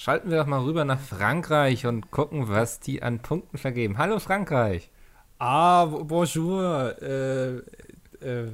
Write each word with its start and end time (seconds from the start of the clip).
Schalten 0.00 0.30
wir 0.30 0.38
doch 0.38 0.46
mal 0.46 0.60
rüber 0.62 0.84
nach 0.84 1.00
Frankreich 1.00 1.84
und 1.84 2.12
gucken, 2.12 2.48
was 2.48 2.78
die 2.78 3.02
an 3.02 3.18
Punkten 3.18 3.58
vergeben. 3.58 3.98
Hallo 3.98 4.20
Frankreich. 4.20 4.92
Ah, 5.40 5.86
bonjour. 5.86 6.94
Äh, 7.02 7.56
äh, 8.24 8.48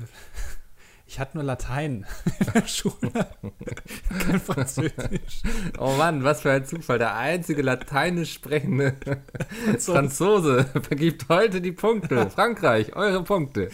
ich 1.07 1.21
hatte 1.21 1.37
nur 1.37 1.45
Latein 1.45 2.07
in 2.39 2.47
der 2.55 2.63
Schule. 2.67 3.27
Kein 4.21 4.41
Französisch. 4.41 5.43
Oh 5.79 5.93
Mann, 5.99 6.25
was 6.25 6.41
für 6.41 6.51
ein 6.51 6.65
Zufall. 6.65 6.99
Der 6.99 7.15
einzige 7.15 7.61
lateinisch 7.61 8.33
sprechende 8.33 8.97
Franzose 9.79 10.65
vergibt 10.65 11.27
heute 11.29 11.61
die 11.61 11.73
Punkte. 11.73 12.31
Frankreich, 12.35 12.97
eure 12.97 13.23
Punkte. 13.23 13.69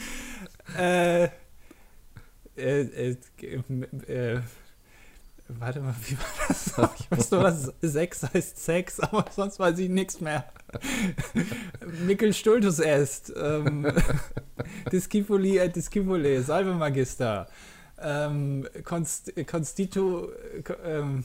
Äh, 0.77 1.27
äh, 2.57 2.81
äh, 2.81 3.17
äh, 4.09 4.41
warte 5.59 5.81
mal, 5.81 5.95
wie 6.07 6.17
war 6.19 6.27
das? 6.49 6.75
Ich 7.01 7.11
weiß 7.11 7.31
nur, 7.33 7.43
was 7.43 7.73
Sex 7.83 8.23
heißt 8.23 8.65
Sex, 8.65 9.01
aber 9.01 9.25
sonst 9.31 9.59
weiß 9.59 9.79
ich 9.79 9.89
nichts 9.89 10.21
mehr. 10.21 10.45
Mikkel 12.07 12.33
Stultus 12.33 12.79
est. 12.79 13.33
Ähm, 13.37 13.87
Discipuli 14.93 15.59
et 15.59 15.75
Discipule, 15.75 16.43
Salve 16.43 16.75
Magister. 16.75 17.49
Ähm, 18.01 18.67
Const, 18.85 19.33
Constitu. 19.47 20.29
Ähm, 20.85 21.25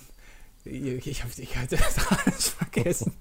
ich 0.66 1.22
habe 1.24 1.32
ich 1.38 1.56
hab 1.58 1.70
das 1.70 1.82
alles 2.26 2.50
vergessen. 2.50 3.14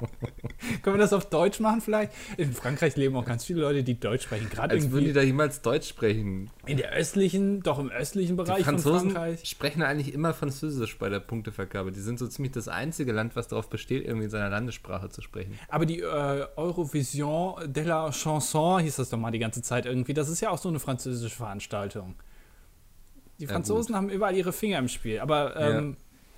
Können 0.83 0.97
wir 0.97 1.01
das 1.01 1.13
auf 1.13 1.29
Deutsch 1.29 1.61
machen 1.61 1.81
vielleicht? 1.83 2.13
In 2.39 2.53
Frankreich 2.55 2.97
leben 2.97 3.15
auch 3.17 3.25
ganz 3.25 3.45
viele 3.45 3.61
Leute, 3.61 3.83
die 3.85 4.01
Deutsch 4.01 4.25
sprechen. 4.25 4.49
Gerade 4.49 4.75
Als 4.75 4.91
würden 4.91 5.05
die 5.05 5.13
da 5.13 5.21
jemals 5.23 5.61
Deutsch 5.61 5.89
sprechen. 5.89 6.51
in 6.67 6.79
der 6.79 6.93
östlichen, 6.93 7.61
doch 7.63 7.79
im 7.79 7.91
östlichen 7.91 8.37
Die 8.37 8.43
Bereich 8.43 8.65
von 8.65 8.79
Franzosen 8.79 9.11
Frankreich. 9.11 9.45
sprechen 9.49 9.83
eigentlich 9.83 10.15
immer 10.15 10.33
Französisch 10.33 10.99
bei 10.99 11.09
der 11.11 11.21
Punktevergabe. 11.21 11.93
Die 11.93 12.01
sind 12.01 12.19
so 12.19 12.27
ziemlich 12.27 12.53
das 12.53 12.69
einzige 12.69 13.13
Land, 13.13 13.37
was 13.37 13.49
darauf 13.49 13.69
besteht, 13.69 14.05
irgendwie 14.05 14.25
in 14.25 14.31
seiner 14.31 14.49
Landessprache 14.49 15.11
zu 15.11 15.21
sprechen. 15.21 15.59
Aber 15.69 15.85
die 15.85 16.01
äh, 16.01 16.47
Eurovision 16.57 17.73
de 17.73 17.85
la 17.85 18.11
Chanson 18.11 18.81
hieß 18.81 18.97
das 18.97 19.11
doch 19.11 19.19
mal 19.19 19.31
die 19.31 19.39
ganze 19.39 19.61
Zeit 19.63 19.85
irgendwie. 19.87 20.15
Das 20.15 20.29
ist 20.31 20.41
ja 20.41 20.51
auch 20.51 20.59
so 20.59 20.71
eine 20.71 20.79
französische 20.81 21.35
Veranstaltung. 21.37 22.15
Die 23.39 23.45
Ja, 23.45 23.51
Franzosen 23.51 23.97
haben 23.97 24.09
überall 24.11 24.37
ihre 24.37 24.53
Finger 24.53 24.79
im 24.79 24.89
Spiel. 24.89 25.19
Aber 25.19 25.57
ähm, 25.57 25.97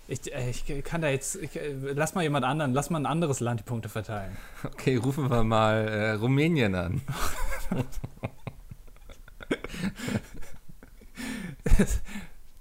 ich, 0.08 0.32
äh, 0.34 0.50
ich 0.50 0.64
kann 0.84 1.02
da 1.02 1.08
jetzt, 1.08 1.36
ich, 1.36 1.56
äh, 1.56 1.72
lass 1.94 2.14
mal 2.14 2.22
jemand 2.22 2.44
anderen, 2.44 2.72
lass 2.72 2.90
mal 2.90 2.98
ein 2.98 3.06
anderes 3.06 3.40
Land 3.40 3.60
die 3.60 3.64
Punkte 3.64 3.88
verteilen. 3.88 4.36
Okay, 4.64 4.96
rufen 4.96 5.30
wir 5.30 5.42
mal 5.44 5.86
äh, 5.88 6.10
Rumänien 6.12 6.74
an. 6.74 7.00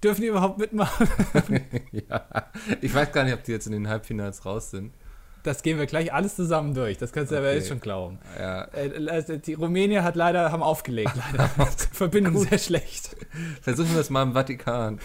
Dürfen 0.03 0.21
die 0.21 0.27
überhaupt 0.27 0.59
mitmachen? 0.59 1.07
ja, 1.91 2.25
ich 2.81 2.93
weiß 2.93 3.11
gar 3.11 3.23
nicht, 3.23 3.33
ob 3.33 3.43
die 3.43 3.51
jetzt 3.51 3.65
in 3.65 3.71
den 3.73 3.87
Halbfinals 3.87 4.45
raus 4.45 4.69
sind. 4.71 4.93
Das 5.43 5.61
gehen 5.61 5.77
wir 5.77 5.85
gleich 5.85 6.11
alles 6.11 6.35
zusammen 6.35 6.73
durch. 6.73 6.97
Das 6.97 7.11
kannst 7.11 7.31
du 7.31 7.37
aber 7.37 7.47
Okay. 7.47 7.57
jetzt 7.57 7.67
schon 7.69 7.79
glauben. 7.79 8.19
Ja, 8.37 8.65
Äh, 8.73 9.07
also 9.09 9.37
die 9.37 9.53
Rumänier 9.53 10.03
hat 10.03 10.15
leider, 10.15 10.51
haben 10.51 10.63
aufgelegt, 10.63 11.11
leider. 11.15 11.47
Verbindung 11.91 12.37
sehr 12.37 12.57
schlecht. 12.57 13.15
versuchen 13.61 13.93
wir 13.93 14.01
es 14.01 14.09
mal 14.09 14.23
im 14.23 14.33
Vatikan. 14.33 14.99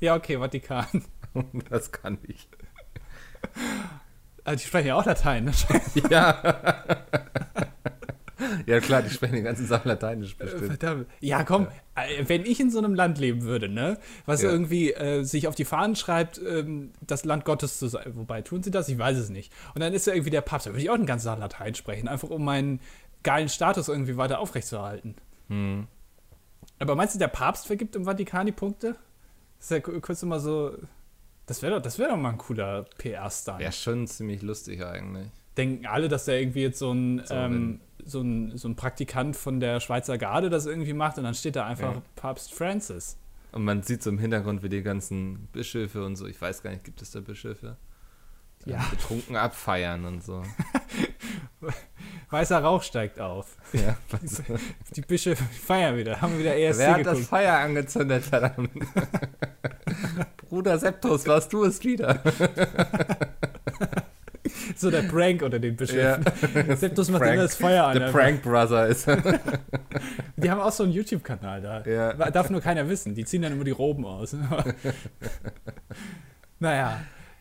Ja, 0.00 0.14
okay, 0.16 0.38
Vatikan. 0.38 0.86
Das 1.70 1.92
kann 1.92 2.18
ich. 2.26 2.48
Also 4.44 4.60
die 4.62 4.66
sprechen 4.68 4.88
ja 4.88 4.96
auch 4.96 5.04
Latein, 5.06 5.44
ne? 5.44 5.52
Ja. 6.10 6.42
ja, 8.66 8.80
klar, 8.80 9.02
die 9.02 9.10
sprechen 9.10 9.34
den 9.34 9.44
ganzen 9.44 9.66
Sachen 9.66 9.88
Lateinisch 9.88 10.36
bestimmt. 10.36 10.66
Verdammt. 10.66 11.06
Ja, 11.20 11.44
komm, 11.44 11.68
äh, 11.94 12.24
wenn 12.26 12.44
ich 12.44 12.58
in 12.60 12.70
so 12.70 12.78
einem 12.78 12.94
Land 12.94 13.18
leben 13.18 13.42
würde, 13.42 13.68
ne, 13.68 13.98
was 14.26 14.42
Ja. 14.42 14.50
irgendwie 14.50 14.92
äh, 14.92 15.22
sich 15.22 15.46
auf 15.46 15.54
die 15.54 15.64
Fahnen 15.64 15.94
schreibt, 15.96 16.40
ähm, 16.44 16.90
das 17.00 17.24
Land 17.24 17.44
Gottes 17.44 17.78
zu 17.78 17.86
sein, 17.86 18.04
wobei 18.16 18.42
tun 18.42 18.62
sie 18.62 18.70
das? 18.72 18.88
Ich 18.88 18.98
weiß 18.98 19.16
es 19.16 19.28
nicht. 19.30 19.52
Und 19.74 19.80
dann 19.80 19.92
ist 19.92 20.06
ja 20.06 20.12
irgendwie 20.14 20.30
der 20.30 20.40
Papst, 20.40 20.66
da 20.66 20.70
würde 20.70 20.82
ich 20.82 20.90
auch 20.90 20.96
den 20.96 21.06
ganzen 21.06 21.26
Tag 21.28 21.38
Latein 21.38 21.74
sprechen, 21.74 22.08
einfach 22.08 22.30
um 22.30 22.44
meinen 22.44 22.80
geilen 23.22 23.48
Status 23.48 23.88
irgendwie 23.88 24.16
weiter 24.16 24.40
aufrechtzuerhalten. 24.40 25.14
Hm. 25.48 25.86
Aber 26.80 26.96
meinst 26.96 27.14
du, 27.14 27.20
der 27.20 27.28
Papst 27.28 27.66
vergibt 27.68 27.94
im 27.94 28.04
Vatikan 28.06 28.46
die 28.46 28.52
Punkte? 28.52 28.96
Das 29.58 29.66
ist 29.66 29.70
ja 29.70 29.80
ku- 29.80 30.00
kurz 30.00 30.20
immer 30.24 30.40
so. 30.40 30.76
Das 31.46 31.62
wäre 31.62 31.74
doch, 31.76 31.82
das 31.82 31.98
wär 31.98 32.08
doch 32.08 32.16
mal 32.16 32.30
ein 32.30 32.38
cooler 32.38 32.84
PR-Star. 32.98 33.58
Wäre 33.58 33.72
schon 33.72 34.06
ziemlich 34.06 34.42
lustig 34.42 34.84
eigentlich. 34.84 35.28
Denken 35.56 35.86
alle, 35.86 36.08
dass 36.08 36.24
der 36.24 36.40
irgendwie 36.40 36.62
jetzt 36.62 36.78
so 36.78 36.92
ein, 36.92 37.22
So, 37.26 37.34
ähm, 37.34 37.80
so 38.04 38.20
ein, 38.22 38.56
so 38.56 38.68
ein 38.68 38.76
Praktikant 38.76 39.36
von 39.36 39.60
der 39.60 39.80
Schweizer 39.80 40.18
Garde 40.18 40.50
das 40.50 40.66
irgendwie 40.66 40.92
macht 40.94 41.18
und 41.18 41.24
dann 41.24 41.34
steht 41.34 41.56
da 41.56 41.66
einfach 41.66 41.94
Ja. 41.96 42.02
Papst 42.16 42.54
Francis. 42.54 43.16
Und 43.52 43.64
man 43.64 43.82
sieht 43.82 44.02
so 44.02 44.08
im 44.10 44.18
Hintergrund, 44.18 44.62
wie 44.62 44.68
die 44.70 44.82
ganzen 44.82 45.46
Bischöfe 45.52 46.04
und 46.06 46.16
so, 46.16 46.26
ich 46.26 46.40
weiß 46.40 46.62
gar 46.62 46.70
nicht, 46.70 46.84
gibt 46.84 47.02
es 47.02 47.10
da 47.10 47.20
Bischöfe? 47.20 47.76
Die 48.64 48.70
Ja. 48.70 48.78
dann 48.78 48.90
Betrunken 48.90 49.36
abfeiern 49.36 50.04
und 50.06 50.24
so. 50.24 50.42
Weißer 52.30 52.60
Rauch 52.62 52.82
steigt 52.82 53.20
auf. 53.20 53.56
Ja, 53.74 53.96
Die 54.96 55.02
Bischöfe 55.02 55.44
feiern 55.44 55.96
wieder, 55.98 56.20
haben 56.22 56.38
wieder 56.38 56.56
ESC 56.56 56.78
Wer 56.78 56.92
hat 56.94 57.00
das 57.00 57.12
geguckt. 57.14 57.28
Feuer 57.28 57.54
angezündet, 57.58 58.24
verdammt? 58.24 58.70
Bruder 60.52 60.78
Septus, 60.78 61.26
warst 61.26 61.50
du 61.54 61.64
es 61.64 61.82
wieder? 61.82 62.20
So 64.76 64.90
der 64.90 65.02
Prank 65.02 65.40
unter 65.42 65.58
den 65.58 65.76
Bischöfen. 65.76 66.24
Septus 66.76 67.08
macht 67.10 67.22
Prank. 67.22 67.34
immer 67.34 67.42
das 67.44 67.54
Feuer 67.54 67.84
an. 67.86 67.94
Der 67.96 68.06
einfach. 68.08 68.20
Prank 68.20 68.42
Brother 68.42 68.86
ist. 68.88 69.06
Die 70.36 70.50
haben 70.50 70.60
auch 70.60 70.72
so 70.72 70.82
einen 70.82 70.92
YouTube-Kanal 70.92 71.62
da. 71.62 71.82
Ja. 71.84 72.30
Darf 72.30 72.50
nur 72.50 72.60
keiner 72.60 72.86
wissen. 72.88 73.14
Die 73.14 73.24
ziehen 73.24 73.42
dann 73.42 73.52
immer 73.52 73.64
die 73.64 73.70
Roben 73.70 74.04
aus. 74.04 74.36
naja, 76.58 77.00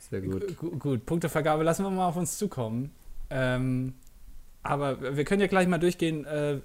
Sehr 0.09 0.21
gut. 0.21 0.55
Gu- 0.57 0.77
gut. 0.77 1.05
Punktevergabe 1.05 1.63
lassen 1.63 1.83
wir 1.83 1.89
mal 1.89 2.07
auf 2.07 2.15
uns 2.17 2.37
zukommen. 2.37 2.91
Ähm, 3.29 3.93
aber 4.63 5.17
wir 5.17 5.23
können 5.25 5.41
ja 5.41 5.47
gleich 5.47 5.67
mal 5.67 5.79
durchgehen, 5.79 6.25
äh, 6.25 6.59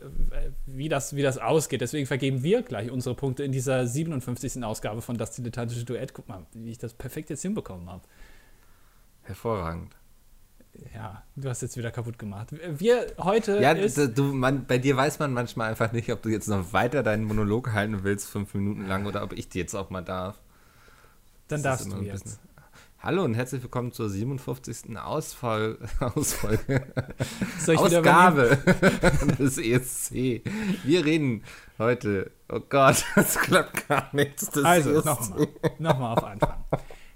wie, 0.67 0.89
das, 0.89 1.17
wie 1.17 1.23
das 1.23 1.39
ausgeht. 1.39 1.81
Deswegen 1.81 2.07
vergeben 2.07 2.43
wir 2.43 2.63
gleich 2.63 2.91
unsere 2.91 3.15
Punkte 3.15 3.43
in 3.43 3.53
dieser 3.53 3.87
57. 3.87 4.63
Ausgabe 4.63 5.01
von 5.01 5.17
Das 5.17 5.33
Dilettantische 5.33 5.85
Duett. 5.85 6.13
Guck 6.13 6.29
mal, 6.29 6.45
wie 6.53 6.71
ich 6.71 6.79
das 6.79 6.93
perfekt 6.93 7.31
jetzt 7.31 7.43
hinbekommen 7.43 7.89
habe. 7.89 8.03
Hervorragend. 9.23 9.97
Ja, 10.95 11.23
du 11.37 11.49
hast 11.49 11.63
jetzt 11.63 11.79
wieder 11.79 11.91
kaputt 11.91 12.19
gemacht. 12.19 12.49
Wir 12.53 13.15
heute 13.19 13.61
Ja, 13.63 13.73
du, 13.75 14.25
man, 14.25 14.67
bei 14.67 14.77
dir 14.77 14.95
weiß 14.95 15.19
man 15.19 15.33
manchmal 15.33 15.71
einfach 15.71 15.93
nicht, 15.93 16.13
ob 16.13 16.21
du 16.21 16.29
jetzt 16.29 16.49
noch 16.49 16.75
weiter 16.75 17.03
deinen 17.03 17.25
Monolog 17.25 17.73
halten 17.73 18.01
willst, 18.03 18.29
fünf 18.29 18.53
Minuten 18.53 18.87
lang, 18.87 19.07
oder 19.07 19.23
ob 19.23 19.33
ich 19.33 19.49
die 19.49 19.59
jetzt 19.59 19.75
auch 19.75 19.89
mal 19.89 20.03
darf. 20.03 20.39
dann 21.49 21.63
Das 21.63 21.79
darfst 21.79 21.93
du 21.93 22.03
jetzt. 22.03 22.41
Hallo 23.07 23.23
und 23.23 23.35
herzlich 23.35 23.63
willkommen 23.63 23.93
zur 23.93 24.11
57. 24.11 24.99
Ausfall, 24.99 25.79
Ausfolge? 26.01 26.93
Ausgabe 27.77 28.59
des 29.39 29.59
ESC. 29.59 30.43
Wir 30.83 31.05
reden 31.05 31.45
heute, 31.79 32.33
oh 32.53 32.59
Gott, 32.69 33.05
das 33.15 33.37
klappt 33.39 33.87
gar 33.87 34.09
nichts. 34.13 34.51
Das 34.51 34.65
Also, 34.65 34.91
ESC. 34.91 35.05
nochmal. 35.07 35.49
Nochmal 35.79 36.17
auf 36.17 36.25
Anfang. 36.25 36.65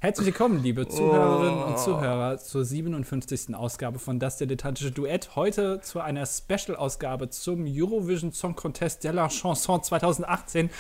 Herzlich 0.02 0.28
willkommen, 0.28 0.62
liebe 0.62 0.88
Zuhörerinnen 0.88 1.62
Oh. 1.62 1.66
und 1.66 1.78
Zuhörer, 1.78 2.38
zur 2.38 2.64
57. 2.64 3.54
Ausgabe 3.54 3.98
von 3.98 4.18
Das 4.18 4.38
Dilettantische 4.38 4.90
Duett. 4.90 5.36
Heute 5.36 5.82
zu 5.82 6.00
einer 6.00 6.24
Special-Ausgabe 6.24 7.28
zum 7.28 7.66
Eurovision 7.68 8.32
Song 8.32 8.56
Contest 8.56 9.04
de 9.04 9.10
la 9.12 9.28
Chanson 9.28 9.82
2018 9.82 10.70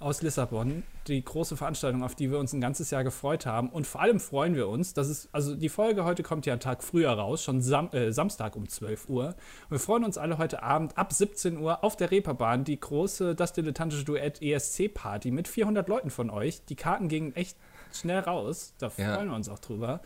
aus 0.00 0.22
Lissabon. 0.22 0.82
Die 1.08 1.22
große 1.22 1.58
Veranstaltung, 1.58 2.02
auf 2.02 2.14
die 2.14 2.30
wir 2.30 2.38
uns 2.38 2.54
ein 2.54 2.62
ganzes 2.62 2.90
Jahr 2.90 3.04
gefreut 3.04 3.44
haben. 3.44 3.68
Und 3.68 3.86
vor 3.86 4.00
allem 4.00 4.18
freuen 4.18 4.54
wir 4.54 4.66
uns, 4.68 4.94
dass 4.94 5.08
es, 5.08 5.28
also 5.32 5.54
die 5.54 5.68
Folge 5.68 6.04
heute 6.06 6.22
kommt 6.22 6.46
ja 6.46 6.54
einen 6.54 6.60
Tag 6.60 6.82
früher 6.82 7.10
raus, 7.10 7.42
schon 7.42 7.60
Sam 7.60 7.90
äh, 7.92 8.12
Samstag 8.12 8.56
um 8.56 8.66
12 8.66 9.10
Uhr. 9.10 9.26
Und 9.26 9.72
wir 9.72 9.78
freuen 9.78 10.04
uns 10.04 10.16
alle 10.16 10.38
heute 10.38 10.62
Abend 10.62 10.96
ab 10.96 11.12
17 11.12 11.58
Uhr 11.58 11.84
auf 11.84 11.96
der 11.96 12.10
Reeperbahn, 12.10 12.64
die 12.64 12.80
große 12.80 13.34
Das 13.34 13.52
Dilettantische 13.52 14.06
Duett 14.06 14.40
ESC-Party 14.40 15.32
mit 15.32 15.48
400 15.48 15.86
Leuten 15.86 16.08
von 16.08 16.30
euch. 16.30 16.64
Die 16.64 16.76
Karten 16.76 17.08
gingen 17.08 17.36
echt 17.36 17.58
schnell 17.94 18.20
raus. 18.20 18.74
Da 18.78 18.90
Ja. 18.96 19.14
freuen 19.14 19.28
wir 19.28 19.34
uns 19.36 19.48
auch 19.48 19.58
drüber. 19.58 20.00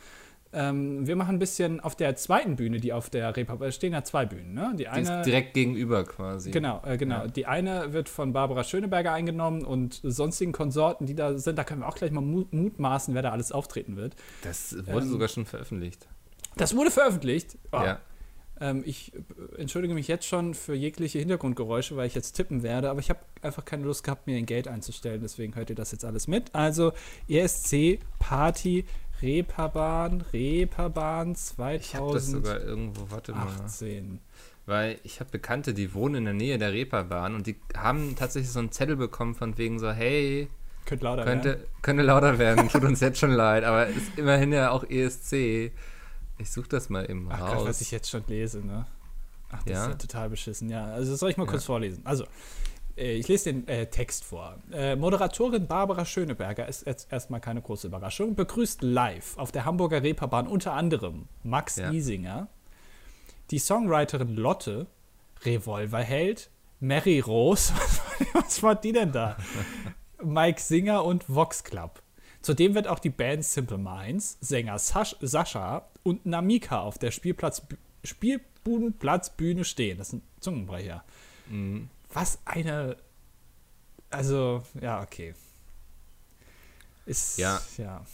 Ähm, 0.50 1.06
wir 1.06 1.14
machen 1.14 1.36
ein 1.36 1.38
bisschen 1.38 1.78
auf 1.80 1.94
der 1.94 2.16
zweiten 2.16 2.56
Bühne, 2.56 2.78
die 2.80 2.94
auf 2.94 3.10
der 3.10 3.36
Reeperbahn, 3.36 3.68
es 3.68 3.74
stehen 3.74 3.92
ja 3.92 4.02
zwei 4.02 4.24
Bühnen, 4.24 4.54
ne? 4.54 4.70
Die 4.72 4.78
Die 4.78 4.88
eine, 4.88 5.18
ist 5.18 5.26
direkt 5.26 5.52
gegenüber 5.52 6.04
quasi. 6.04 6.50
Genau, 6.50 6.80
äh, 6.86 6.96
genau. 6.96 7.16
Ja. 7.24 7.26
Die 7.26 7.44
eine 7.44 7.92
wird 7.92 8.08
von 8.08 8.32
Barbara 8.32 8.64
Schöneberger 8.64 9.12
eingenommen 9.12 9.62
und 9.66 10.00
sonstigen 10.02 10.52
Konsorten, 10.52 11.04
die 11.04 11.14
da 11.14 11.36
sind, 11.36 11.58
da 11.58 11.64
können 11.64 11.82
wir 11.82 11.88
auch 11.88 11.96
gleich 11.96 12.12
mal 12.12 12.22
mu- 12.22 12.46
mutmaßen, 12.50 13.12
wer 13.14 13.20
da 13.20 13.30
alles 13.32 13.52
auftreten 13.52 13.96
wird. 13.96 14.16
Das 14.42 14.74
wurde 14.86 15.02
Ähm, 15.02 15.10
sogar 15.10 15.28
schon 15.28 15.44
veröffentlicht. 15.44 16.08
Das 16.56 16.74
wurde 16.74 16.90
veröffentlicht. 16.90 17.58
Oh, 17.72 17.82
Ja. 17.82 17.98
Ähm, 18.60 18.82
ich 18.84 19.12
äh, 19.14 19.60
entschuldige 19.60 19.94
mich 19.94 20.08
jetzt 20.08 20.26
schon 20.26 20.54
für 20.54 20.74
jegliche 20.74 21.18
Hintergrundgeräusche, 21.18 21.96
weil 21.96 22.06
ich 22.06 22.14
jetzt 22.14 22.32
tippen 22.32 22.62
werde, 22.62 22.90
aber 22.90 23.00
ich 23.00 23.10
habe 23.10 23.20
einfach 23.42 23.64
keine 23.64 23.84
Lust 23.84 24.04
gehabt, 24.04 24.26
mir 24.26 24.36
ein 24.36 24.46
Gate 24.46 24.68
einzustellen, 24.68 25.20
deswegen 25.22 25.54
hört 25.54 25.70
ihr 25.70 25.76
das 25.76 25.92
jetzt 25.92 26.04
alles 26.04 26.28
mit. 26.28 26.54
Also 26.54 26.92
ESC 27.28 27.98
Party 28.18 28.84
Reeperbahn, 29.20 30.24
Reeperbahn 30.32 31.32
Ich 31.32 31.94
habe 31.94 32.12
das 32.12 32.30
2018. 32.30 32.30
sogar 32.30 32.60
irgendwo, 32.60 33.10
warte 33.10 33.32
mal. 33.32 33.48
Weil 34.66 34.98
ich 35.02 35.20
habe 35.20 35.30
Bekannte, 35.30 35.74
die 35.74 35.94
wohnen 35.94 36.16
in 36.16 36.24
der 36.26 36.34
Nähe 36.34 36.58
der 36.58 36.72
Reeperbahn 36.72 37.34
und 37.34 37.46
die 37.46 37.56
haben 37.76 38.14
tatsächlich 38.16 38.52
so 38.52 38.58
einen 38.60 38.70
Zettel 38.70 38.96
bekommen 38.96 39.34
von 39.34 39.56
wegen 39.58 39.78
so, 39.78 39.90
hey, 39.90 40.48
Könnte 40.84 41.04
lauter 41.04 41.24
könnte, 41.24 41.48
werden. 41.48 41.64
könnte 41.82 42.02
lauter 42.02 42.38
werden. 42.38 42.68
Tut 42.68 42.84
uns 42.84 43.00
jetzt 43.00 43.18
schon 43.18 43.32
leid, 43.32 43.64
aber 43.64 43.88
ist 43.88 44.16
immerhin 44.16 44.52
ja 44.52 44.70
auch 44.70 44.84
ESC. 44.88 45.72
Ich 46.38 46.50
suche 46.50 46.68
das 46.68 46.88
mal 46.88 47.08
eben 47.10 47.28
Ach 47.30 47.40
raus. 47.40 47.54
Gott, 47.58 47.68
was 47.68 47.80
ich 47.80 47.90
jetzt 47.90 48.08
schon 48.10 48.24
lese, 48.28 48.60
ne? 48.64 48.86
Ach, 49.50 49.62
das 49.64 49.72
Ja? 49.72 49.82
ist 49.84 49.88
ja 49.90 49.94
total 49.96 50.30
beschissen. 50.30 50.68
Ja, 50.70 50.86
also 50.86 51.10
das 51.12 51.20
soll 51.20 51.30
ich 51.30 51.36
mal 51.36 51.44
Ja. 51.44 51.50
kurz 51.50 51.64
vorlesen. 51.64 52.02
Also, 52.04 52.24
äh, 52.96 53.14
ich 53.14 53.26
lese 53.28 53.52
den 53.52 53.66
äh, 53.66 53.86
Text 53.86 54.24
vor. 54.24 54.56
Äh, 54.72 54.94
Moderatorin 54.96 55.66
Barbara 55.66 56.04
Schöneberger 56.04 56.68
ist 56.68 56.86
jetzt 56.86 57.10
erstmal 57.12 57.40
keine 57.40 57.62
große 57.62 57.86
Überraschung. 57.86 58.34
Begrüßt 58.34 58.82
live 58.82 59.36
auf 59.38 59.50
der 59.52 59.64
Hamburger 59.64 60.02
Reeperbahn 60.02 60.46
unter 60.46 60.74
anderem 60.74 61.28
Max 61.42 61.76
Ja. 61.76 61.90
Isinger, 61.90 62.48
die 63.50 63.58
Songwriterin 63.58 64.36
Lotte, 64.36 64.86
Revolverheld, 65.44 66.50
Mary 66.80 67.20
Rose, 67.20 67.72
was 68.34 68.62
war 68.62 68.74
die 68.74 68.92
denn 68.92 69.12
da? 69.12 69.36
Mike 70.22 70.60
Singer 70.60 71.04
und 71.04 71.24
Vox 71.28 71.64
Club. 71.64 72.02
Zudem 72.42 72.74
wird 72.74 72.86
auch 72.86 72.98
die 73.00 73.10
Band 73.10 73.44
Simple 73.44 73.78
Minds, 73.78 74.38
Sänger 74.40 74.78
Sasch, 74.78 75.16
Sascha 75.20 75.88
und 76.08 76.26
Namika 76.26 76.80
auf 76.80 76.98
der 76.98 77.10
Spielplatz, 77.10 77.62
Spielbudenplatzbühne 78.04 79.64
stehen. 79.64 79.98
Das 79.98 80.10
sind 80.10 80.22
Zungenbrecher. 80.40 81.04
Mhm. 81.48 81.88
Was 82.12 82.38
eine. 82.44 82.96
Also, 84.10 84.62
ja, 84.80 85.02
okay. 85.02 85.34
Ist. 87.06 87.38
Ja. 87.38 87.60
Ja. 87.76 88.04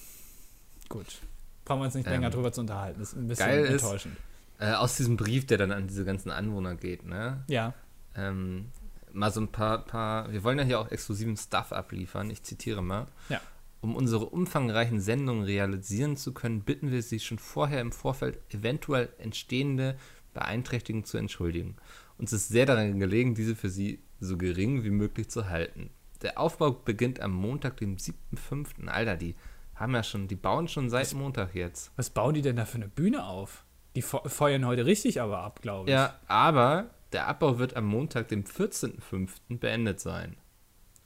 Gut. 0.88 1.18
Brauchen 1.64 1.80
wir 1.80 1.84
uns 1.86 1.94
nicht 1.94 2.06
Ähm, 2.06 2.12
länger 2.14 2.30
drüber 2.30 2.52
zu 2.52 2.60
unterhalten. 2.60 3.00
Das 3.00 3.10
ist 3.12 3.16
ein 3.18 3.28
bisschen 3.28 3.46
geil 3.46 3.64
ist- 3.64 3.82
enttäuschend. 3.82 4.16
Äh, 4.58 4.72
aus 4.74 4.96
diesem 4.96 5.16
Brief, 5.16 5.46
der 5.46 5.58
dann 5.58 5.72
an 5.72 5.88
diese 5.88 6.04
ganzen 6.04 6.30
Anwohner 6.30 6.76
geht, 6.76 7.04
ne? 7.04 7.42
Ja. 7.48 7.74
Ähm, 8.14 8.70
mal 9.12 9.32
so 9.32 9.40
ein 9.40 9.48
paar, 9.48 9.78
paar, 9.84 10.30
wir 10.32 10.44
wollen 10.44 10.58
ja 10.58 10.64
hier 10.64 10.78
auch 10.80 10.90
exklusiven 10.92 11.36
Stuff 11.36 11.72
abliefern. 11.72 12.30
Ich 12.30 12.42
zitiere 12.44 12.80
mal. 12.82 13.06
Ja. 13.28 13.40
Um 13.84 13.96
unsere 13.96 14.24
umfangreichen 14.30 14.98
Sendungen 14.98 15.44
realisieren 15.44 16.16
zu 16.16 16.32
können, 16.32 16.62
bitten 16.62 16.90
wir 16.90 17.02
Sie 17.02 17.20
schon 17.20 17.38
vorher 17.38 17.82
im 17.82 17.92
Vorfeld 17.92 18.38
eventuell 18.48 19.10
entstehende 19.18 19.98
Beeinträchtigungen 20.32 21.04
zu 21.04 21.18
entschuldigen. 21.18 21.76
Uns 22.16 22.32
ist 22.32 22.48
sehr 22.48 22.64
daran 22.64 22.98
gelegen, 22.98 23.34
diese 23.34 23.54
für 23.54 23.68
Sie 23.68 24.02
so 24.20 24.38
gering 24.38 24.84
wie 24.84 24.90
möglich 24.90 25.28
zu 25.28 25.50
halten. 25.50 25.90
Der 26.22 26.40
Aufbau 26.40 26.70
beginnt 26.70 27.20
am 27.20 27.32
Montag, 27.34 27.76
dem 27.76 27.96
7.5. 27.98 28.88
Alter, 28.88 29.18
die 29.18 29.34
haben 29.74 29.92
ja 29.92 30.02
schon, 30.02 30.28
die 30.28 30.36
bauen 30.36 30.66
schon 30.66 30.88
seit 30.88 31.12
Montag 31.12 31.54
jetzt. 31.54 31.92
Was 31.96 32.08
bauen 32.08 32.32
die 32.32 32.40
denn 32.40 32.56
da 32.56 32.64
für 32.64 32.76
eine 32.76 32.88
Bühne 32.88 33.26
auf? 33.26 33.66
Die 33.96 34.00
fe- 34.00 34.22
feuern 34.24 34.64
heute 34.64 34.86
richtig 34.86 35.20
aber 35.20 35.40
ab, 35.40 35.60
glaube 35.60 35.90
ich. 35.90 35.92
Ja, 35.92 36.18
aber 36.26 36.88
der 37.12 37.26
Abbau 37.28 37.58
wird 37.58 37.76
am 37.76 37.84
Montag, 37.84 38.28
dem 38.28 38.44
14.5. 38.44 39.58
beendet 39.58 40.00
sein. 40.00 40.36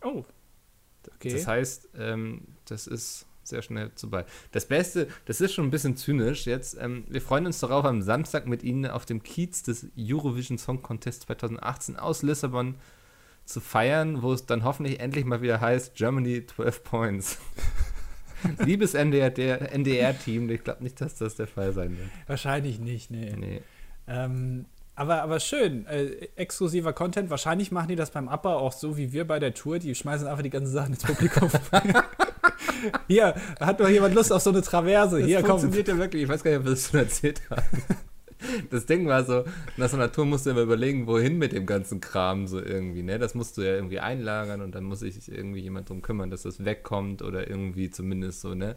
Oh. 0.04 0.25
Okay. 1.16 1.32
Das 1.32 1.46
heißt, 1.46 1.88
ähm, 1.99 2.43
das 2.66 2.87
ist 2.87 3.26
sehr 3.43 3.62
schnell 3.62 3.90
vorbei. 3.96 4.25
Das 4.52 4.66
Beste, 4.66 5.08
das 5.25 5.40
ist 5.40 5.55
schon 5.55 5.66
ein 5.66 5.70
bisschen 5.70 5.96
zynisch 5.96 6.46
jetzt. 6.46 6.76
Ähm, 6.81 7.05
wir 7.08 7.20
freuen 7.20 7.46
uns 7.46 7.60
darauf, 7.60 7.84
am 7.84 8.02
Samstag 8.02 8.46
mit 8.46 8.62
Ihnen 8.62 8.87
auf 8.87 9.06
dem 9.06 9.22
Kiez 9.22 9.62
des 9.62 9.87
Eurovision 9.99 10.58
Song 10.58 10.82
Contest 10.82 11.22
2018 11.22 11.96
aus 11.96 12.22
Lissabon 12.22 12.76
zu 13.44 13.60
feiern, 13.60 14.22
wo 14.22 14.32
es 14.32 14.44
dann 14.44 14.62
hoffentlich 14.62 15.00
endlich 15.00 15.25
mal 15.25 15.40
wieder 15.40 15.60
heißt 15.60 15.94
Germany 15.94 16.44
12 16.44 16.84
Points. 16.84 17.38
Liebes 18.64 18.94
NDR 18.94 19.72
NDR-Team, 19.72 20.49
ich 20.50 20.62
glaube 20.62 20.84
nicht, 20.84 21.00
dass 21.00 21.16
das 21.16 21.34
der 21.37 21.49
Fall 21.49 21.72
sein 21.72 21.99
wird. 21.99 22.08
Wahrscheinlich 22.26 22.78
nicht, 22.78 23.11
nee. 23.11 23.34
Nee. 23.37 23.62
Ähm, 24.06 24.66
aber, 24.98 25.22
aber 25.22 25.38
schön, 25.38 25.86
äh, 25.86 26.28
exklusiver 26.34 26.92
Content. 26.92 27.30
Wahrscheinlich 27.30 27.70
machen 27.70 27.88
die 27.88 27.96
das 27.96 28.10
beim 28.10 28.28
Abbau 28.28 28.56
auch 28.58 28.72
so 28.72 28.96
wie 28.96 29.12
wir 29.12 29.26
bei 29.26 29.38
der 29.38 29.54
Tour. 29.54 29.78
Die 29.78 29.94
schmeißen 29.94 30.26
einfach 30.26 30.42
die 30.42 30.50
ganzen 30.50 30.72
Sachen 30.72 30.94
ins 30.94 31.04
Publikum. 31.04 31.48
Hier, 33.06 33.34
hat 33.60 33.80
doch 33.80 33.88
jemand 33.88 34.14
Lust 34.14 34.32
auf 34.32 34.42
so 34.42 34.50
eine 34.50 34.60
Traverse? 34.60 35.18
Das 35.18 35.26
Hier, 35.26 35.40
komm. 35.42 35.60
funktioniert 35.60 35.88
ja 35.88 35.98
wirklich. 35.98 36.24
Ich 36.24 36.28
weiß 36.28 36.42
gar 36.42 36.50
nicht, 36.50 36.60
ob 36.60 36.66
wir 36.66 36.72
das 36.72 36.90
schon 36.90 37.00
erzählt 37.00 37.40
haben. 37.48 37.62
Das 38.70 38.86
Ding 38.86 39.06
war 39.06 39.24
so, 39.24 39.44
nach 39.76 39.88
so 39.88 39.96
einer 39.96 40.12
Tour 40.12 40.24
musst 40.24 40.46
du 40.46 40.50
immer 40.50 40.62
überlegen, 40.62 41.06
wohin 41.06 41.38
mit 41.38 41.52
dem 41.52 41.66
ganzen 41.66 42.00
Kram 42.00 42.46
so 42.46 42.60
irgendwie, 42.60 43.02
ne? 43.02 43.18
Das 43.18 43.34
musst 43.34 43.56
du 43.56 43.62
ja 43.62 43.74
irgendwie 43.74 43.98
einlagern 43.98 44.60
und 44.60 44.74
dann 44.74 44.84
muss 44.84 45.00
sich 45.00 45.30
irgendwie 45.30 45.60
jemand 45.60 45.88
drum 45.88 46.02
kümmern, 46.02 46.30
dass 46.30 46.42
das 46.42 46.64
wegkommt 46.64 47.22
oder 47.22 47.48
irgendwie 47.50 47.90
zumindest 47.90 48.40
so, 48.40 48.54
ne? 48.54 48.76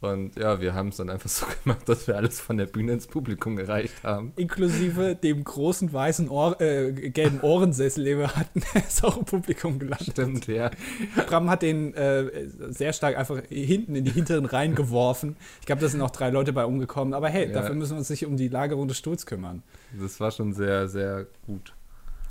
Und 0.00 0.36
ja, 0.36 0.60
wir 0.60 0.74
haben 0.74 0.90
es 0.90 0.96
dann 0.98 1.10
einfach 1.10 1.28
so 1.28 1.44
gemacht, 1.64 1.88
dass 1.88 2.06
wir 2.06 2.14
alles 2.16 2.40
von 2.40 2.56
der 2.56 2.66
Bühne 2.66 2.92
ins 2.92 3.08
Publikum 3.08 3.56
gereicht 3.56 4.04
haben. 4.04 4.32
Inklusive 4.36 5.16
dem 5.16 5.42
großen 5.42 5.92
weißen 5.92 6.28
Ohr, 6.28 6.60
äh, 6.60 6.92
gelben 7.10 7.40
Ohrensessel, 7.40 8.04
den 8.04 8.18
wir 8.18 8.36
hatten, 8.36 8.62
ist 8.86 9.02
auch 9.04 9.16
im 9.16 9.24
Publikum 9.24 9.80
gelandet. 9.80 10.10
Stimmt, 10.12 10.46
ja. 10.46 10.70
Bram 11.26 11.50
hat 11.50 11.62
den 11.62 11.94
äh, 11.94 12.46
sehr 12.68 12.92
stark 12.92 13.16
einfach 13.16 13.42
hinten 13.48 13.96
in 13.96 14.04
die 14.04 14.12
hinteren 14.12 14.44
Reihen 14.46 14.76
geworfen. 14.76 15.36
Ich 15.60 15.66
glaube, 15.66 15.82
da 15.82 15.88
sind 15.88 16.00
auch 16.00 16.10
drei 16.10 16.30
Leute 16.30 16.52
bei 16.52 16.64
umgekommen. 16.64 17.12
Aber 17.12 17.28
hey, 17.28 17.48
Ja. 17.48 17.54
dafür 17.54 17.74
müssen 17.74 17.92
wir 17.94 17.98
uns 17.98 18.10
nicht 18.10 18.24
um 18.24 18.36
die 18.36 18.48
Lagerung 18.48 18.86
des 18.86 18.98
Stuhls 18.98 19.26
kümmern. 19.26 19.64
Das 20.00 20.20
war 20.20 20.30
schon 20.30 20.52
sehr, 20.52 20.86
sehr 20.86 21.26
gut. 21.46 21.74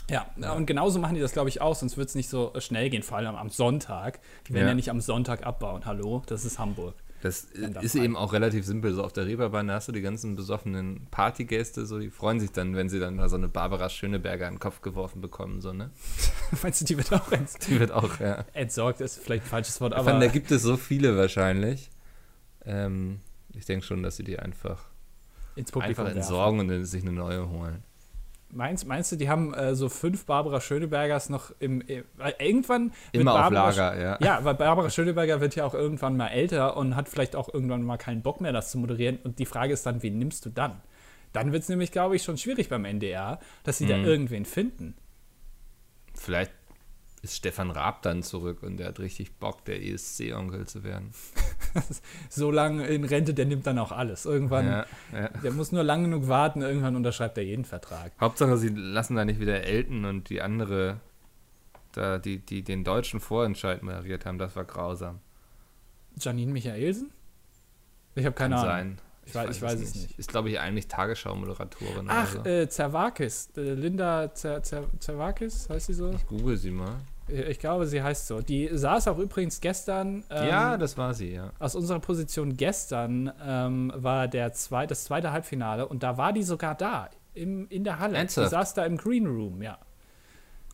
Ja, 0.10 0.25
und 0.56 0.68
genauso 0.68 1.00
machen 1.00 1.16
die 1.16 1.22
das, 1.22 1.34
glaube 1.34 1.50
ich, 1.50 1.60
auch, 1.60 1.75
sonst 1.75 1.98
wird 1.98 2.08
es 2.08 2.16
nicht 2.16 2.30
so 2.30 2.54
schnell 2.60 2.90
gehen, 2.90 3.04
vor 3.04 3.18
allem 3.18 3.36
am 3.36 3.50
Sonntag. 3.50 4.19
Die 4.48 4.54
werden 4.54 4.64
ja. 4.64 4.69
Ja. 4.69 4.74
nicht 4.75 4.90
am 4.90 5.02
Sonntag 5.02 5.46
abbauen. 5.46 5.86
Hallo, 5.86 6.24
das 6.28 6.46
ist 6.46 6.60
Hamburg. 6.60 6.94
Das 7.24 7.46
ist 7.46 7.94
frei- 7.96 8.04
eben 8.04 8.16
auch 8.16 8.31
relativ 8.34 8.66
simpel. 8.66 8.94
So 8.94 9.04
auf 9.04 9.12
der 9.12 9.25
Reeperbahn 9.25 9.72
hast 9.72 9.88
du 9.88 9.92
die 9.92 10.02
ganzen 10.02 10.36
besoffenen 10.36 11.08
Partygäste, 11.10 11.86
so 11.86 11.98
die 12.00 12.10
freuen 12.12 12.40
sich 12.40 12.52
dann, 12.52 12.75
wenn 12.75 12.90
sie 12.90 13.00
dann 13.00 13.18
da 13.18 13.28
so 13.28 13.36
eine 13.38 13.48
Barbara 13.48 13.90
Schöneberger 13.90 14.48
in 14.48 14.56
den 14.56 14.60
Kopf 14.60 14.81
geworfen 14.81 15.19
bekommen, 15.22 15.62
so, 15.62 15.74
ne? 15.74 15.90
Meinst 16.64 16.81
du, 16.81 16.86
die 16.86 16.98
wird 16.98 17.12
auch 17.14 17.31
ents 17.31 17.56
Die 17.60 17.80
wird 17.80 17.92
auch, 17.92 18.19
ja. 18.19 18.46
entsorgt? 18.54 19.02
Ist 19.02 19.18
vielleicht 19.19 19.46
ein 19.46 19.50
falsches 19.50 19.81
Wort, 19.81 19.94
Aber 19.94 20.12
aber 20.12 20.19
da 20.19 20.28
gibt 20.28 20.52
es 20.52 20.62
so 20.62 20.78
viele 20.78 21.18
wahrscheinlich. 21.18 21.90
Ähm, 22.66 23.19
ich 23.54 23.66
denke 23.66 23.86
schon, 23.86 24.04
dass 24.04 24.18
sie 24.18 24.24
die 24.24 24.38
einfach, 24.38 24.86
einfach 25.56 26.04
werfen. 26.06 26.18
entsorgen 26.18 26.60
und 26.60 26.68
dann 26.68 26.86
sich 26.86 27.02
eine 27.02 27.14
neue 27.14 27.50
holen. 27.50 27.84
Meinst, 28.49 28.88
meinst 28.88 29.11
du, 29.11 29.17
die 29.17 29.27
haben 29.29 29.53
äh, 29.53 29.75
so 29.75 29.89
fünf 29.89 30.25
Barbara 30.25 30.61
Schönebergers 30.61 31.29
noch 31.29 31.51
im. 31.59 31.83
weil 32.15 32.33
irgendwann. 32.39 32.94
Immer 33.11 33.33
auf 33.33 33.39
Barbara 33.51 33.69
Lager, 33.69 34.01
ja. 34.01 34.17
Ja, 34.21 34.45
weil 34.45 34.55
Barbara 34.55 34.89
Schöneberger 34.89 35.41
wird 35.41 35.55
ja 35.55 35.65
auch 35.65 35.73
irgendwann 35.73 36.15
mal 36.15 36.27
älter 36.29 36.77
und 36.77 36.95
hat 36.95 37.09
vielleicht 37.09 37.35
auch 37.35 37.53
irgendwann 37.53 37.81
mal 37.83 37.97
keinen 37.97 38.21
Bock 38.21 38.39
mehr, 38.39 38.53
das 38.53 38.71
zu 38.71 38.77
moderieren. 38.77 39.19
Und 39.23 39.39
die 39.39 39.45
Frage 39.45 39.73
ist 39.73 39.85
dann, 39.85 40.01
wen 40.01 40.17
nimmst 40.17 40.45
du 40.45 40.49
dann? 40.49 40.81
Dann 41.33 41.51
wird 41.51 41.63
es 41.63 41.69
nämlich, 41.69 41.91
glaube 41.91 42.15
ich, 42.15 42.23
schon 42.23 42.38
schwierig 42.38 42.69
beim 42.69 42.85
NDR, 42.85 43.39
dass 43.63 43.79
sie 43.79 43.85
da 43.85 43.97
Mhm. 43.97 44.05
irgendwen 44.05 44.45
finden. 44.45 44.95
Vielleicht 46.15 46.51
ist 47.29 47.35
Stefan 47.38 47.71
Raab 47.71 48.01
dann 48.01 48.24
zurück 48.24 48.63
und 48.63 48.77
der 48.77 48.88
hat 48.88 49.00
richtig 49.00 49.35
Bock, 49.35 49.65
der 49.65 49.81
ESC-Onkel 49.83 50.65
zu 50.68 50.83
werden. 50.83 51.12
So 52.29 52.50
lange 52.50 52.88
in 52.88 53.03
Rente, 53.03 53.33
der 53.35 53.45
nimmt 53.45 53.68
dann 53.68 53.77
auch 53.77 53.91
alles. 53.91 54.25
Irgendwann, 54.25 54.65
Ja, 54.65 54.85
ja. 55.13 55.27
der 55.44 55.51
muss 55.51 55.71
nur 55.71 55.83
lang 55.83 56.03
genug 56.03 56.27
warten, 56.27 56.61
irgendwann 56.63 56.95
unterschreibt 56.95 57.37
er 57.37 57.44
jeden 57.44 57.66
Vertrag. 57.66 58.13
Hauptsache, 58.19 58.57
sie 58.57 58.69
lassen 58.69 59.16
da 59.16 59.25
nicht 59.25 59.40
wieder 59.40 59.61
Elton 59.63 60.06
und 60.06 60.30
die 60.30 60.42
andere, 60.42 60.99
da, 61.92 62.18
die, 62.18 62.40
die 62.40 62.63
den 62.63 62.83
deutschen 62.83 63.19
Vorentscheid 63.19 63.83
moderiert 63.83 64.25
haben, 64.25 64.40
das 64.40 64.56
war 64.56 64.66
grausam. 64.66 65.19
Janine 66.19 66.52
Michaelsen? 66.52 67.11
Ich 68.16 68.25
habe 68.25 68.33
keine 68.35 68.56
Kann 68.56 68.63
Ahnung. 68.66 68.97
sein. 68.97 68.97
Ich 69.28 69.33
weiß- 69.35 69.52
ich 69.52 69.61
weiß 69.61 69.80
es 69.81 69.94
nicht. 69.94 70.18
Ist, 70.18 70.30
glaube 70.30 70.49
ich, 70.49 70.59
eigentlich 70.59 70.87
Tagesschau-Moderatorin. 70.87 72.07
Ach, 72.07 72.28
so. 72.28 72.44
äh, 72.45 72.68
Zervakis. 72.69 73.49
Äh, 73.57 73.73
Linda 73.73 74.33
Zer 74.33 74.63
Zer 74.63 74.85
Zervakis, 74.99 75.69
heißt 75.69 75.87
sie 75.87 75.94
so? 75.94 76.09
Ich 76.11 76.25
google 76.25 76.57
sie 76.57 76.71
mal. 76.71 76.95
Ich 77.28 77.60
glaube, 77.60 77.88
sie 77.88 78.02
heißt 78.02 78.28
so. 78.28 78.42
Die 78.42 78.69
saß 78.72 79.07
auch 79.10 79.18
übrigens 79.18 79.60
gestern. 79.60 80.24
ähm, 80.30 80.48
ja, 80.48 80.78
das 80.78 80.98
war 80.98 81.14
sie, 81.14 81.34
ja. 81.34 81.52
aus 81.60 81.76
unserer 81.76 82.00
Position 82.00 82.56
gestern 82.56 83.31
ähm, 83.44 83.92
war 83.96 84.28
der 84.28 84.54
zwei, 84.54 84.88
das 84.88 85.04
zweite 85.04 85.31
Halbfinale 85.31 85.88
und 85.88 86.04
da 86.04 86.18
war 86.18 86.34
die 86.34 86.44
sogar 86.44 86.76
da, 86.76 87.10
im, 87.34 87.68
in 87.69 87.84
der 87.84 88.00
Halle. 88.00 88.18
Ernsthaft? 88.18 88.48
Die 88.48 88.52
saß 88.52 88.74
da 88.76 88.86
im 88.86 88.98
Green 88.98 89.26
Room, 89.26 89.62
ja. 89.62 89.78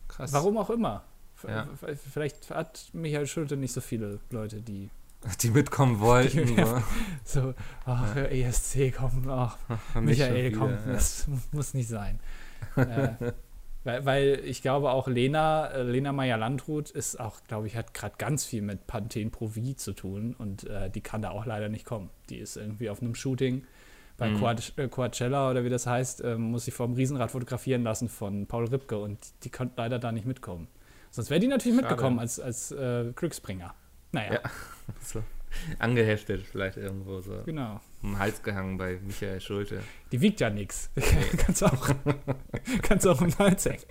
Krass. 0.08 0.32
Warum 0.32 0.56
auch 0.58 0.70
immer. 0.70 1.04
Ja. 1.46 1.68
Vielleicht 2.10 2.50
hat 2.50 2.88
Michael 2.92 3.26
Schulte 3.26 3.56
nicht 3.56 3.72
so 3.72 3.80
viele 3.82 4.20
Leute, 4.30 4.62
die 4.62 4.90
Die 5.40 5.50
mitkommen 5.50 6.00
wollten. 6.00 6.56
Ja. 6.56 6.82
so. 7.24 7.40
so, 7.40 7.54
ach, 7.86 8.16
ESC, 8.16 8.94
komm, 8.96 9.28
ach, 9.28 9.56
Michael, 10.00 10.52
schon 10.52 10.60
komm, 10.60 10.70
wieder, 10.70 10.86
ja. 10.86 10.92
das 10.92 11.26
muss 11.52 11.74
nicht 11.74 11.88
sein. 11.88 12.20
äh, 12.76 13.08
weil, 13.84 14.04
weil 14.04 14.40
ich 14.44 14.62
glaube 14.62 14.90
auch 14.90 15.06
Lena, 15.08 15.68
äh, 15.68 15.82
Lena 15.82 16.12
Meyer-Landrut 16.12 16.90
ist 16.90 17.20
auch, 17.20 17.42
glaube 17.46 17.66
ich, 17.66 17.76
hat 17.76 17.94
gerade 17.94 18.14
ganz 18.18 18.44
viel 18.44 18.62
mit 18.62 18.86
Pantene 18.86 19.30
Pro 19.30 19.48
V 19.48 19.60
zu 19.76 19.92
tun 19.92 20.34
und 20.38 20.64
äh, 20.64 20.90
die 20.90 21.00
kann 21.00 21.22
da 21.22 21.30
auch 21.30 21.46
leider 21.46 21.68
nicht 21.68 21.84
kommen. 21.84 22.10
Die 22.30 22.38
ist 22.38 22.56
irgendwie 22.56 22.90
auf 22.90 23.00
einem 23.02 23.14
Shooting 23.14 23.64
bei 24.16 24.28
Mhm. 24.30 24.42
Äh, 24.76 24.88
Coachella 24.88 25.50
oder 25.50 25.64
wie 25.64 25.68
das 25.70 25.86
heißt, 25.86 26.22
ähm, 26.24 26.42
muss 26.42 26.64
sich 26.66 26.74
vom 26.74 26.94
Riesenrad 26.94 27.30
fotografieren 27.30 27.82
lassen 27.82 28.08
von 28.08 28.46
Paul 28.46 28.66
Ripke 28.66 28.98
und 28.98 29.18
die 29.44 29.50
konnte 29.50 29.74
leider 29.76 29.98
da 29.98 30.12
nicht 30.12 30.26
mitkommen. 30.26 30.68
Sonst 31.10 31.30
wäre 31.30 31.40
die 31.40 31.46
natürlich 31.48 31.76
Schade. 31.76 31.88
mitgekommen 31.88 32.18
als, 32.18 32.40
als 32.40 32.70
äh, 32.72 33.12
Glücksbringer. 33.14 33.74
Naja, 34.12 34.34
Ja. 34.34 34.40
So. 35.02 35.22
Angeheftet 35.78 36.42
vielleicht 36.46 36.76
irgendwo 36.76 37.20
so. 37.20 37.42
genau. 37.44 37.80
Um 38.02 38.18
Hals 38.18 38.42
gehangen 38.42 38.76
bei 38.76 38.98
Michael 39.04 39.40
Schulte. 39.40 39.80
Die 40.12 40.20
wiegt 40.20 40.40
ja 40.40 40.50
nichts. 40.50 40.90
kannst 41.38 41.62
du 41.62 41.66
auch, 41.66 41.88
kannst 42.82 43.06
auch 43.06 43.20
im 43.22 43.36
Hals 43.38 43.64
hängen. 43.64 43.82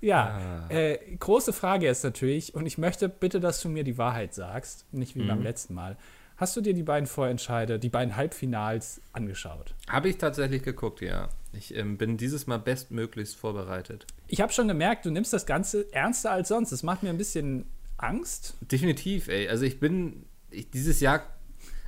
Ja, 0.00 0.66
äh, 0.68 0.98
große 1.18 1.52
Frage 1.52 1.88
ist 1.88 2.04
natürlich, 2.04 2.54
und 2.54 2.66
ich 2.66 2.76
möchte 2.76 3.08
bitte, 3.08 3.40
dass 3.40 3.62
du 3.62 3.68
mir 3.70 3.84
die 3.84 3.96
Wahrheit 3.96 4.34
sagst, 4.34 4.92
nicht 4.92 5.14
wie 5.16 5.22
Mhm. 5.22 5.28
beim 5.28 5.42
letzten 5.42 5.74
Mal. 5.74 5.96
Hast 6.36 6.56
du 6.56 6.60
dir 6.60 6.74
die 6.74 6.82
beiden 6.82 7.06
Vorentscheide, 7.06 7.78
die 7.78 7.88
beiden 7.88 8.16
Halbfinals 8.16 9.00
angeschaut? 9.12 9.74
Habe 9.88 10.08
ich 10.08 10.18
tatsächlich 10.18 10.62
geguckt, 10.64 11.00
ja. 11.00 11.28
Ich 11.52 11.74
ähm, 11.76 11.96
bin 11.96 12.16
dieses 12.16 12.48
Mal 12.48 12.58
bestmöglichst 12.58 13.36
vorbereitet. 13.36 14.06
Ich 14.26 14.40
habe 14.40 14.52
schon 14.52 14.66
gemerkt, 14.66 15.06
du 15.06 15.10
nimmst 15.12 15.32
das 15.32 15.46
Ganze 15.46 15.90
ernster 15.92 16.32
als 16.32 16.48
sonst. 16.48 16.70
Das 16.72 16.82
macht 16.82 17.04
mir 17.04 17.10
ein 17.10 17.18
bisschen 17.18 17.66
Angst. 18.04 18.54
Definitiv, 18.60 19.28
ey. 19.28 19.48
Also 19.48 19.64
ich 19.64 19.80
bin 19.80 20.24
ich, 20.50 20.70
dieses 20.70 21.00
Jahr, 21.00 21.22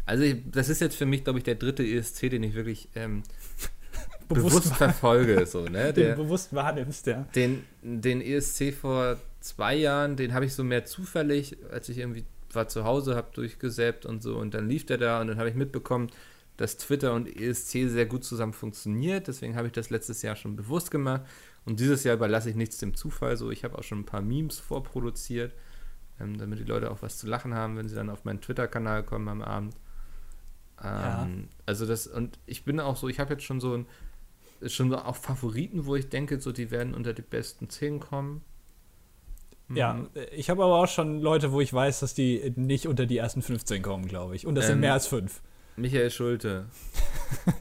also 0.04 0.22
ich, 0.24 0.36
das 0.50 0.68
ist 0.68 0.80
jetzt 0.80 0.96
für 0.96 1.06
mich, 1.06 1.24
glaube 1.24 1.38
ich, 1.38 1.44
der 1.44 1.54
dritte 1.56 1.84
ESC, 1.84 2.30
den 2.30 2.42
ich 2.42 2.54
wirklich 2.54 2.88
ähm, 2.94 3.22
bewusst, 4.28 4.70
wahr- 4.70 4.76
verfolge. 4.76 5.46
So, 5.46 5.62
ne? 5.64 5.92
den 5.92 6.04
Der, 6.06 6.14
bewusst 6.16 6.54
wahrnimmst, 6.54 7.06
ja. 7.06 7.26
den, 7.34 7.64
den 7.82 8.20
ESC 8.20 8.72
vor 8.74 9.18
zwei 9.40 9.76
Jahren, 9.76 10.16
den 10.16 10.34
habe 10.34 10.44
ich 10.44 10.54
so 10.54 10.64
mehr 10.64 10.84
zufällig, 10.84 11.56
als 11.70 11.88
ich 11.88 11.98
irgendwie 11.98 12.24
war 12.52 12.68
zu 12.68 12.84
Hause, 12.84 13.14
habe 13.16 13.28
durchgesäppt 13.34 14.06
und 14.06 14.22
so 14.22 14.36
und 14.38 14.54
dann 14.54 14.68
lief 14.68 14.86
der 14.86 14.98
da 14.98 15.20
und 15.20 15.28
dann 15.28 15.38
habe 15.38 15.48
ich 15.50 15.54
mitbekommen, 15.54 16.08
dass 16.56 16.78
Twitter 16.78 17.12
und 17.12 17.28
ESC 17.28 17.86
sehr 17.88 18.06
gut 18.06 18.24
zusammen 18.24 18.54
funktioniert. 18.54 19.28
Deswegen 19.28 19.56
habe 19.56 19.66
ich 19.66 19.74
das 19.74 19.90
letztes 19.90 20.22
Jahr 20.22 20.36
schon 20.36 20.56
bewusst 20.56 20.90
gemacht 20.90 21.22
und 21.66 21.80
dieses 21.80 22.02
Jahr 22.04 22.14
überlasse 22.16 22.48
ich 22.48 22.56
nichts 22.56 22.78
dem 22.78 22.94
Zufall. 22.94 23.36
So, 23.36 23.50
ich 23.50 23.62
habe 23.62 23.76
auch 23.78 23.82
schon 23.82 24.00
ein 24.00 24.06
paar 24.06 24.22
Memes 24.22 24.58
vorproduziert, 24.58 25.52
ähm, 26.20 26.38
damit 26.38 26.58
die 26.58 26.64
Leute 26.64 26.90
auch 26.90 27.02
was 27.02 27.18
zu 27.18 27.26
lachen 27.26 27.54
haben, 27.54 27.76
wenn 27.76 27.88
sie 27.88 27.94
dann 27.94 28.10
auf 28.10 28.24
meinen 28.24 28.40
Twitter-Kanal 28.40 29.02
kommen 29.04 29.28
am 29.28 29.42
Abend. 29.42 29.74
Ähm, 30.82 30.88
Ja. 30.90 31.28
Also 31.66 31.86
das 31.86 32.06
und 32.06 32.38
ich 32.46 32.64
bin 32.64 32.80
auch 32.80 32.96
so, 32.96 33.08
ich 33.08 33.18
habe 33.20 33.34
jetzt 33.34 33.44
schon 33.44 33.60
so 33.60 33.74
ein 33.76 33.86
schon 34.66 34.90
so 34.90 34.96
auch 34.96 35.16
Favoriten, 35.16 35.84
wo 35.86 35.96
ich 35.96 36.08
denke, 36.08 36.40
so 36.40 36.50
die 36.52 36.70
werden 36.70 36.94
unter 36.94 37.12
die 37.12 37.22
besten 37.22 37.68
10 37.68 38.00
kommen. 38.00 38.42
Ja, 39.68 39.94
Mhm. 39.94 40.08
ich 40.32 40.48
habe 40.48 40.62
aber 40.64 40.76
auch 40.76 40.88
schon 40.88 41.20
Leute, 41.20 41.50
wo 41.52 41.60
ich 41.60 41.72
weiß, 41.72 42.00
dass 42.00 42.14
die 42.14 42.52
nicht 42.56 42.86
unter 42.86 43.04
die 43.04 43.18
ersten 43.18 43.42
15 43.42 43.82
kommen, 43.82 44.06
glaube 44.06 44.36
ich. 44.36 44.46
Und 44.46 44.54
das 44.54 44.66
sind 44.66 44.74
Ähm, 44.76 44.80
mehr 44.80 44.92
als 44.94 45.06
fünf. 45.08 45.42
Michael 45.76 46.10
Schulte. 46.10 46.66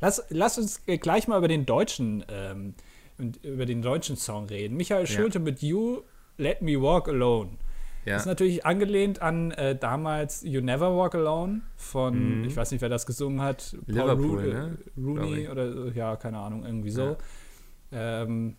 Lass, 0.00 0.22
lass 0.28 0.58
uns 0.58 0.82
äh, 0.86 0.98
gleich 0.98 1.28
mal 1.28 1.38
über 1.38 1.48
den 1.48 1.64
deutschen, 1.64 2.24
ähm, 2.28 2.74
über 3.42 3.64
den 3.64 3.80
deutschen 3.80 4.16
Song 4.16 4.46
reden. 4.46 4.76
Michael 4.76 5.02
Ja. 5.02 5.06
Schulte 5.06 5.38
mit 5.38 5.62
You 5.62 6.02
Let 6.36 6.62
Me 6.62 6.80
Walk 6.80 7.08
Alone. 7.08 7.50
Ja. 8.04 8.14
Das 8.14 8.22
ist 8.22 8.26
natürlich 8.26 8.66
angelehnt 8.66 9.22
an 9.22 9.50
äh, 9.52 9.74
damals 9.76 10.42
You 10.42 10.60
Never 10.60 10.94
Walk 10.96 11.14
Alone 11.14 11.62
von, 11.76 12.40
Mhm. 12.40 12.44
ich 12.44 12.56
weiß 12.56 12.70
nicht, 12.72 12.82
wer 12.82 12.88
das 12.90 13.06
gesungen 13.06 13.40
hat. 13.40 13.74
Paul 13.86 13.94
Liverpool, 13.94 14.38
Ru- 14.40 14.52
ne? 14.52 14.78
äh, 14.96 15.00
Rooney 15.00 15.48
oder 15.48 15.86
ja, 15.94 16.16
keine 16.16 16.38
Ahnung, 16.38 16.64
irgendwie 16.64 16.90
so. 16.90 17.16
Ähm, 17.92 18.56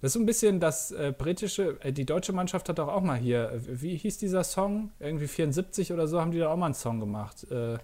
das 0.00 0.10
ist 0.10 0.12
so 0.14 0.20
ein 0.20 0.26
bisschen 0.26 0.60
das 0.60 0.90
äh, 0.92 1.12
britische, 1.16 1.76
äh, 1.80 1.92
die 1.92 2.04
deutsche 2.04 2.32
Mannschaft 2.32 2.68
hat 2.68 2.78
doch 2.78 2.88
auch 2.88 3.00
mal 3.02 3.16
hier, 3.18 3.52
äh, 3.52 3.60
wie 3.82 3.96
hieß 3.96 4.18
dieser 4.18 4.44
Song? 4.44 4.90
Irgendwie 5.00 5.26
74 5.28 5.92
oder 5.92 6.06
so 6.06 6.20
haben 6.20 6.30
die 6.30 6.38
da 6.38 6.48
auch 6.52 6.56
mal 6.56 6.66
einen 6.66 6.74
Song 6.74 7.00
gemacht. 7.00 7.50
Äh, 7.50 7.78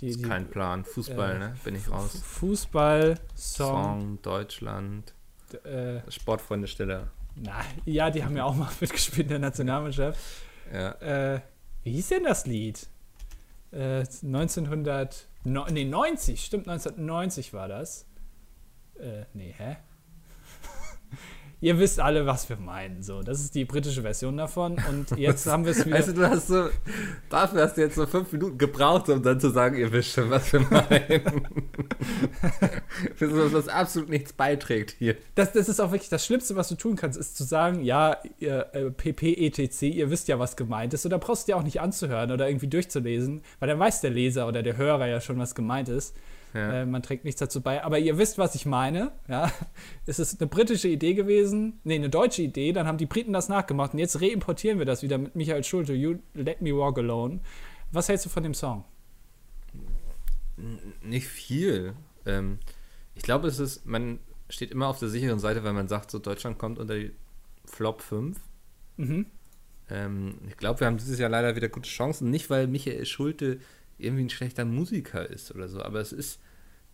die, 0.00 0.08
Ist 0.08 0.20
die, 0.20 0.28
kein 0.28 0.48
Plan. 0.48 0.84
Fußball, 0.84 1.38
ne? 1.38 1.54
Bin 1.64 1.74
ich 1.74 1.90
raus. 1.90 2.20
Fußball, 2.24 3.14
Song. 3.34 3.82
Song, 4.00 4.18
Deutschland. 4.22 5.14
Äh, 5.64 6.00
Sportfreunde 6.10 6.68
Stiller. 6.68 7.08
Na, 7.42 7.64
ja, 7.84 8.10
die 8.10 8.24
haben 8.24 8.36
ja 8.36 8.44
auch 8.44 8.54
mal 8.54 8.70
mitgespielt 8.80 9.26
in 9.26 9.28
der 9.28 9.38
Nationalmannschaft. 9.38 10.18
Ja. 10.72 11.34
Äh, 11.34 11.40
wie 11.82 11.92
hieß 11.92 12.08
denn 12.08 12.24
das 12.24 12.46
Lied? 12.46 12.88
Äh, 13.72 14.00
1900, 14.00 15.26
no, 15.44 15.66
nee, 15.70 15.84
90, 15.84 16.44
stimmt, 16.44 16.68
1990 16.68 17.52
war 17.52 17.68
das. 17.68 18.06
Äh, 18.98 19.24
nee, 19.34 19.54
hä? 19.56 19.76
Ihr 21.60 21.76
wisst 21.80 21.98
alle, 21.98 22.24
was 22.24 22.48
wir 22.48 22.56
meinen. 22.56 23.02
So, 23.02 23.22
das 23.22 23.40
ist 23.40 23.54
die 23.56 23.64
britische 23.64 24.02
Version 24.02 24.36
davon. 24.36 24.76
Und 24.88 25.18
jetzt 25.18 25.44
haben 25.46 25.64
wir 25.64 25.72
es 25.72 25.84
wieder. 25.84 25.98
Weißt 25.98 26.08
du, 26.08 26.12
du 26.12 26.30
hast 26.30 26.46
so, 26.46 26.68
dafür 27.28 27.62
hast 27.62 27.76
du 27.76 27.80
jetzt 27.80 27.96
so 27.96 28.06
fünf 28.06 28.30
Minuten 28.30 28.58
gebraucht, 28.58 29.08
um 29.08 29.22
dann 29.24 29.40
zu 29.40 29.50
sagen, 29.50 29.76
ihr 29.76 29.90
wisst 29.90 30.12
schon, 30.12 30.30
was 30.30 30.52
wir 30.52 30.60
meinen. 30.60 31.48
Für 33.16 33.28
so, 33.28 33.52
was 33.52 33.66
absolut 33.66 34.08
nichts 34.08 34.32
beiträgt 34.32 34.94
hier. 34.98 35.16
Das, 35.34 35.52
das 35.52 35.68
ist 35.68 35.80
auch 35.80 35.90
wirklich 35.90 36.10
das 36.10 36.24
Schlimmste, 36.24 36.54
was 36.54 36.68
du 36.68 36.76
tun 36.76 36.94
kannst, 36.94 37.18
ist 37.18 37.36
zu 37.36 37.42
sagen, 37.42 37.82
ja, 37.82 38.16
ihr, 38.38 38.68
äh, 38.72 38.90
PPETC, 38.90 39.82
ihr 39.82 40.10
wisst 40.10 40.28
ja, 40.28 40.38
was 40.38 40.56
gemeint 40.56 40.94
ist. 40.94 41.04
Und 41.04 41.10
da 41.10 41.18
brauchst 41.18 41.48
du 41.48 41.52
dir 41.52 41.56
auch 41.56 41.64
nicht 41.64 41.80
anzuhören 41.80 42.30
oder 42.30 42.48
irgendwie 42.48 42.68
durchzulesen, 42.68 43.42
weil 43.58 43.68
dann 43.68 43.80
weiß 43.80 44.00
der 44.00 44.10
Leser 44.10 44.46
oder 44.46 44.62
der 44.62 44.76
Hörer 44.76 45.08
ja 45.08 45.20
schon, 45.20 45.38
was 45.40 45.56
gemeint 45.56 45.88
ist. 45.88 46.14
Ja. 46.54 46.82
Äh, 46.82 46.86
man 46.86 47.02
trägt 47.02 47.24
nichts 47.24 47.38
dazu 47.38 47.60
bei. 47.60 47.84
Aber 47.84 47.98
ihr 47.98 48.18
wisst, 48.18 48.38
was 48.38 48.54
ich 48.54 48.66
meine. 48.66 49.12
Ja? 49.28 49.50
Es 50.06 50.18
ist 50.18 50.40
eine 50.40 50.48
britische 50.48 50.88
Idee 50.88 51.14
gewesen, 51.14 51.80
nee, 51.84 51.96
eine 51.96 52.08
deutsche 52.08 52.42
Idee. 52.42 52.72
Dann 52.72 52.86
haben 52.86 52.98
die 52.98 53.06
Briten 53.06 53.32
das 53.32 53.48
nachgemacht. 53.48 53.92
Und 53.92 53.98
jetzt 53.98 54.20
reimportieren 54.20 54.78
wir 54.78 54.86
das 54.86 55.02
wieder 55.02 55.18
mit 55.18 55.36
Michael 55.36 55.64
Schulte, 55.64 55.92
You 55.92 56.16
Let 56.34 56.62
Me 56.62 56.74
Walk 56.76 56.98
Alone. 56.98 57.40
Was 57.92 58.08
hältst 58.08 58.26
du 58.26 58.30
von 58.30 58.42
dem 58.42 58.54
Song? 58.54 58.84
Nicht 61.02 61.28
viel. 61.28 61.94
Ähm, 62.26 62.58
ich 63.14 63.22
glaube, 63.22 63.48
es 63.48 63.58
ist, 63.58 63.86
man 63.86 64.18
steht 64.48 64.70
immer 64.70 64.88
auf 64.88 64.98
der 64.98 65.08
sicheren 65.08 65.38
Seite, 65.38 65.62
weil 65.64 65.72
man 65.72 65.88
sagt, 65.88 66.10
so 66.10 66.18
Deutschland 66.18 66.58
kommt 66.58 66.78
unter 66.78 66.94
die 66.94 67.12
Flop 67.64 68.02
5. 68.02 68.38
Mhm. 68.96 69.26
Ähm, 69.90 70.38
ich 70.48 70.56
glaube, 70.56 70.80
wir 70.80 70.86
haben 70.86 70.98
dieses 70.98 71.18
Jahr 71.18 71.30
leider 71.30 71.56
wieder 71.56 71.68
gute 71.68 71.88
Chancen. 71.88 72.30
Nicht, 72.30 72.50
weil 72.50 72.66
Michael 72.66 73.04
Schulte 73.06 73.60
irgendwie 73.98 74.24
ein 74.24 74.30
schlechter 74.30 74.64
Musiker 74.64 75.28
ist 75.28 75.54
oder 75.54 75.68
so, 75.68 75.82
aber 75.82 76.00
es 76.00 76.12
ist 76.12 76.40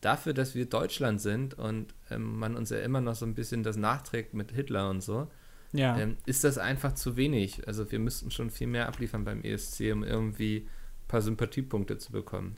dafür, 0.01 0.35
dass 0.35 0.55
wir 0.55 0.67
Deutschland 0.67 1.21
sind 1.21 1.55
und 1.55 1.95
ähm, 2.11 2.39
man 2.39 2.57
uns 2.57 2.71
ja 2.71 2.79
immer 2.81 3.01
noch 3.01 3.15
so 3.15 3.25
ein 3.27 3.35
bisschen 3.35 3.63
das 3.63 3.77
nachträgt 3.77 4.35
mit 4.35 4.53
Hitler 4.53 4.91
und 4.91 5.03
so, 5.03 5.29
Ja. 5.73 5.99
ähm, 5.99 6.17
ist 6.27 6.45
das 6.45 6.59
einfach 6.59 6.93
zu 6.95 7.17
wenig. 7.17 7.67
Also 7.67 7.91
wir 7.91 7.99
müssten 7.99 8.31
schon 8.31 8.51
viel 8.51 8.67
mehr 8.67 8.87
abliefern 8.89 9.25
beim 9.25 9.43
ESC, 9.43 9.93
um 9.93 10.05
irgendwie 10.05 10.67
ein 10.67 11.09
paar 11.09 11.23
Sympathiepunkte 11.23 11.97
zu 11.99 12.13
bekommen. 12.13 12.57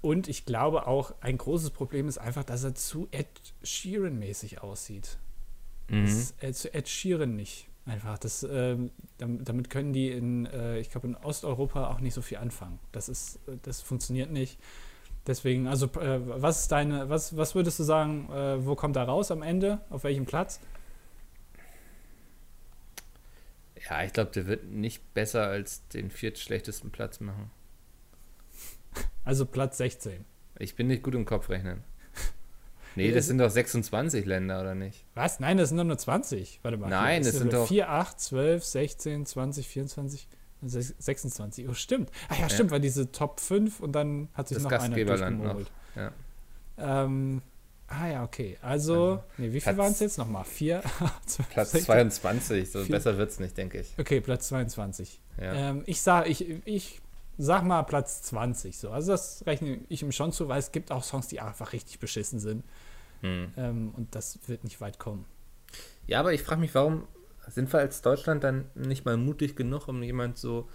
Und 0.00 0.26
ich 0.26 0.44
glaube 0.44 0.88
auch, 0.88 1.14
ein 1.20 1.38
großes 1.38 1.70
Problem 1.70 2.08
ist 2.08 2.18
einfach, 2.18 2.42
dass 2.42 2.64
er 2.64 2.74
zu 2.74 3.06
Ed 3.12 3.28
Sheeran-mäßig 3.62 4.60
aussieht. 4.60 5.18
Mhm. 5.88 6.04
Ist 6.04 6.42
äh, 6.42 6.52
zu 6.52 6.74
Ed 6.74 6.88
Sheeran 6.88 7.36
nicht. 7.36 7.68
Einfach. 7.84 8.16
Das, 8.18 8.46
ähm, 8.48 8.92
damit, 9.18 9.68
können 9.68 9.92
die 9.92 10.10
in, 10.10 10.46
äh, 10.46 10.78
ich 10.78 10.90
glaube, 10.90 11.08
in 11.08 11.16
Osteuropa 11.16 11.88
auch 11.88 12.00
nicht 12.00 12.14
so 12.14 12.22
viel 12.22 12.38
anfangen. 12.38 12.78
Das 12.92 13.08
ist, 13.08 13.36
äh, 13.48 13.56
das 13.62 13.80
funktioniert 13.80 14.30
nicht. 14.30 14.58
Deswegen, 15.26 15.66
also 15.66 15.86
äh, 16.00 16.20
was 16.24 16.62
ist 16.62 16.72
deine, 16.72 17.08
was, 17.08 17.36
was 17.36 17.54
würdest 17.54 17.78
du 17.78 17.84
sagen, 17.84 18.28
äh, 18.30 18.64
wo 18.64 18.74
kommt 18.76 18.96
er 18.96 19.04
raus 19.04 19.30
am 19.30 19.42
Ende? 19.42 19.80
Auf 19.90 20.04
welchem 20.04 20.26
Platz? 20.26 20.60
Ja, 23.88 24.04
ich 24.04 24.12
glaube, 24.12 24.30
der 24.30 24.46
wird 24.46 24.64
nicht 24.66 25.12
besser 25.14 25.46
als 25.46 25.86
den 25.88 26.10
viertschlechtesten 26.10 26.90
Platz 26.90 27.18
machen. 27.18 27.50
Also 29.24 29.46
Platz 29.46 29.78
16. 29.78 30.24
Ich 30.58 30.76
bin 30.76 30.86
nicht 30.86 31.02
gut 31.02 31.14
im 31.14 31.24
Kopfrechnen. 31.24 31.82
Nee, 32.96 33.08
Ja, 33.08 33.14
das 33.14 33.26
sind 33.26 33.38
doch 33.38 33.50
26 33.50 34.24
Länder, 34.26 34.60
oder 34.60 34.74
nicht? 34.74 35.04
Was? 35.14 35.40
Nein, 35.40 35.56
das 35.58 35.70
sind 35.70 35.78
doch 35.78 35.84
nur 35.84 35.98
20. 35.98 36.60
Warte 36.62 36.76
mal. 36.76 36.88
Nein, 36.88 37.22
das 37.24 37.36
sind 37.36 37.52
doch- 37.52 37.66
4, 37.68 37.88
8, 37.90 38.20
12, 38.20 38.64
16, 38.64 39.26
20, 39.26 39.66
24, 39.68 40.28
26. 40.64 41.68
Oh, 41.68 41.74
stimmt. 41.74 42.10
Ach 42.28 42.36
ja, 42.36 42.42
Ja. 42.42 42.48
stimmt, 42.50 42.70
weil 42.70 42.80
diese 42.80 43.10
Top 43.12 43.40
5 43.40 43.80
und 43.80 43.92
dann 43.92 44.28
hat 44.34 44.48
sich 44.48 44.56
Das 44.56 44.64
noch 44.64 44.70
einer 44.72 44.80
Gastgeberland 44.88 45.38
durchgemogelt. 45.40 45.70
Ja. 45.96 46.12
Ähm, 46.78 47.42
ah 47.88 48.06
ja, 48.08 48.24
okay. 48.24 48.56
Also, 48.62 49.22
nee, 49.38 49.52
wie 49.52 49.60
viel 49.60 49.76
waren 49.76 49.92
es 49.92 50.00
jetzt 50.00 50.18
nochmal? 50.18 50.44
4, 50.44 50.82
12, 51.26 51.48
Platz 51.50 51.70
16? 51.72 51.86
22, 51.86 52.70
so 52.70 52.84
Vier- 52.84 52.94
besser 52.96 53.18
wird's 53.18 53.40
nicht, 53.40 53.56
denke 53.56 53.80
ich. 53.80 53.92
Okay, 53.98 54.20
Platz 54.20 54.48
22. 54.48 55.20
Ja. 55.40 55.52
Ähm, 55.52 55.82
ich, 55.86 56.00
sag, 56.00 56.28
ich, 56.28 56.46
ich 56.66 57.00
sag 57.42 57.64
mal 57.64 57.82
Platz 57.82 58.22
20. 58.22 58.78
So. 58.78 58.90
Also 58.90 59.12
das 59.12 59.44
rechne 59.46 59.80
ich 59.88 60.02
ihm 60.02 60.12
schon 60.12 60.32
zu, 60.32 60.48
weil 60.48 60.58
es 60.58 60.72
gibt 60.72 60.92
auch 60.92 61.02
Songs, 61.02 61.26
die 61.28 61.40
einfach 61.40 61.72
richtig 61.72 61.98
beschissen 61.98 62.38
sind. 62.38 62.64
Hm. 63.20 63.52
Ähm, 63.56 63.92
und 63.96 64.14
das 64.14 64.38
wird 64.46 64.64
nicht 64.64 64.80
weit 64.80 64.98
kommen. 64.98 65.24
ja, 66.06 66.20
aber 66.20 66.32
ich 66.32 66.42
frage 66.42 66.60
mich, 66.60 66.74
warum 66.74 67.06
sind 67.48 67.72
wir 67.72 67.80
als 67.80 68.02
Deutschland 68.02 68.44
dann 68.44 68.66
nicht 68.74 69.04
mal 69.04 69.16
mutig 69.16 69.56
genug, 69.56 69.88
um 69.88 70.02
jemand 70.02 70.38
so, 70.38 70.68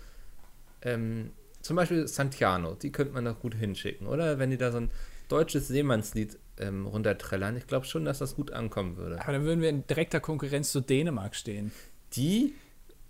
ähm, 0.81 1.31
zum 1.61 1.75
Beispiel 1.75 2.07
Santiano, 2.07 2.75
die 2.75 2.91
könnte 2.91 3.13
man 3.13 3.25
doch 3.25 3.39
gut 3.39 3.55
hinschicken, 3.55 4.07
oder? 4.07 4.39
Wenn 4.39 4.51
die 4.51 4.57
da 4.57 4.71
so 4.71 4.79
ein 4.79 4.91
deutsches 5.29 5.67
Seemannslied 5.67 6.37
ähm, 6.59 6.85
runterträllern, 6.85 7.57
ich 7.57 7.67
glaube 7.67 7.85
schon, 7.85 8.05
dass 8.05 8.19
das 8.19 8.35
gut 8.35 8.51
ankommen 8.51 8.97
würde. 8.97 9.21
Aber 9.21 9.33
dann 9.33 9.43
würden 9.43 9.61
wir 9.61 9.69
in 9.69 9.87
direkter 9.87 10.19
Konkurrenz 10.19 10.71
zu 10.71 10.81
Dänemark 10.81 11.35
stehen. 11.35 11.71
Die 12.13 12.53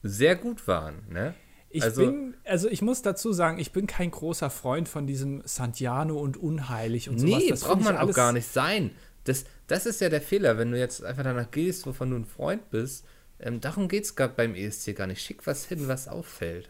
sehr 0.03 0.35
gut 0.35 0.67
waren, 0.67 1.03
ne? 1.09 1.35
Ich 1.69 1.83
Also- 1.83 2.05
bin, 2.05 2.33
also 2.45 2.69
ich 2.69 2.81
muss 2.81 3.01
dazu 3.01 3.33
sagen, 3.33 3.59
ich 3.59 3.71
bin 3.71 3.87
kein 3.87 4.09
großer 4.11 4.49
Freund 4.49 4.87
von 4.87 5.05
diesem 5.05 5.41
Santiano 5.45 6.17
und 6.19 6.37
unheilig 6.37 7.09
und 7.09 7.19
sowas. 7.19 7.43
Nee, 7.43 7.49
Das 7.49 7.61
braucht 7.61 7.81
man 7.83 7.97
auch 7.97 8.13
gar 8.13 8.31
nicht 8.31 8.47
sein. 8.47 8.91
Das, 9.25 9.43
das 9.67 9.85
ist 9.85 9.99
ja 9.99 10.07
der 10.09 10.21
Fehler, 10.21 10.57
wenn 10.57 10.71
du 10.71 10.79
jetzt 10.79 11.03
einfach 11.03 11.23
danach 11.23 11.51
gehst, 11.51 11.85
wovon 11.85 12.11
du 12.11 12.15
ein 12.15 12.25
Freund 12.25 12.69
bist. 12.69 13.05
Ähm, 13.39 13.59
darum 13.59 13.87
geht 13.89 14.05
es 14.05 14.13
beim 14.15 14.55
ESC 14.55 14.93
gar 14.95 15.07
nicht. 15.07 15.21
Schick 15.21 15.45
was 15.45 15.65
hin, 15.65 15.87
was 15.87 16.07
auffällt. 16.07 16.69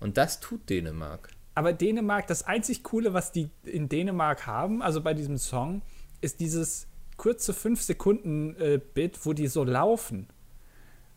Und 0.00 0.16
das 0.16 0.40
tut 0.40 0.68
Dänemark. 0.70 1.28
Aber 1.54 1.74
Dänemark, 1.74 2.26
das 2.26 2.44
einzig 2.44 2.82
Coole, 2.82 3.12
was 3.12 3.30
die 3.30 3.50
in 3.64 3.88
Dänemark 3.90 4.46
haben, 4.46 4.82
also 4.82 5.02
bei 5.02 5.12
diesem 5.12 5.36
Song, 5.36 5.82
ist 6.22 6.40
dieses 6.40 6.86
kurze 7.18 7.52
5-Sekunden-Bit, 7.52 9.24
wo 9.24 9.32
die 9.32 9.46
so 9.48 9.62
laufen. 9.64 10.26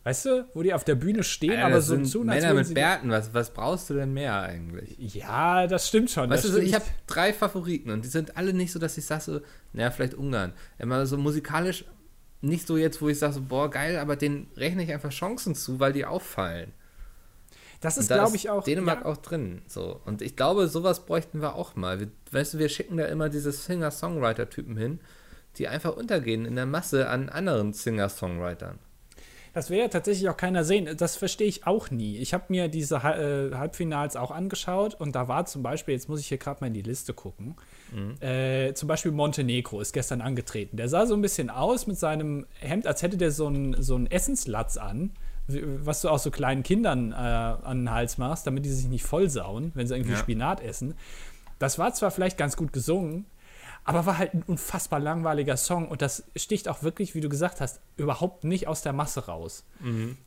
Weißt 0.06 0.24
du, 0.24 0.48
wo 0.54 0.62
die 0.62 0.72
auf 0.72 0.84
der 0.84 0.94
Bühne 0.94 1.24
stehen, 1.24 1.50
Alter, 1.50 1.66
aber 1.66 1.80
so 1.80 1.96
als 1.96 2.14
Männer 2.14 2.54
mit. 2.54 2.72
Bärten, 2.72 3.10
was, 3.10 3.34
was 3.34 3.50
brauchst 3.50 3.90
du 3.90 3.94
denn 3.94 4.12
mehr 4.12 4.40
eigentlich? 4.40 4.96
Ja, 5.16 5.66
das 5.66 5.88
stimmt 5.88 6.12
schon. 6.12 6.30
Weißt 6.30 6.44
du, 6.44 6.48
so, 6.48 6.58
ich 6.58 6.74
habe 6.74 6.84
drei 7.08 7.32
Favoriten 7.32 7.90
und 7.90 8.04
die 8.04 8.08
sind 8.08 8.36
alle 8.36 8.52
nicht 8.52 8.70
so, 8.70 8.78
dass 8.78 8.96
ich 8.96 9.04
sage, 9.04 9.22
so, 9.22 9.40
naja, 9.72 9.90
vielleicht 9.90 10.14
Ungarn. 10.14 10.52
Immer 10.78 11.06
so 11.06 11.16
musikalisch 11.16 11.86
nicht 12.40 12.68
so 12.68 12.76
jetzt, 12.76 13.02
wo 13.02 13.08
ich 13.08 13.18
sage, 13.18 13.32
so, 13.32 13.42
boah, 13.42 13.68
geil, 13.68 13.98
aber 13.98 14.14
denen 14.14 14.46
rechne 14.56 14.84
ich 14.84 14.92
einfach 14.92 15.10
Chancen 15.10 15.56
zu, 15.56 15.80
weil 15.80 15.92
die 15.92 16.04
auffallen. 16.04 16.72
das 17.80 17.96
ist, 17.96 18.08
da 18.08 18.18
glaube 18.18 18.36
ich, 18.36 18.48
auch. 18.48 18.62
Dänemark 18.62 19.00
ja, 19.00 19.06
auch 19.06 19.16
drin. 19.16 19.62
So. 19.66 20.00
Und 20.04 20.22
ich 20.22 20.36
glaube, 20.36 20.68
sowas 20.68 21.04
bräuchten 21.04 21.42
wir 21.42 21.56
auch 21.56 21.74
mal. 21.74 21.98
Wir, 21.98 22.12
weißt 22.30 22.54
du, 22.54 22.58
wir 22.60 22.68
schicken 22.68 22.96
da 22.96 23.06
immer 23.06 23.28
diese 23.28 23.50
Singer-Songwriter-Typen 23.50 24.76
hin, 24.76 25.00
die 25.56 25.66
einfach 25.66 25.96
untergehen 25.96 26.44
in 26.44 26.54
der 26.54 26.66
Masse 26.66 27.08
an 27.08 27.28
anderen 27.28 27.72
Singer-Songwritern. 27.72 28.78
Das 29.56 29.70
will 29.70 29.78
ja 29.78 29.88
tatsächlich 29.88 30.28
auch 30.28 30.36
keiner 30.36 30.64
sehen. 30.64 30.98
Das 30.98 31.16
verstehe 31.16 31.46
ich 31.46 31.66
auch 31.66 31.90
nie. 31.90 32.18
Ich 32.18 32.34
habe 32.34 32.44
mir 32.48 32.68
diese 32.68 32.96
äh, 32.96 33.54
Halbfinals 33.54 34.14
auch 34.14 34.30
angeschaut 34.30 34.94
und 34.94 35.16
da 35.16 35.28
war 35.28 35.46
zum 35.46 35.62
Beispiel, 35.62 35.94
jetzt 35.94 36.10
muss 36.10 36.20
ich 36.20 36.26
hier 36.26 36.36
gerade 36.36 36.60
mal 36.60 36.66
in 36.66 36.74
die 36.74 36.82
Liste 36.82 37.14
gucken, 37.14 37.54
äh, 38.20 38.74
zum 38.74 38.86
Beispiel 38.86 39.12
Montenegro 39.12 39.80
ist 39.80 39.94
gestern 39.94 40.20
angetreten. 40.20 40.76
Der 40.76 40.90
sah 40.90 41.06
so 41.06 41.14
ein 41.14 41.22
bisschen 41.22 41.48
aus 41.48 41.86
mit 41.86 41.98
seinem 41.98 42.44
Hemd, 42.60 42.86
als 42.86 43.00
hätte 43.00 43.16
der 43.16 43.30
so 43.30 43.46
einen 43.46 43.82
so 43.82 43.94
einen 43.94 44.10
Essenslatz 44.10 44.76
an, 44.76 45.12
was 45.48 46.02
du 46.02 46.10
auch 46.10 46.18
so 46.18 46.30
kleinen 46.30 46.62
Kindern 46.62 47.12
äh, 47.12 47.14
an 47.14 47.78
den 47.78 47.90
Hals 47.90 48.18
machst, 48.18 48.46
damit 48.46 48.66
die 48.66 48.70
sich 48.70 48.88
nicht 48.88 49.04
vollsauen, 49.04 49.70
wenn 49.72 49.86
sie 49.86 49.94
irgendwie 49.94 50.12
Ja. 50.12 50.18
Spinat 50.18 50.60
essen. 50.60 50.92
Das 51.58 51.78
war 51.78 51.94
zwar 51.94 52.10
vielleicht 52.10 52.36
ganz 52.36 52.58
gut 52.58 52.74
gesungen, 52.74 53.24
aber 53.86 54.04
war 54.04 54.18
halt 54.18 54.34
ein 54.34 54.42
unfassbar 54.46 54.98
langweiliger 54.98 55.56
Song 55.56 55.88
und 55.88 56.02
das 56.02 56.24
sticht 56.34 56.68
auch 56.68 56.82
wirklich, 56.82 57.14
wie 57.14 57.20
du 57.20 57.28
gesagt 57.28 57.60
hast, 57.60 57.80
überhaupt 57.96 58.42
nicht 58.42 58.66
aus 58.66 58.82
der 58.82 58.92
Masse 58.92 59.26
raus. 59.26 59.64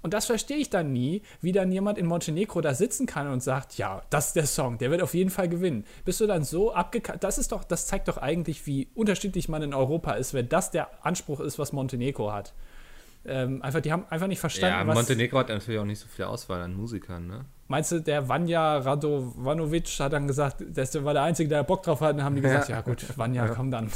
Und 0.02 0.14
das 0.14 0.28
verstehe 0.28 0.58
ich 0.58 0.70
dann 0.70 0.94
nie, 0.94 1.24
wie 1.42 1.52
dann 1.52 1.70
jemand 1.72 1.98
in 1.98 2.06
Montenegro 2.06 2.62
da 2.62 2.74
sitzen 2.74 3.06
kann 3.06 3.28
und 3.28 3.44
sagt, 3.44 3.78
ja, 3.78 4.02
das 4.10 4.28
ist 4.28 4.38
der 4.38 4.48
Song, 4.48 4.78
der 4.78 4.92
wird 4.92 5.02
auf 5.02 5.14
jeden 5.14 5.30
Fall 5.30 5.50
gewinnen. 5.50 5.84
Bist 6.06 6.22
du 6.22 6.26
dann 6.26 6.46
so 6.46 6.74
abgekackt? 6.74 7.22
Das 7.22 7.38
ist 7.38 7.52
doch, 7.52 7.66
das 7.66 7.86
zeigt 7.86 8.08
doch 8.08 8.18
eigentlich, 8.18 8.66
wie 8.66 8.88
unterschiedlich 8.96 9.50
man 9.50 9.62
in 9.62 9.74
Europa 9.74 10.14
ist, 10.14 10.34
wenn 10.34 10.48
das 10.48 10.72
der 10.72 10.88
Anspruch 11.06 11.42
ist, 11.42 11.60
was 11.60 11.74
Montenegro 11.74 12.32
hat. 12.32 12.54
Ähm, 13.26 13.62
einfach, 13.62 13.82
die 13.82 13.92
haben 13.92 14.06
einfach 14.10 14.28
nicht 14.28 14.40
verstanden, 14.40 14.78
Ja, 14.80 14.88
was. 14.88 14.96
Montenegro 14.96 15.40
hat 15.40 15.50
natürlich 15.50 15.80
auch 15.80 15.86
nicht 15.86 16.00
so 16.00 16.08
viel 16.08 16.26
Auswahl 16.26 16.62
an 16.62 16.74
Musikern, 16.74 17.28
ne? 17.28 17.46
Meinst 17.68 17.92
du, 17.92 18.00
der 18.00 18.28
Vanja 18.28 18.78
Radovanovic 18.78 19.88
hat 20.00 20.14
dann 20.14 20.26
gesagt, 20.26 20.64
das 20.68 21.04
war 21.04 21.14
der 21.14 21.24
Einzige, 21.24 21.50
der 21.50 21.64
Bock 21.64 21.84
drauf 21.84 22.02
hat, 22.02 22.12
und 22.12 22.18
dann 22.18 22.26
haben 22.26 22.36
die 22.36 22.42
gesagt, 22.42 22.70
Ja. 22.70 22.78
ja, 22.78 22.82
gut, 22.82 23.06
Vanja, 23.18 23.48
komm 23.50 23.70
dann. 23.72 23.92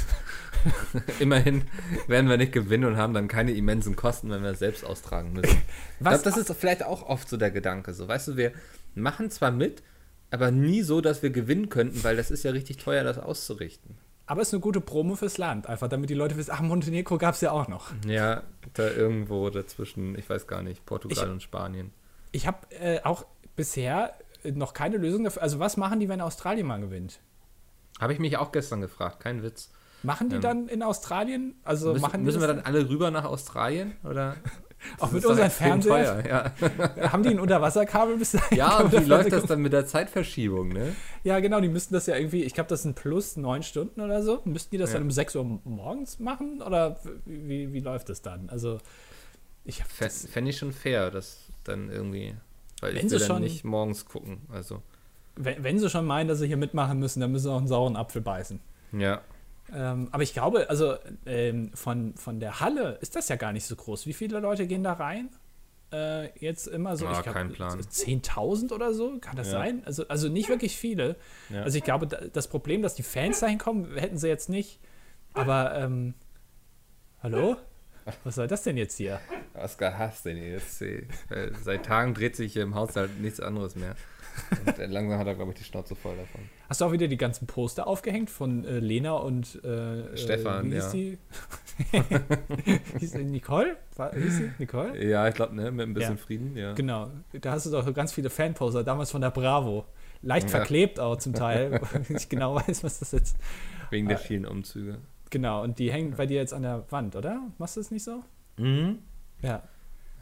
Immerhin 1.19 1.63
werden 2.07 2.29
wir 2.29 2.37
nicht 2.37 2.51
gewinnen 2.51 2.85
und 2.85 2.97
haben 2.97 3.13
dann 3.13 3.27
keine 3.27 3.51
immensen 3.53 3.95
Kosten, 3.95 4.29
wenn 4.29 4.43
wir 4.43 4.51
es 4.51 4.59
selbst 4.59 4.85
austragen 4.85 5.33
müssen. 5.33 5.57
Ich 5.99 6.05
Was- 6.05 6.21
glaube, 6.21 6.37
das 6.37 6.49
ist 6.49 6.59
vielleicht 6.59 6.83
auch 6.85 7.03
oft 7.07 7.29
so 7.29 7.37
der 7.37 7.49
Gedanke. 7.51 7.93
So, 7.93 8.07
weißt 8.07 8.27
du, 8.29 8.37
wir 8.37 8.51
machen 8.93 9.31
zwar 9.31 9.51
mit, 9.51 9.81
aber 10.31 10.51
nie 10.51 10.81
so, 10.81 10.99
dass 11.01 11.23
wir 11.23 11.29
gewinnen 11.29 11.69
könnten, 11.69 12.03
weil 12.03 12.17
das 12.17 12.29
ist 12.29 12.43
ja 12.43 12.51
richtig 12.51 12.77
teuer, 12.77 13.03
das 13.05 13.17
auszurichten. 13.17 13.95
Aber 14.25 14.41
es 14.41 14.47
ist 14.49 14.53
eine 14.53 14.61
gute 14.61 14.79
Promo 14.81 15.15
fürs 15.15 15.37
Land, 15.37 15.67
einfach 15.67 15.89
damit 15.89 16.09
die 16.09 16.13
Leute 16.13 16.37
wissen, 16.37 16.51
ach, 16.53 16.61
Montenegro 16.61 17.17
gab 17.17 17.35
es 17.35 17.41
ja 17.41 17.51
auch 17.51 17.67
noch. 17.67 17.91
Ja, 18.07 18.43
da 18.73 18.89
irgendwo 18.89 19.49
dazwischen, 19.49 20.17
ich 20.17 20.29
weiß 20.29 20.47
gar 20.47 20.61
nicht, 20.63 20.85
Portugal 20.85 21.25
Ich- 21.25 21.31
und 21.31 21.41
Spanien. 21.43 21.91
Ich 22.31 22.47
habe 22.47 22.57
äh, 22.71 23.01
auch 23.03 23.25
bisher 23.55 24.13
noch 24.43 24.73
keine 24.73 24.97
Lösung 24.97 25.23
dafür. 25.23 25.41
Also, 25.41 25.59
was 25.59 25.77
machen 25.77 25.99
die, 25.99 26.09
wenn 26.09 26.21
Australien 26.21 26.65
mal 26.67 26.79
gewinnt? 26.79 27.19
Habe 27.99 28.13
ich 28.13 28.19
mich 28.19 28.37
auch 28.37 28.51
gestern 28.51 28.81
gefragt, 28.81 29.19
kein 29.19 29.43
Witz. 29.43 29.71
Machen 30.03 30.29
die 30.29 30.35
Ähm, 30.35 30.41
dann 30.41 30.67
in 30.67 30.83
Australien? 30.83 31.55
Also 31.63 31.91
müssen 31.93 32.01
machen 32.01 32.23
müssen 32.23 32.41
wir 32.41 32.47
dann 32.47 32.59
alle 32.59 32.89
rüber 32.89 33.09
nach 33.11 33.23
Australien? 33.23 33.95
Oder? 34.03 34.35
auch 34.99 35.11
mit 35.11 35.17
ist 35.19 35.23
doch 35.25 35.29
unseren 35.31 35.47
extrem 35.47 35.81
Fernseher? 35.81 36.23
teuer, 36.23 36.53
Ja, 36.97 37.11
Haben 37.11 37.23
die 37.23 37.29
ein 37.29 37.39
Unterwasserkabel 37.39 38.17
bis 38.17 38.31
dahin? 38.31 38.57
ja 38.57 38.79
und 38.79 38.91
wie 38.91 38.97
läuft 39.05 39.31
das 39.31 39.45
dann 39.45 39.61
mit 39.61 39.73
der 39.73 39.85
Zeitverschiebung, 39.85 40.69
ne? 40.69 40.95
Ja, 41.23 41.39
genau, 41.39 41.59
die 41.61 41.69
müssten 41.69 41.93
das 41.93 42.05
ja 42.07 42.15
irgendwie, 42.15 42.43
ich 42.43 42.53
glaube, 42.53 42.69
das 42.69 42.83
sind 42.83 42.95
plus 42.95 43.37
neun 43.37 43.63
Stunden 43.63 44.01
oder 44.01 44.21
so. 44.23 44.41
Müssten 44.45 44.71
die 44.71 44.77
das 44.77 44.91
Ja. 44.91 44.95
dann 44.95 45.03
um 45.03 45.11
6 45.11 45.35
Uhr 45.35 45.59
morgens 45.63 46.19
machen? 46.19 46.61
Oder 46.61 46.99
wie, 47.25 47.71
wie, 47.73 47.79
läuft 47.79 48.09
das 48.09 48.21
dann? 48.21 48.49
Also, 48.49 48.79
ich 49.65 49.79
habe 49.81 49.89
Fände 50.09 50.49
ich 50.49 50.57
schon 50.57 50.73
fair, 50.73 51.09
das 51.11 51.37
dann 51.63 51.89
irgendwie. 51.89 52.35
Weil 52.81 52.91
Wenn 52.95 52.97
ich 52.97 53.03
will 53.03 53.09
sie 53.11 53.17
dann 53.19 53.27
schon- 53.37 53.41
nicht 53.43 53.63
morgens 53.63 54.05
gucken. 54.05 54.41
Also, 54.51 54.81
wenn, 55.35 55.63
wenn 55.63 55.79
sie 55.79 55.89
schon 55.89 56.05
meinen, 56.05 56.27
dass 56.27 56.39
sie 56.39 56.47
hier 56.47 56.57
mitmachen 56.57 56.99
müssen, 56.99 57.21
dann 57.21 57.31
müssen 57.31 57.45
sie 57.45 57.51
auch 57.51 57.57
einen 57.57 57.67
sauren 57.67 57.95
Apfel 57.95 58.21
beißen. 58.21 58.59
ja. 58.91 59.21
Ähm, 59.71 60.09
aber 60.11 60.23
ich 60.23 60.33
glaube, 60.33 60.69
also 60.69 60.95
ähm, 61.25 61.71
von, 61.73 62.15
von 62.15 62.39
der 62.39 62.59
Halle 62.59 62.97
ist 63.01 63.15
das 63.15 63.29
ja 63.29 63.35
gar 63.35 63.53
nicht 63.53 63.65
so 63.65 63.75
groß. 63.75 64.05
Wie 64.07 64.13
viele 64.13 64.39
Leute 64.39 64.67
gehen 64.67 64.83
da 64.83 64.93
rein? 64.93 65.29
Äh, 65.91 66.37
jetzt 66.39 66.67
immer 66.67 66.97
so, 66.97 67.05
Ah, 67.07 67.19
ich 67.25 67.53
Plan. 67.53 67.79
10.000 67.79 68.71
oder 68.73 68.93
so? 68.93 69.17
Kann 69.19 69.35
das 69.35 69.47
Ja. 69.47 69.59
sein? 69.59 69.83
Also, 69.85 70.07
also 70.07 70.27
nicht 70.27 70.49
wirklich 70.49 70.75
viele. 70.75 71.15
Ja. 71.49 71.61
Also 71.63 71.77
ich 71.77 71.83
glaube, 71.83 72.07
da- 72.07 72.21
das 72.31 72.47
Problem, 72.47 72.81
dass 72.81 72.95
die 72.95 73.03
Fans 73.03 73.39
dahin 73.39 73.57
kommen, 73.59 73.95
hätten 73.95 74.17
sie 74.17 74.27
jetzt 74.27 74.49
nicht. 74.49 74.79
Aber, 75.33 75.75
ähm, 75.75 76.13
hallo? 77.21 77.55
Was 78.25 78.35
soll 78.35 78.47
das 78.47 78.63
denn 78.63 78.75
jetzt 78.75 78.97
hier? 78.97 79.19
Oscar 79.53 79.97
hasst 79.97 80.25
den 80.25 80.37
ESC. 80.37 81.07
Seit 81.63 81.85
Tagen 81.85 82.13
dreht 82.13 82.35
sich 82.35 82.53
hier 82.53 82.63
im 82.63 82.75
Haushalt 82.75 83.19
nichts 83.21 83.39
anderes 83.39 83.75
mehr. 83.75 83.95
Und 84.65 84.79
äh, 84.79 84.85
langsam 84.87 85.19
hat 85.19 85.27
er, 85.27 85.35
glaube 85.35 85.51
ich, 85.51 85.57
die 85.57 85.63
Schnauze 85.63 85.95
voll 85.95 86.15
davon. 86.15 86.41
Hast 86.69 86.81
du 86.81 86.85
auch 86.85 86.91
wieder 86.91 87.07
die 87.07 87.17
ganzen 87.17 87.47
Poster 87.47 87.87
aufgehängt 87.87 88.29
von 88.29 88.65
äh, 88.65 88.79
Lena 88.79 89.13
und 89.13 89.63
äh, 89.63 90.15
Stefan, 90.17 90.67
äh, 90.67 90.71
wie 90.71 90.75
ja. 90.75 90.81
hieß 90.81 90.91
die? 90.91 91.17
hieß 92.99 93.11
die 93.11 93.23
Nicole? 93.23 93.77
War, 93.95 94.13
hieß 94.13 94.37
sie 94.37 94.51
Nicole? 94.59 95.03
Ja, 95.03 95.27
ich 95.27 95.35
glaube, 95.35 95.55
ne, 95.55 95.71
mit 95.71 95.87
ein 95.87 95.93
bisschen 95.93 96.17
Ja. 96.17 96.23
Frieden, 96.23 96.55
ja. 96.55 96.73
Genau, 96.73 97.11
da 97.33 97.51
hast 97.51 97.65
du 97.65 97.71
doch 97.71 97.93
ganz 97.93 98.13
viele 98.13 98.29
Fanposter, 98.29 98.83
damals 98.83 99.11
von 99.11 99.21
der 99.21 99.31
Bravo. 99.31 99.85
Leicht 100.21 100.47
Ja. 100.49 100.57
verklebt 100.57 100.99
auch 100.99 101.17
zum 101.17 101.33
Teil, 101.33 101.81
weil 101.91 102.01
ich 102.03 102.09
nicht 102.09 102.29
genau 102.29 102.55
weiß, 102.55 102.83
was 102.83 102.99
das 102.99 103.11
jetzt. 103.11 103.37
Wegen 103.89 104.07
der 104.07 104.17
vielen 104.17 104.45
Umzüge. 104.45 104.99
Genau, 105.29 105.63
und 105.63 105.79
die 105.79 105.91
hängen 105.91 106.13
bei 106.15 106.25
dir 106.25 106.37
jetzt 106.37 106.53
an 106.53 106.61
der 106.61 106.85
Wand, 106.91 107.15
oder? 107.15 107.41
Machst 107.57 107.75
du 107.75 107.81
es 107.81 107.91
nicht 107.91 108.03
so? 108.03 108.23
Mhm. 108.57 108.99
Ja. 109.41 109.63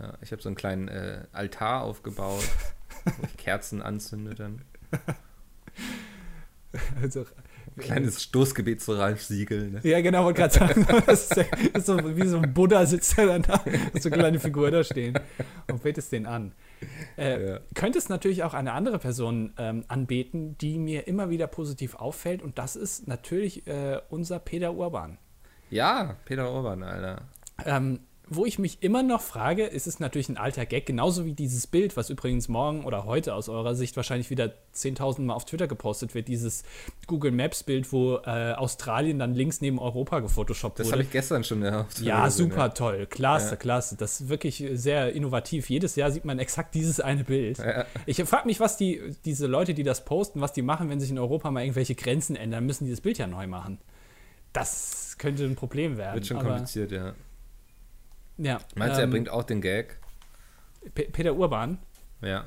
Ja, 0.01 0.13
ich 0.21 0.31
habe 0.31 0.41
so 0.41 0.49
einen 0.49 0.55
kleinen 0.55 0.87
äh, 0.87 1.25
Altar 1.31 1.83
aufgebaut, 1.83 2.43
wo 3.05 3.25
ich 3.25 3.37
Kerzen 3.37 3.81
anzünde 3.81 4.33
dann. 4.35 4.61
Also, 7.01 7.25
Ein 7.75 7.81
kleines 7.83 8.23
Stoßgebet 8.23 8.81
zu 8.81 8.93
Ralf 8.93 9.21
Siegel. 9.23 9.71
Ne? 9.71 9.79
ja, 9.83 9.99
genau, 10.01 10.23
wollte 10.23 10.39
gerade 10.41 10.53
sagen, 10.53 10.87
das 11.05 11.29
ist, 11.29 11.37
ist 11.73 11.85
so, 11.85 12.15
wie 12.15 12.25
so 12.27 12.37
ein 12.37 12.53
Buddha 12.53 12.85
sitzt 12.85 13.17
er 13.17 13.27
dann 13.27 13.41
da, 13.41 13.61
so 13.99 14.09
eine 14.09 14.17
kleine 14.17 14.39
Figur 14.39 14.71
da 14.71 14.83
stehen 14.83 15.19
und 15.69 15.83
betest 15.83 16.11
den 16.13 16.25
an. 16.25 16.53
Äh, 17.17 17.45
Ja. 17.51 17.59
Könntest 17.75 18.09
natürlich 18.09 18.43
auch 18.43 18.53
eine 18.53 18.71
andere 18.71 18.99
Person 18.99 19.53
ähm, 19.57 19.83
anbeten, 19.89 20.57
die 20.57 20.79
mir 20.79 21.07
immer 21.07 21.29
wieder 21.29 21.47
positiv 21.47 21.95
auffällt 21.95 22.41
und 22.41 22.57
das 22.57 22.75
ist 22.77 23.07
natürlich 23.07 23.67
äh, 23.67 23.99
unser 24.09 24.39
Peter 24.39 24.73
Urban. 24.73 25.17
Ja, 25.69 26.15
Peter 26.25 26.49
Orban, 26.49 26.83
Alter. 26.83 27.23
Ähm, 27.65 27.99
wo 28.33 28.45
ich 28.45 28.57
mich 28.59 28.81
immer 28.81 29.03
noch 29.03 29.19
frage, 29.19 29.65
ist 29.65 29.87
es 29.87 29.99
natürlich 29.99 30.29
ein 30.29 30.37
alter 30.37 30.65
Gag, 30.65 30.85
genauso 30.85 31.25
wie 31.25 31.33
dieses 31.33 31.67
Bild, 31.67 31.97
was 31.97 32.09
übrigens 32.09 32.47
morgen 32.47 32.85
oder 32.85 33.03
heute 33.03 33.35
aus 33.35 33.49
eurer 33.49 33.75
Sicht 33.75 33.97
wahrscheinlich 33.97 34.29
wieder 34.29 34.53
10.000 34.73 35.21
Mal 35.23 35.33
auf 35.33 35.43
Twitter 35.43 35.67
gepostet 35.67 36.15
wird, 36.15 36.29
dieses 36.29 36.63
Google 37.07 37.31
Maps 37.33 37.63
Bild, 37.63 37.91
wo 37.91 38.15
äh, 38.25 38.53
Australien 38.53 39.19
dann 39.19 39.33
links 39.33 39.59
neben 39.59 39.79
Europa 39.79 40.19
gefotoshoppt 40.21 40.79
Das 40.79 40.87
wurde. 40.87 40.93
habe 40.93 41.03
ich 41.03 41.11
gestern 41.11 41.43
schon 41.43 41.61
erhofft. 41.61 41.99
ja, 41.99 42.29
super 42.29 42.73
toll, 42.73 43.05
klasse, 43.05 43.51
Ja. 43.51 43.55
klasse. 43.57 43.97
Das 43.97 44.21
ist 44.21 44.29
wirklich 44.29 44.63
sehr 44.73 45.11
innovativ. 45.11 45.69
Jedes 45.69 45.97
Jahr 45.97 46.09
sieht 46.09 46.23
man 46.23 46.39
exakt 46.39 46.73
dieses 46.73 47.01
eine 47.01 47.25
Bild. 47.25 47.57
Ja. 47.57 47.85
Ich 48.05 48.23
frage 48.23 48.47
mich, 48.47 48.61
was 48.61 48.77
die, 48.77 49.01
diese 49.25 49.45
Leute, 49.47 49.73
die 49.73 49.83
das 49.83 50.05
posten, 50.05 50.39
was 50.39 50.53
die 50.53 50.61
machen, 50.61 50.89
wenn 50.89 51.01
sich 51.01 51.09
in 51.11 51.19
Europa 51.19 51.51
mal 51.51 51.63
irgendwelche 51.63 51.95
Grenzen 51.95 52.37
ändern, 52.37 52.65
müssen 52.65 52.85
die 52.85 52.91
das 52.91 53.01
Bild 53.01 53.17
ja 53.17 53.27
neu 53.27 53.45
machen. 53.47 53.79
Das 54.53 55.15
könnte 55.17 55.43
ein 55.43 55.55
Problem 55.55 55.97
werden. 55.97 56.15
Wird 56.15 56.27
schon 56.27 56.39
kompliziert, 56.39 56.91
ja. 56.93 57.13
Ja, 58.43 58.59
Meinst 58.75 58.95
du, 58.97 59.01
er 59.01 59.03
ähm, 59.05 59.11
bringt 59.11 59.29
auch 59.29 59.43
den 59.43 59.61
Gag? 59.61 59.97
Pe- 60.95 61.09
Peter 61.11 61.35
Urban. 61.35 61.77
Ja. 62.21 62.45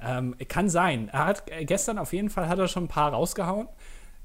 Ähm, 0.00 0.34
kann 0.48 0.68
sein. 0.68 1.08
Er 1.12 1.24
hat 1.26 1.50
äh, 1.50 1.64
gestern 1.64 1.98
auf 1.98 2.12
jeden 2.12 2.28
Fall 2.30 2.48
hat 2.48 2.58
er 2.58 2.68
schon 2.68 2.84
ein 2.84 2.88
paar 2.88 3.12
rausgehauen. 3.12 3.68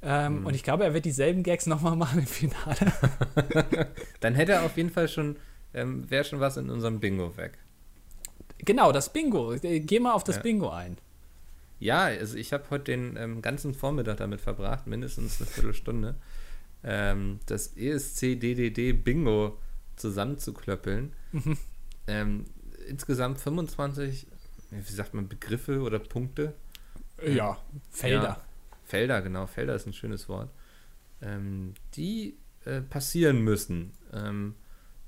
Ähm, 0.04 0.40
Mhm. 0.40 0.46
Und 0.48 0.56
ich 0.56 0.64
glaube, 0.64 0.84
er 0.84 0.94
wird 0.96 1.06
dieselben 1.06 1.44
Gags 1.44 1.66
nochmal 1.68 1.96
machen 1.96 2.20
im 2.20 2.26
Finale. 2.28 2.92
Dann 4.20 4.34
hätte 4.36 4.54
er 4.54 4.64
auf 4.64 4.76
jeden 4.78 4.90
Fall 4.90 5.08
schon, 5.08 5.36
ähm, 5.74 6.10
wäre 6.10 6.24
schon 6.24 6.40
was 6.40 6.58
in 6.58 6.70
unserem 6.70 7.00
Bingo 7.00 7.38
weg. 7.38 7.58
genau, 8.58 8.92
das 8.92 9.14
Bingo. 9.14 9.54
Äh, 9.54 9.80
Geh 9.80 10.00
mal 10.00 10.14
auf 10.14 10.24
das 10.24 10.38
Ja. 10.38 10.42
Bingo 10.42 10.70
ein. 10.70 10.98
Ja, 11.80 12.04
also 12.04 12.36
ich 12.38 12.52
habe 12.54 12.64
heute 12.70 12.86
den 12.86 13.16
ähm, 13.18 13.42
ganzen 13.42 13.74
Vormittag 13.74 14.18
damit 14.18 14.42
verbracht, 14.42 14.86
mindestens 14.88 15.40
eine 15.40 15.50
Viertelstunde, 15.50 16.16
ähm, 16.84 17.40
das 17.48 17.76
ESC-DDD 17.78 18.94
Bingo 18.94 19.58
zusammenzuklöppeln. 20.02 21.14
Mhm. 21.32 21.58
Ähm, 22.08 22.46
insgesamt 22.88 23.40
25, 23.40 24.28
wie 24.72 24.92
sagt 24.92 25.14
man, 25.14 25.28
Begriffe 25.30 25.82
oder 25.82 26.00
Punkte. 26.00 26.56
Ja, 27.26 27.58
Felder. 27.92 28.24
Ja, 28.24 28.42
Felder, 28.84 29.22
genau. 29.22 29.46
Felder 29.46 29.76
ist 29.76 29.86
ein 29.86 29.94
schönes 29.94 30.28
Wort. 30.28 30.50
Ähm, 31.22 31.76
die 31.96 32.38
äh, 32.66 32.82
passieren 32.82 33.42
müssen. 33.42 33.94
Ähm, 34.12 34.56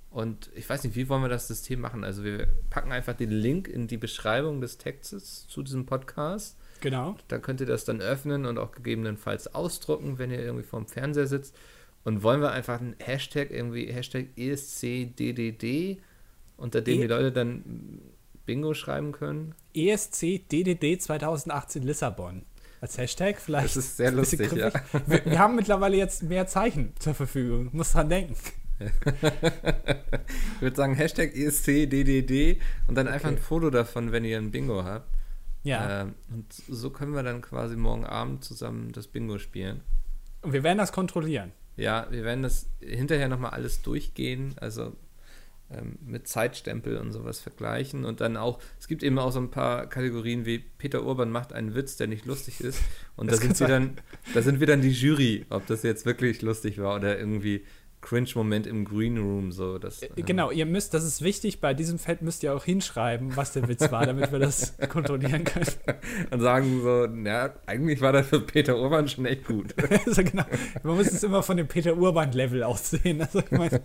und 0.10 0.52
ich 0.54 0.70
weiß 0.70 0.84
nicht, 0.84 0.96
wie 0.96 1.10
wollen 1.10 1.24
wir 1.24 1.30
das 1.30 1.48
System 1.48 1.82
machen? 1.82 2.04
Also 2.04 2.24
wir 2.24 2.48
packen 2.70 2.92
einfach 2.92 3.16
den 3.16 3.32
Link 3.32 3.68
in 3.68 3.88
die 3.88 3.98
Beschreibung 3.98 4.62
des 4.62 4.78
Textes 4.78 5.48
zu 5.48 5.64
diesem 5.64 5.88
Podcast. 5.88 6.56
Genau. 6.82 7.18
Da 7.30 7.40
könnt 7.40 7.62
ihr 7.62 7.66
das 7.66 7.84
dann 7.86 8.00
öffnen 8.00 8.46
und 8.46 8.60
auch 8.60 8.74
gegebenenfalls 8.74 9.56
ausdrucken, 9.56 10.20
wenn 10.20 10.30
ihr 10.30 10.40
irgendwie 10.40 10.66
vorm 10.66 10.86
Fernseher 10.86 11.26
sitzt. 11.26 11.56
Und 12.04 12.22
wollen 12.24 12.42
wir 12.42 12.52
einfach 12.52 12.80
einen 12.82 12.96
Hashtag 13.00 13.50
irgendwie, 13.52 13.86
Hashtag 13.92 14.28
ESCDDD, 14.38 16.02
unter 16.58 16.82
dem 16.82 16.98
E- 17.00 17.02
die 17.04 17.08
Leute 17.08 17.32
dann 17.32 18.02
Bingo 18.46 18.74
schreiben 18.74 19.12
können? 19.14 19.56
ESC 19.74 20.40
DDD 20.52 20.98
2018 21.00 21.84
Lissabon. 21.84 22.44
Als 22.82 22.98
Hashtag 22.98 23.40
vielleicht. 23.40 23.68
Das 23.68 23.78
ist 23.78 23.96
sehr 23.96 24.12
lustig, 24.12 24.52
ja. 24.52 24.70
Wir, 25.08 25.24
wir 25.26 25.40
haben 25.40 25.56
mittlerweile 25.56 25.96
jetzt 25.96 26.24
mehr 26.24 26.46
Zeichen 26.48 26.92
zur 27.00 27.14
Verfügung. 27.14 27.70
Muss 27.72 27.94
dran 27.94 28.10
denken. 28.10 28.36
Ich 30.56 30.62
würde 30.62 30.76
sagen 30.76 30.96
Hashtag 30.96 31.36
ESCDDD 31.36 32.60
und 32.88 32.96
dann 32.96 33.08
einfach 33.08 33.30
Okay. 33.30 33.38
ein 33.38 33.42
Foto 33.42 33.70
davon, 33.70 34.12
wenn 34.12 34.24
ihr 34.26 34.38
ein 34.38 34.52
Bingo 34.52 34.84
habt. 34.84 35.08
Ja. 35.64 36.02
Ähm, 36.02 36.16
und 36.34 36.52
so 36.54 36.90
können 36.90 37.14
wir 37.14 37.24
dann 37.24 37.42
quasi 37.42 37.76
morgen 37.76 38.06
Abend 38.06 38.44
zusammen 38.44 38.92
das 38.92 39.08
Bingo 39.08 39.38
spielen. 39.40 39.82
Und 40.42 40.54
wir 40.54 40.64
werden 40.64 40.78
das 40.78 40.92
kontrollieren. 40.92 41.52
Ja, 41.76 42.08
wir 42.12 42.24
werden 42.24 42.44
das 42.44 42.68
hinterher 42.80 43.30
nochmal 43.30 43.52
alles 43.52 43.82
durchgehen, 43.82 44.54
also 44.58 44.94
ähm, 45.72 45.98
mit 46.06 46.28
Zeitstempel 46.28 46.98
und 46.98 47.12
sowas 47.12 47.40
vergleichen 47.40 48.06
und 48.06 48.22
dann 48.22 48.38
auch, 48.38 48.60
es 48.80 48.88
gibt 48.88 49.02
eben 49.02 49.18
auch 49.18 49.32
so 49.32 49.40
ein 49.40 49.50
paar 49.50 49.88
Kategorien 49.88 50.46
wie 50.46 50.60
Peter 50.60 51.04
Urban 51.04 51.32
macht 51.32 51.54
einen 51.54 51.74
Witz, 51.74 51.96
der 51.98 52.08
nicht 52.08 52.26
lustig 52.26 52.62
ist 52.62 52.80
und 53.16 53.32
da 53.32 53.38
sind 53.38 53.60
wir 53.60 53.68
dann, 53.68 53.98
da 54.34 54.42
sind 54.42 54.60
wir 54.60 54.68
dann 54.68 54.82
die 54.82 54.92
Jury, 54.92 55.46
ob 55.50 55.66
das 55.66 55.84
jetzt 55.84 56.06
wirklich 56.06 56.42
lustig 56.42 56.78
war 56.78 56.96
oder 56.96 57.18
irgendwie 57.18 57.66
Cringe-Moment 58.04 58.68
im 58.68 58.86
Green 58.86 59.18
Room, 59.18 59.52
so 59.52 59.80
das. 59.80 60.04
Äh, 60.04 60.10
ähm, 60.16 60.26
Genau, 60.26 60.52
ihr 60.52 60.66
müsst, 60.68 60.94
das 60.94 61.04
ist 61.04 61.22
wichtig, 61.24 61.60
bei 61.62 61.74
diesem 61.74 61.98
Feld 61.98 62.22
müsst 62.22 62.44
ihr 62.44 62.54
auch 62.54 62.64
hinschreiben, 62.66 63.36
was 63.36 63.54
der 63.54 63.68
Witz 63.68 63.92
war, 63.92 64.06
damit 64.06 64.32
wir 64.32 64.40
das 64.40 64.78
kontrollieren 64.90 65.44
können. 65.44 65.68
Und 66.30 66.42
sagen 66.42 66.82
so, 66.84 67.06
ja, 67.06 67.54
eigentlich 67.66 68.02
war 68.02 68.12
das 68.12 68.28
für 68.28 68.42
Peter 68.42 68.78
Urban 68.78 69.08
schon 69.08 69.26
echt 69.26 69.46
gut. 69.48 69.74
also 70.06 70.24
genau, 70.24 70.44
man 70.84 70.98
muss 70.98 71.08
es 71.08 71.24
immer 71.24 71.42
von 71.42 71.58
dem 71.58 71.68
Peter 71.68 71.98
Urban-Level 71.98 72.64
aussehen. 72.64 73.22
Also 73.22 73.40
ich 73.40 73.52
meine, 73.52 73.82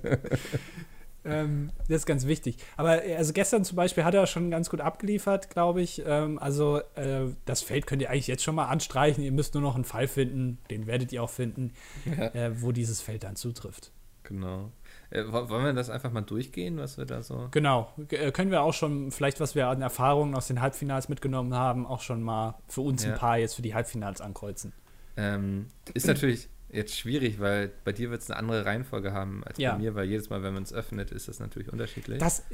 ähm, 1.25 1.71
das 1.89 1.99
ist 1.99 2.07
ganz 2.07 2.27
wichtig. 2.27 2.57
Aber 2.77 3.05
äh, 3.05 3.17
also 3.17 3.33
gestern 3.33 3.65
zum 3.65 3.77
Beispiel 3.77 4.05
hat 4.05 4.15
er 4.15 4.27
schon 4.27 4.51
ganz 4.51 4.71
gut 4.71 4.81
abgeliefert, 4.81 5.51
glaube 5.51 5.83
ich. 5.83 6.03
Ähm, 6.07 6.39
also 6.39 6.81
äh, 6.95 7.27
das 7.45 7.63
Feld 7.63 7.87
könnt 7.87 8.03
ihr 8.03 8.11
eigentlich 8.11 8.29
jetzt 8.29 8.43
schon 8.45 8.55
mal 8.55 8.67
anstreichen. 8.67 9.23
Ihr 9.23 9.33
müsst 9.33 9.55
nur 9.55 9.63
noch 9.63 9.75
einen 9.75 9.85
Fall 9.85 10.09
finden, 10.09 10.59
den 10.71 10.87
werdet 10.87 11.13
ihr 11.13 11.23
auch 11.23 11.31
finden, 11.31 11.73
Ja. 12.17 12.27
äh, 12.35 12.63
wo 12.63 12.73
dieses 12.73 13.01
Feld 13.01 13.25
dann 13.25 13.37
zutrifft. 13.37 13.93
Genau. 14.29 14.71
Äh, 15.11 15.25
wo- 15.27 15.49
wollen 15.49 15.65
wir 15.65 15.73
das 15.73 15.89
einfach 15.91 16.13
mal 16.13 16.21
durchgehen, 16.21 16.77
was 16.77 16.99
wir 16.99 17.07
da 17.07 17.23
so. 17.23 17.49
Genau, 17.51 17.93
G- 18.09 18.17
äh, 18.17 18.31
können 18.31 18.51
wir 18.51 18.61
auch 18.63 18.75
schon 18.75 19.11
vielleicht, 19.11 19.41
was 19.41 19.55
wir 19.55 19.69
an 19.69 19.81
Erfahrungen 19.81 20.35
aus 20.35 20.47
den 20.49 20.61
Halbfinals 20.61 21.09
mitgenommen 21.09 21.55
haben, 21.55 21.87
auch 21.87 22.03
schon 22.03 22.23
mal 22.23 22.59
für 22.69 22.83
uns 22.83 23.05
Ja. 23.05 23.13
ein 23.15 23.19
paar 23.19 23.39
jetzt 23.39 23.55
für 23.55 23.63
die 23.63 23.75
Halbfinals 23.75 24.21
ankreuzen. 24.21 24.73
Ähm, 25.17 25.69
ist 25.95 26.07
natürlich 26.07 26.49
jetzt 26.71 26.97
schwierig, 26.99 27.41
weil 27.41 27.73
bei 27.85 27.93
dir 27.93 28.11
wird 28.11 28.21
es 28.21 28.31
eine 28.31 28.39
andere 28.39 28.67
Reihenfolge 28.67 29.13
haben 29.15 29.43
als 29.45 29.57
Ja. 29.59 29.73
bei 29.73 29.79
mir, 29.79 29.95
weil 29.95 30.07
jedes 30.07 30.29
Mal, 30.29 30.43
wenn 30.43 30.53
man 30.53 30.63
es 30.63 30.73
öffnet, 30.75 31.11
ist 31.11 31.27
das 31.27 31.41
natürlich 31.41 31.73
unterschiedlich. 31.73 32.19
Das 32.19 32.45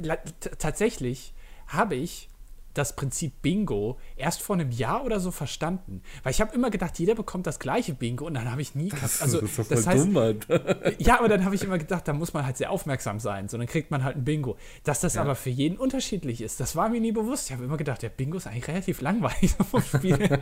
tatsächlich 0.58 1.34
habe 1.66 1.94
ich 1.96 2.28
das 2.74 2.94
Prinzip 2.96 3.40
Bingo 3.42 3.98
erst 4.16 4.42
vor 4.42 4.56
einem 4.56 4.70
Jahr 4.70 5.04
oder 5.04 5.20
so 5.20 5.30
verstanden, 5.30 6.02
weil 6.22 6.32
ich 6.32 6.40
habe 6.40 6.54
immer 6.54 6.70
gedacht, 6.70 6.98
jeder 6.98 7.14
bekommt 7.14 7.46
das 7.46 7.58
gleiche 7.58 7.94
Bingo 7.94 8.26
und 8.26 8.34
dann 8.34 8.50
habe 8.50 8.60
ich 8.62 8.74
nie 8.74 8.88
kap- 8.90 9.02
also 9.20 9.40
das, 9.40 9.86
heißt 9.86 10.16
Alter. 10.16 10.92
ja, 11.00 11.18
aber 11.18 11.28
dann 11.28 11.44
habe 11.44 11.54
ich 11.54 11.62
immer 11.64 11.78
gedacht, 11.78 12.06
da 12.08 12.12
muss 12.12 12.34
man 12.34 12.44
halt 12.44 12.56
sehr 12.56 12.70
aufmerksam 12.70 13.20
sein, 13.20 13.48
so 13.48 13.56
dann 13.56 13.66
kriegt 13.66 13.90
man 13.90 14.04
halt 14.04 14.16
ein 14.16 14.24
Bingo. 14.24 14.56
Dass 14.82 15.00
das 15.00 15.14
Ja. 15.14 15.22
aber 15.22 15.34
für 15.34 15.50
jeden 15.50 15.78
unterschiedlich 15.78 16.40
ist, 16.42 16.60
das 16.60 16.76
war 16.76 16.88
mir 16.88 17.00
nie 17.00 17.12
bewusst. 17.12 17.46
Ich 17.46 17.52
habe 17.54 17.64
immer 17.64 17.76
gedacht, 17.76 18.02
der 18.02 18.08
Bingo 18.10 18.36
ist 18.36 18.46
eigentlich 18.46 18.68
relativ 18.68 19.00
langweilig 19.00 19.52
vom 19.70 19.80
Spiel. 19.82 20.38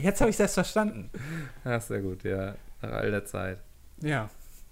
Jetzt 0.00 0.20
habe 0.20 0.30
ich 0.30 0.36
das 0.36 0.54
verstanden. 0.54 1.10
Ja, 1.64 1.80
sehr 1.80 2.00
gut, 2.00 2.24
ja. 2.24 2.54
Nach 2.82 2.92
all 2.92 3.10
der 3.10 3.24
Zeit. 3.24 3.62
Ja. 4.02 4.28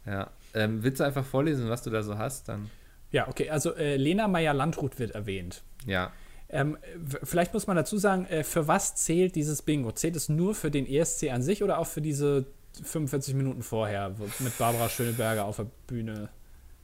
Ja. 0.06 0.30
Ähm, 0.52 0.82
willst 0.82 1.00
du 1.00 1.04
einfach 1.04 1.24
vorlesen, 1.24 1.68
was 1.68 1.82
du 1.82 1.90
da 1.90 2.02
so 2.02 2.18
hast? 2.18 2.48
Dann. 2.48 2.70
Ja, 3.10 3.28
okay, 3.28 3.48
also 3.50 3.74
äh, 3.74 3.96
Lena 3.96 4.28
Meyer-Landrut 4.28 4.98
wird 4.98 5.12
erwähnt. 5.12 5.62
Ja. 5.86 6.12
Ähm, 6.54 6.78
vielleicht 7.24 7.52
muss 7.52 7.66
man 7.66 7.76
dazu 7.76 7.98
sagen, 7.98 8.26
äh, 8.26 8.44
für 8.44 8.68
was 8.68 8.94
zählt 8.94 9.34
dieses 9.34 9.60
Bingo? 9.62 9.90
Zählt 9.90 10.14
es 10.14 10.28
nur 10.28 10.54
für 10.54 10.70
den 10.70 10.86
ESC 10.86 11.30
an 11.32 11.42
sich 11.42 11.64
oder 11.64 11.78
auch 11.78 11.86
für 11.88 12.00
diese 12.00 12.46
45 12.82 13.34
Minuten 13.34 13.62
vorher 13.62 14.14
mit 14.38 14.56
Barbara 14.56 14.88
Schöneberger 14.88 15.44
auf 15.46 15.56
der 15.56 15.66
Bühne? 15.88 16.28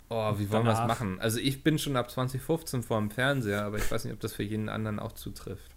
Oh, 0.09 0.33
wie 0.39 0.51
wollen 0.51 0.65
wir 0.65 0.73
Danach. 0.73 0.89
machen? 0.89 1.21
Also 1.21 1.39
ich 1.39 1.63
bin 1.63 1.79
schon 1.79 1.97
ab 1.97 2.11
2015 2.11 2.83
vor 2.83 2.99
dem 2.99 3.13
Fernseher, 3.13 3.63
aber 3.63 3.77
ich 3.79 3.89
weiß 3.89 4.05
nicht, 4.05 4.13
ob 4.13 4.19
das 4.19 4.33
für 4.33 4.43
jeden 4.43 4.69
anderen 4.69 4.99
auch 4.99 5.13
zutrifft. 5.13 5.71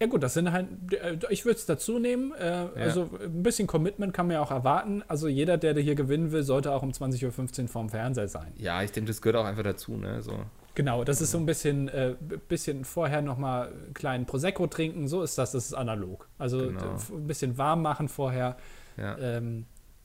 Ja 0.00 0.06
gut, 0.06 0.22
das 0.22 0.32
sind 0.32 0.50
halt, 0.50 0.68
äh, 0.94 1.18
ich 1.28 1.44
würde 1.44 1.58
es 1.58 1.66
dazu 1.66 1.98
nehmen. 1.98 2.32
Äh, 2.32 2.68
Also 2.74 3.10
ein 3.22 3.42
bisschen 3.42 3.66
Commitment 3.66 4.14
kann 4.14 4.28
man 4.28 4.34
ja 4.34 4.42
auch 4.42 4.50
erwarten. 4.50 5.02
Also 5.08 5.28
jeder, 5.28 5.58
der 5.58 5.74
hier 5.78 5.94
gewinnen 5.94 6.32
will, 6.32 6.42
sollte 6.42 6.72
auch 6.72 6.82
um 6.82 6.90
20.15 6.90 7.62
Uhr 7.62 7.68
vorm 7.68 7.90
Fernseher 7.90 8.28
sein. 8.28 8.52
Ja, 8.56 8.82
ich 8.82 8.92
denke, 8.92 9.08
das 9.08 9.20
gehört 9.20 9.36
auch 9.36 9.46
einfach 9.46 9.62
dazu, 9.62 9.96
ne? 9.98 10.22
So. 10.22 10.38
Genau, 10.76 11.02
das 11.04 11.20
ist 11.22 11.30
so 11.30 11.38
ein 11.38 11.46
bisschen, 11.46 11.88
äh, 11.88 12.14
bisschen 12.48 12.84
vorher 12.84 13.22
nochmal 13.22 13.68
einen 13.68 13.94
kleinen 13.94 14.26
Prosecco 14.26 14.66
trinken, 14.68 15.08
so 15.08 15.22
ist 15.22 15.38
das, 15.38 15.50
das 15.52 15.64
ist 15.66 15.74
analog. 15.74 16.28
Also 16.38 16.58
Genau. 16.68 16.80
d- 16.80 17.14
ein 17.14 17.26
bisschen 17.26 17.56
warm 17.58 17.80
machen 17.82 18.08
vorher. 18.08 18.56
Ja. 18.98 19.16
Ähm, 19.18 19.64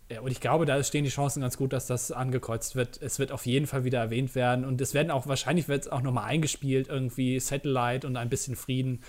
ja, 0.09 0.21
und 0.21 0.31
ich 0.31 0.39
glaube, 0.39 0.65
da 0.65 0.81
stehen 0.83 1.03
die 1.03 1.09
Chancen 1.09 1.41
ganz 1.41 1.57
gut, 1.57 1.73
dass 1.73 1.87
das 1.87 2.11
angekreuzt 2.13 2.75
wird. 2.77 3.01
Es 3.01 3.19
wird 3.19 3.33
auf 3.33 3.45
jeden 3.45 3.67
Fall 3.67 3.83
wieder 3.83 3.99
erwähnt 3.99 4.33
werden 4.33 4.63
und 4.63 4.79
es 4.79 4.93
werden 4.93 5.11
auch, 5.11 5.27
wahrscheinlich 5.27 5.67
wird 5.67 5.81
es 5.83 5.87
auch 5.91 6.01
nochmal 6.01 6.23
eingespielt, 6.25 6.87
irgendwie 6.87 7.37
Satellite 7.39 8.07
und 8.07 8.15
ein 8.15 8.29
bisschen 8.29 8.55
Frieden. 8.55 9.01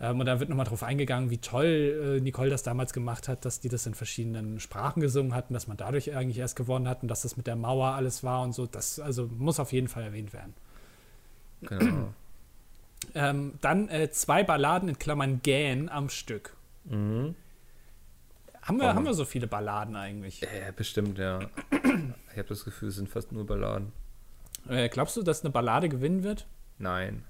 Ähm, 0.00 0.18
und 0.18 0.26
da 0.26 0.40
wird 0.40 0.48
nochmal 0.50 0.66
drauf 0.66 0.82
eingegangen, 0.82 1.30
wie 1.30 1.38
toll 1.38 2.16
äh, 2.18 2.20
Nicole 2.20 2.50
das 2.50 2.64
damals 2.64 2.92
gemacht 2.92 3.28
hat, 3.28 3.44
dass 3.44 3.60
die 3.60 3.68
das 3.68 3.86
in 3.86 3.94
verschiedenen 3.94 4.58
Sprachen 4.58 5.00
gesungen 5.00 5.34
hatten, 5.36 5.54
dass 5.54 5.68
man 5.68 5.76
dadurch 5.76 6.14
eigentlich 6.16 6.38
erst 6.38 6.56
gewonnen 6.56 6.88
hat 6.88 7.02
und 7.02 7.08
dass 7.08 7.22
das 7.22 7.36
mit 7.36 7.46
der 7.46 7.54
Mauer 7.56 7.90
alles 7.90 8.24
war 8.24 8.42
und 8.42 8.52
so. 8.54 8.66
Das 8.66 8.98
also 8.98 9.28
muss 9.38 9.58
auf 9.60 9.72
jeden 9.72 9.86
Fall 9.88 10.02
erwähnt 10.02 10.32
werden. 10.32 10.52
Genau. 11.62 12.12
Ähm, 13.14 13.54
dann 13.62 13.88
äh, 13.88 14.10
zwei 14.10 14.42
Balladen 14.42 14.88
in 14.88 14.98
Klammern 14.98 15.40
Gähn 15.42 15.88
am 15.88 16.08
Stück. 16.08 16.54
mhm. 16.84 17.34
Haben 18.62 18.78
wir, 18.78 18.86
Oh. 18.86 18.94
haben 18.94 19.04
wir 19.04 19.14
so 19.14 19.24
viele 19.24 19.46
Balladen 19.46 19.94
eigentlich? 19.96 20.40
Ja, 20.40 20.48
bestimmt, 20.74 21.18
ja. 21.18 21.38
Ich 22.32 22.36
habe 22.38 22.48
das 22.48 22.64
Gefühl, 22.64 22.88
es 22.88 22.96
sind 22.96 23.08
fast 23.08 23.30
nur 23.32 23.46
Balladen. 23.46 23.92
Äh, 24.68 24.88
glaubst 24.88 25.16
du, 25.16 25.22
dass 25.22 25.42
eine 25.44 25.50
Ballade 25.50 25.88
gewinnen 25.88 26.24
wird? 26.24 26.46
Nein. 26.78 27.24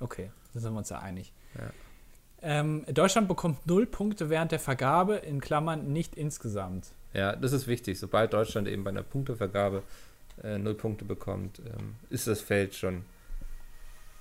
Okay, 0.00 0.30
da 0.52 0.60
sind 0.60 0.72
wir 0.72 0.78
uns 0.78 0.90
ja 0.90 0.98
einig. 0.98 1.32
Ja. 1.56 1.70
Ähm, 2.42 2.84
Deutschland 2.92 3.28
bekommt 3.28 3.66
null 3.66 3.86
Punkte 3.86 4.28
während 4.30 4.50
der 4.52 4.58
Vergabe, 4.58 5.14
in 5.16 5.40
Klammern 5.40 5.92
nicht 5.92 6.16
insgesamt. 6.16 6.88
Ja, 7.14 7.36
das 7.36 7.52
ist 7.52 7.66
wichtig. 7.68 7.98
Sobald 8.00 8.32
Deutschland 8.32 8.66
eben 8.68 8.82
bei 8.84 8.90
einer 8.90 9.02
Punktevergabe 9.04 9.82
äh, 10.42 10.58
null 10.58 10.74
Punkte 10.74 11.04
bekommt, 11.04 11.60
ähm, 11.60 11.94
ist 12.10 12.26
das 12.26 12.40
Feld 12.40 12.74
schon 12.74 13.04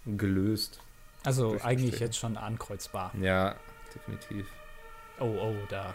gelöst. 0.05 0.79
Also 1.23 1.57
eigentlich 1.63 1.99
jetzt 1.99 2.17
schon 2.17 2.37
ankreuzbar. 2.37 3.11
Ja, 3.21 3.55
definitiv. 3.93 4.47
Oh, 5.19 5.25
oh, 5.25 5.53
da 5.69 5.93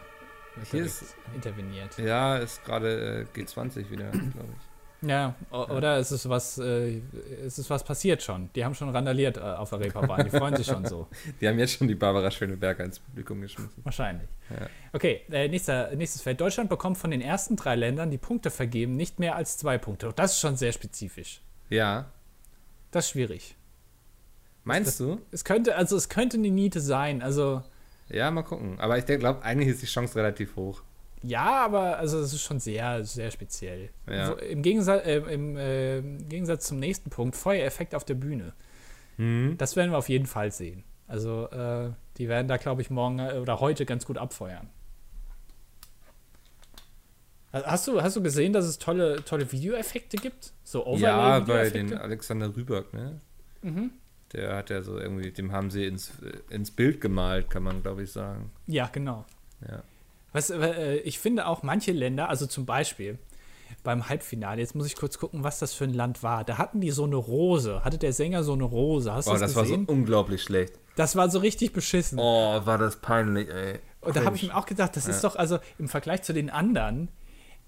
Hier 0.71 0.85
ist- 0.85 1.17
interveniert. 1.35 1.97
Ja, 1.99 2.37
ist 2.37 2.65
gerade 2.65 3.27
äh, 3.35 3.39
G20 3.39 3.91
wieder, 3.91 4.11
glaube 4.11 4.49
ich. 4.59 5.09
Ja, 5.09 5.35
o- 5.51 5.65
oder 5.67 5.99
ist 5.99 6.13
es 6.13 6.27
was, 6.31 6.57
äh, 6.57 6.99
ist 7.45 7.59
es 7.59 7.69
was 7.69 7.85
passiert 7.85 8.23
schon? 8.23 8.49
Die 8.55 8.65
haben 8.65 8.75
schon 8.75 8.89
randaliert 8.89 9.37
äh, 9.37 9.41
auf 9.41 9.69
der 9.71 9.81
Reeperbahn. 9.81 10.25
Die 10.25 10.31
freuen 10.31 10.57
sich 10.57 10.67
schon 10.67 10.87
so. 10.87 11.09
Die 11.41 11.49
haben 11.49 11.59
jetzt 11.59 11.73
schon 11.73 11.89
die 11.89 11.95
Barbara 11.95 12.31
Schöneberger 12.31 12.85
ins 12.85 13.01
Publikum 13.01 13.41
geschmissen. 13.43 13.83
Wahrscheinlich. 13.83 14.29
Ja. 14.49 14.67
Okay, 14.95 15.21
äh, 15.31 15.49
nächster, 15.49 15.95
nächstes 15.95 16.23
Feld. 16.23 16.41
Deutschland 16.41 16.71
bekommt 16.71 16.97
von 16.97 17.11
den 17.11 17.21
ersten 17.21 17.57
drei 17.57 17.75
Ländern, 17.77 18.11
die 18.11 18.17
Punkte 18.19 18.51
vergeben, 18.51 18.97
nicht 18.97 19.19
mehr 19.19 19.37
als 19.37 19.59
zwei 19.59 19.77
Punkte. 19.77 20.11
Das 20.17 20.33
ist 20.35 20.41
schon 20.41 20.57
sehr 20.57 20.73
spezifisch. 20.73 21.43
Ja, 21.69 22.07
Das 22.91 23.05
ist 23.07 23.11
schwierig. 23.11 23.57
Meinst 24.65 24.99
du? 25.01 25.21
Es 25.31 25.45
könnte, 25.45 25.77
also 25.77 25.97
es 25.97 26.09
könnte 26.09 26.37
eine 26.37 26.51
Niete 26.51 26.81
sein. 26.81 27.23
Also 27.23 27.63
Ja, 28.09 28.31
mal 28.31 28.43
gucken. 28.43 28.79
Aber 28.81 28.99
ich 28.99 29.07
glaube, 29.07 29.43
eigentlich 29.43 29.69
ist 29.69 29.83
die 29.83 29.87
Chance 29.87 30.17
relativ 30.17 30.57
hoch. 30.57 30.83
ja, 31.23 31.65
aber 31.65 31.99
also 31.99 32.19
es 32.21 32.33
ist 32.33 32.43
schon 32.43 32.61
sehr, 32.61 33.05
sehr 33.05 33.31
speziell. 33.31 33.91
Ja. 34.09 34.31
Wo- 34.31 34.35
Im, 34.35 34.63
Gegensatz, 34.63 35.07
äh, 35.07 35.19
im, 35.19 35.57
äh, 35.57 36.03
Gegensatz 36.29 36.67
zum 36.67 36.79
nächsten 36.79 37.11
Punkt, 37.11 37.37
Feuereffekt 37.37 37.95
auf 37.95 38.05
der 38.05 38.15
Bühne. 38.15 38.53
Mhm. 39.17 39.57
Das 39.59 39.77
werden 39.77 39.91
wir 39.93 39.99
auf 39.99 40.09
jeden 40.09 40.27
Fall 40.27 40.51
sehen. 40.53 40.85
Also 41.07 41.49
äh, 41.51 41.91
die 42.19 42.29
werden 42.29 42.49
da, 42.49 42.57
glaube 42.57 42.83
ich, 42.83 42.91
morgen 42.91 43.19
äh, 43.21 43.39
oder 43.41 43.61
heute 43.61 43.85
ganz 43.87 44.05
gut 44.07 44.19
abfeuern. 44.19 44.69
Hast 47.53 47.87
du, 47.87 48.03
hast 48.03 48.17
du 48.17 48.23
gesehen, 48.23 48.53
dass 48.53 48.65
es 48.65 48.79
tolle, 48.79 49.25
tolle 49.25 49.51
Videoeffekte 49.53 50.17
gibt? 50.17 50.53
So 50.65 50.85
Ja, 50.97 51.39
bei 51.39 51.71
den 51.71 51.93
Alexander 51.97 52.55
Rüberg, 52.57 52.93
ne? 52.93 53.21
Mhm. 53.63 53.93
Der 54.35 54.57
hat 54.57 54.71
ja 54.71 54.83
so 54.83 54.99
irgendwie, 54.99 55.31
dem 55.31 55.53
haben 55.53 55.71
sie 55.71 55.87
ins, 55.87 56.13
ins 56.51 56.71
Bild 56.71 57.01
gemalt, 57.01 57.51
kann 57.51 57.63
man 57.63 57.83
glaube 57.83 58.03
ich 58.03 58.13
sagen. 58.13 58.51
Ja, 58.67 58.89
genau. 58.93 59.25
Ja. 59.69 59.83
Was, 60.33 60.51
äh, 60.51 60.97
ich 60.97 61.19
finde 61.19 61.47
auch 61.47 61.63
manche 61.63 61.93
Länder, 61.93 62.29
also 62.29 62.47
zum 62.47 62.67
Beispiel, 62.67 63.19
beim 63.83 64.09
Halbfinale. 64.09 64.61
Jetzt 64.61 64.75
muss 64.75 64.87
ich 64.87 64.97
kurz 64.97 65.19
gucken, 65.19 65.45
was 65.45 65.59
das 65.59 65.73
für 65.75 65.85
ein 65.85 65.95
Land 65.95 66.23
war. 66.23 66.45
Da 66.45 66.59
hatten 66.59 66.81
die 66.81 66.91
so 66.91 67.05
eine 67.05 67.17
Rose. 67.17 67.85
Hatte 67.85 67.99
der 67.99 68.13
Sänger 68.13 68.43
so 68.43 68.53
eine 68.53 68.65
Rose. 68.65 69.13
Hast 69.13 69.27
du 69.27 69.31
Oh, 69.31 69.35
das, 69.35 69.43
das 69.43 69.57
war 69.57 69.65
so 69.65 69.75
unglaublich 69.87 70.43
schlecht. 70.43 70.75
das 70.97 71.17
war 71.17 71.31
so 71.31 71.39
richtig 71.39 71.73
beschissen. 71.73 72.19
Oh, 72.19 72.61
war 72.67 72.79
das 72.79 72.97
peinlich, 72.97 73.49
ey. 73.49 73.79
Und 74.01 74.17
da 74.17 74.25
habe 74.25 74.37
ich 74.37 74.43
mir 74.43 74.55
auch 74.57 74.67
gedacht, 74.67 74.97
das 74.97 75.07
ist 75.09 75.25
doch, 75.25 75.37
also 75.37 75.59
im 75.79 75.89
Vergleich 75.89 76.23
zu 76.23 76.33
den 76.35 76.51
anderen, 76.51 77.09
äh, 77.09 77.11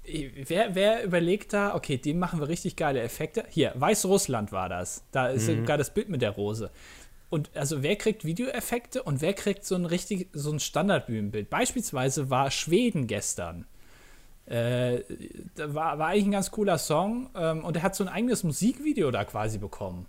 wer, 0.06 0.74
wer 0.74 1.04
überlegt 1.04 1.52
da, 1.52 1.74
okay, 1.74 1.96
dem 1.96 2.18
machen 2.18 2.40
wir 2.40 2.48
richtig 2.48 2.76
geile 2.76 3.00
Effekte. 3.00 3.44
Hier, 3.48 3.72
Weißrussland 3.74 4.52
war 4.52 4.68
das. 4.68 5.04
Da 5.12 5.28
ist 5.28 5.46
sogar 5.46 5.78
das 5.78 5.92
Bild 5.92 6.08
mit 6.08 6.22
der 6.22 6.30
Rose. 6.30 6.70
Und 7.28 7.50
also 7.54 7.82
wer 7.82 7.96
kriegt 7.96 8.24
Videoeffekte 8.24 9.02
und 9.02 9.20
wer 9.20 9.34
kriegt 9.34 9.64
so 9.64 9.74
ein 9.74 9.84
richtig, 9.84 10.28
so 10.32 10.52
ein 10.52 10.60
Standardbühnenbild? 10.60 11.50
Beispielsweise 11.50 12.30
war 12.30 12.50
Schweden 12.50 13.06
gestern. 13.06 13.66
Äh, 14.46 15.00
da 15.56 15.74
war, 15.74 15.98
war 15.98 16.08
eigentlich 16.08 16.26
ein 16.26 16.32
ganz 16.32 16.52
cooler 16.52 16.78
Song 16.78 17.30
ähm, 17.34 17.64
und 17.64 17.76
er 17.76 17.82
hat 17.82 17.96
so 17.96 18.04
ein 18.04 18.08
eigenes 18.08 18.44
Musikvideo 18.44 19.10
da 19.10 19.24
quasi 19.24 19.58
bekommen 19.58 20.06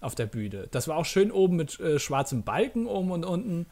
auf 0.00 0.16
der 0.16 0.26
Bühne. 0.26 0.66
Das 0.72 0.88
war 0.88 0.96
auch 0.96 1.04
schön 1.04 1.30
oben 1.30 1.56
mit 1.56 1.78
äh, 1.78 2.00
schwarzem 2.00 2.42
Balken 2.42 2.86
oben 2.86 3.12
und 3.12 3.24
unten. 3.24 3.66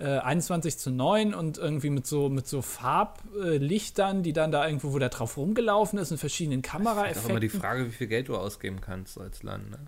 Äh, 0.00 0.18
21 0.18 0.78
zu 0.78 0.90
9 0.92 1.34
und 1.34 1.58
irgendwie 1.58 1.90
mit 1.90 2.06
so, 2.06 2.28
mit 2.28 2.46
so 2.46 2.62
Farblichtern, 2.62 4.22
die 4.22 4.32
dann 4.32 4.52
da 4.52 4.64
irgendwo, 4.66 4.92
wo 4.92 4.98
der 5.00 5.08
drauf 5.08 5.36
rumgelaufen 5.36 5.98
ist, 5.98 6.12
in 6.12 6.18
verschiedenen 6.18 6.62
Das 6.62 6.70
ist 6.70 6.76
auch 6.76 6.80
immer 6.80 6.92
die 7.40 7.48
Kameraeffekten. 7.48 7.60
Frage, 7.60 7.86
wie 7.86 7.90
viel 7.90 8.06
Geld 8.06 8.28
du 8.28 8.36
ausgeben 8.36 8.80
kannst 8.80 9.20
als 9.20 9.42
Land. 9.42 9.70
Ne? 9.72 9.78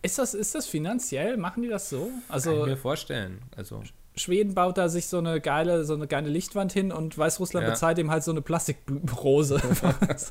Ist 0.00 0.18
das, 0.18 0.32
ist 0.32 0.54
das 0.54 0.66
finanziell? 0.66 1.36
Machen 1.36 1.62
die 1.62 1.68
das 1.68 1.90
so? 1.90 2.06
Kann 2.06 2.22
ich 2.28 2.32
Also 2.32 2.64
mir 2.66 2.76
vorstellen. 2.78 3.42
Also, 3.56 3.82
Schweden 4.16 4.54
baut 4.54 4.78
da 4.78 4.88
sich 4.88 5.06
so 5.06 5.18
eine 5.18 5.38
geile, 5.40 5.84
so 5.84 5.92
eine 5.94 6.06
geile 6.06 6.30
Lichtwand 6.30 6.72
hin 6.72 6.90
und 6.90 7.18
Weißrussland 7.18 7.64
Ja. 7.64 7.70
bezahlt 7.70 7.98
ihm 7.98 8.10
halt 8.10 8.24
so 8.24 8.30
eine 8.30 8.40
Plastikrose. 8.40 9.60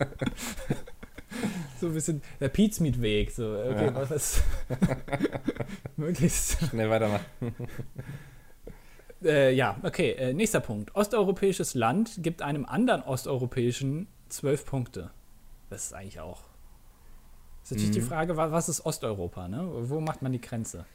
so 1.79 1.87
ein 1.87 1.93
bisschen 1.93 2.21
der 2.39 2.49
Pizmeat-Weg. 2.49 3.31
So, 3.31 3.45
okay, 3.53 3.85
Ja. 3.85 3.95
was 3.95 4.11
ist 4.11 4.41
möglichst 5.95 6.57
schnell 6.69 6.89
weitermachen. 6.89 7.25
Äh, 9.23 9.53
ja, 9.53 9.77
okay. 9.83 10.11
Äh, 10.11 10.33
nächster 10.33 10.59
Punkt. 10.59 10.95
Osteuropäisches 10.95 11.73
Land 11.73 12.19
gibt 12.23 12.41
einem 12.41 12.65
anderen 12.65 13.01
osteuropäischen 13.03 14.07
zwölf 14.29 14.65
Punkte. 14.65 15.11
Das 15.69 15.85
ist 15.85 15.93
eigentlich 15.93 16.19
auch. 16.19 16.41
Das 17.61 17.71
ist 17.71 17.77
natürlich 17.77 17.91
die 17.95 18.01
Mhm. 18.01 18.07
Frage, 18.07 18.37
wa- 18.37 18.51
was 18.51 18.69
ist 18.69 18.85
Osteuropa? 18.85 19.47
Ne? 19.47 19.67
Wo 19.89 19.99
macht 19.99 20.21
man 20.21 20.31
die 20.31 20.39
Grenze? 20.41 20.85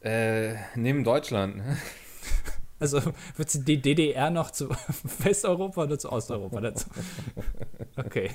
Äh, 0.00 0.54
neben 0.74 1.04
Deutschland. 1.04 1.56
ne? 1.56 1.76
Also 2.80 3.00
wird 3.36 3.66
die 3.66 3.82
DDR 3.82 4.30
noch 4.30 4.52
zu 4.52 4.68
Westeuropa 5.18 5.82
oder 5.82 5.98
zu 5.98 6.12
Osteuropa 6.12 6.60
dazu? 6.60 6.88
Okay. 7.96 8.30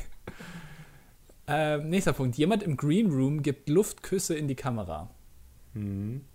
Ähm, 1.47 1.89
nächster 1.89 2.11
Punkt. 2.13 2.37
Jemand 2.37 2.63
im 2.63 2.75
Green 2.77 3.09
Room 3.11 3.41
gibt 3.41 3.69
Luftküsse 3.69 4.35
in 4.35 4.47
die 4.49 4.55
Kamera. 4.55 5.09
Mhm. 5.73 6.25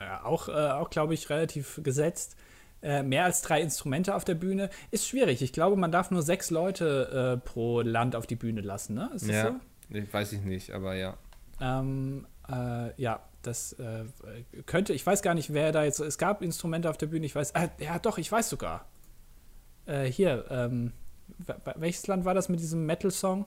Ja, 0.00 0.24
auch, 0.24 0.48
äh, 0.48 0.52
auch 0.52 0.90
glaube 0.90 1.14
ich, 1.14 1.28
relativ 1.30 1.80
gesetzt. 1.82 2.36
Äh, 2.82 3.02
mehr 3.02 3.24
als 3.24 3.42
drei 3.42 3.60
Instrumente 3.60 4.14
auf 4.14 4.24
der 4.24 4.34
Bühne 4.34 4.70
ist 4.90 5.06
schwierig. 5.06 5.42
Ich 5.42 5.52
glaube, 5.52 5.76
man 5.76 5.92
darf 5.92 6.10
nur 6.10 6.22
sechs 6.22 6.50
Leute 6.50 7.36
äh, 7.36 7.46
pro 7.46 7.82
Land 7.82 8.16
auf 8.16 8.26
die 8.26 8.36
Bühne 8.36 8.62
lassen, 8.62 8.94
ne? 8.94 9.10
Ist 9.14 9.28
das 9.28 9.36
Ja, 9.36 9.60
ich 9.90 10.12
weiß 10.12 10.32
ich 10.32 10.40
nicht, 10.40 10.70
aber 10.70 10.94
ja. 10.94 11.18
so? 11.58 11.64
Ähm, 11.64 12.26
äh, 12.48 13.00
ja, 13.00 13.20
das 13.42 13.74
äh, 13.74 14.04
könnte, 14.64 14.94
ich 14.94 15.04
weiß 15.04 15.20
gar 15.20 15.34
nicht, 15.34 15.52
wer 15.52 15.72
da 15.72 15.84
jetzt, 15.84 16.00
es 16.00 16.16
gab 16.16 16.40
Instrumente 16.40 16.88
auf 16.88 16.96
der 16.96 17.06
Bühne, 17.06 17.26
ich 17.26 17.34
weiß, 17.34 17.50
äh, 17.50 17.68
ja 17.78 17.98
doch, 17.98 18.16
ich 18.16 18.32
weiß 18.32 18.48
sogar. 18.48 18.86
Äh, 19.84 20.04
hier, 20.04 20.46
ähm, 20.50 20.92
welches 21.76 22.06
Land 22.06 22.24
war 22.24 22.34
das 22.34 22.48
mit 22.48 22.60
diesem 22.60 22.86
Metal-Song? 22.86 23.46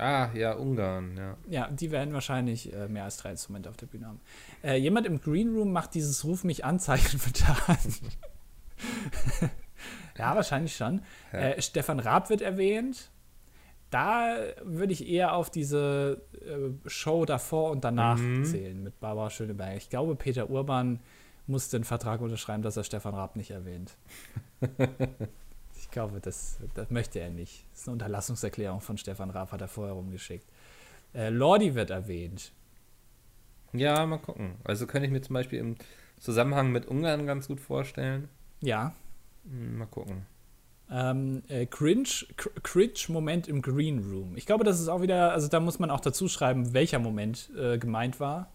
Ah, 0.00 0.30
ja, 0.34 0.54
Ungarn, 0.54 1.16
ja. 1.16 1.36
Ja, 1.48 1.68
die 1.70 1.90
werden 1.90 2.14
wahrscheinlich 2.14 2.72
äh, 2.72 2.88
mehr 2.88 3.04
als 3.04 3.18
drei 3.18 3.30
Instrumente 3.32 3.68
auf 3.68 3.76
der 3.76 3.86
Bühne 3.86 4.06
haben. 4.06 4.20
Äh, 4.64 4.76
jemand 4.76 5.06
im 5.06 5.20
Green 5.20 5.54
Room 5.54 5.72
macht 5.72 5.94
dieses 5.94 6.24
Ruf 6.24 6.42
mich 6.42 6.64
Anzeichen 6.64 7.20
bitte 7.24 7.44
an. 7.66 7.76
ja, 10.18 10.34
wahrscheinlich 10.34 10.74
schon. 10.76 11.02
Ja. 11.32 11.38
Äh, 11.40 11.62
Stefan 11.62 12.00
Raab 12.00 12.30
wird 12.30 12.40
erwähnt. 12.42 13.10
Da 13.90 14.36
würde 14.62 14.92
ich 14.92 15.08
eher 15.08 15.34
auf 15.34 15.50
diese 15.50 16.22
äh, 16.40 16.88
Show 16.88 17.24
davor 17.24 17.70
und 17.72 17.82
danach 17.84 18.18
Mhm. 18.18 18.44
zählen 18.44 18.82
mit 18.82 19.00
Barbara 19.00 19.30
Schöneberger. 19.30 19.76
Ich 19.76 19.90
glaube, 19.90 20.14
Peter 20.14 20.48
Urban 20.48 21.00
muss 21.46 21.68
den 21.70 21.82
Vertrag 21.84 22.20
unterschreiben, 22.20 22.62
dass 22.62 22.76
er 22.76 22.84
Stefan 22.84 23.14
Raab 23.14 23.34
nicht 23.36 23.50
erwähnt. 23.50 23.96
ich 25.90 25.92
glaube, 25.92 26.20
das, 26.20 26.58
das 26.74 26.88
möchte 26.90 27.18
er 27.18 27.30
nicht. 27.30 27.64
Das 27.72 27.80
ist 27.80 27.88
eine 27.88 27.94
Unterlassungserklärung 27.94 28.80
von 28.80 28.96
Stefan 28.96 29.30
Raab, 29.30 29.50
hat 29.50 29.60
er 29.60 29.66
vorher 29.66 29.94
rumgeschickt. 29.94 30.46
Äh, 31.12 31.30
Lordi 31.30 31.74
wird 31.74 31.90
erwähnt. 31.90 32.52
Ja, 33.72 34.06
mal 34.06 34.18
gucken. 34.18 34.54
Also 34.62 34.86
könnte 34.86 35.06
ich 35.06 35.12
mir 35.12 35.20
zum 35.20 35.34
Beispiel 35.34 35.58
im 35.58 35.74
Zusammenhang 36.20 36.70
mit 36.70 36.86
Ungarn 36.86 37.26
ganz 37.26 37.48
gut 37.48 37.60
vorstellen. 37.60 38.28
Ja. 38.60 38.94
Hm, 39.44 39.78
Mal 39.78 39.86
gucken. 39.86 40.26
Ähm, 40.92 41.42
äh, 41.48 41.66
Cringe, 41.66 42.04
Cr- 42.36 42.60
Cringe-Moment 42.62 43.48
im 43.48 43.60
Green 43.60 43.98
Room. 43.98 44.36
Ich 44.36 44.46
glaube, 44.46 44.62
das 44.62 44.78
ist 44.80 44.86
auch 44.86 45.02
wieder, 45.02 45.32
also 45.32 45.48
da 45.48 45.58
muss 45.58 45.80
man 45.80 45.90
auch 45.90 46.00
dazu 46.00 46.28
schreiben, 46.28 46.72
welcher 46.72 47.00
Moment 47.00 47.50
äh, 47.58 47.78
gemeint 47.78 48.20
war, 48.20 48.52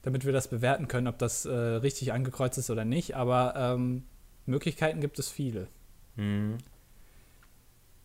damit 0.00 0.24
wir 0.24 0.32
das 0.32 0.48
bewerten 0.48 0.88
können, 0.88 1.08
ob 1.08 1.18
das 1.18 1.44
äh, 1.44 1.50
richtig 1.52 2.12
angekreuzt 2.14 2.56
ist 2.56 2.70
oder 2.70 2.86
nicht. 2.86 3.16
Aber 3.16 3.54
ähm, 3.54 4.04
Möglichkeiten 4.46 5.02
gibt 5.02 5.18
es 5.18 5.28
viele. 5.28 5.68
Hm. 6.16 6.58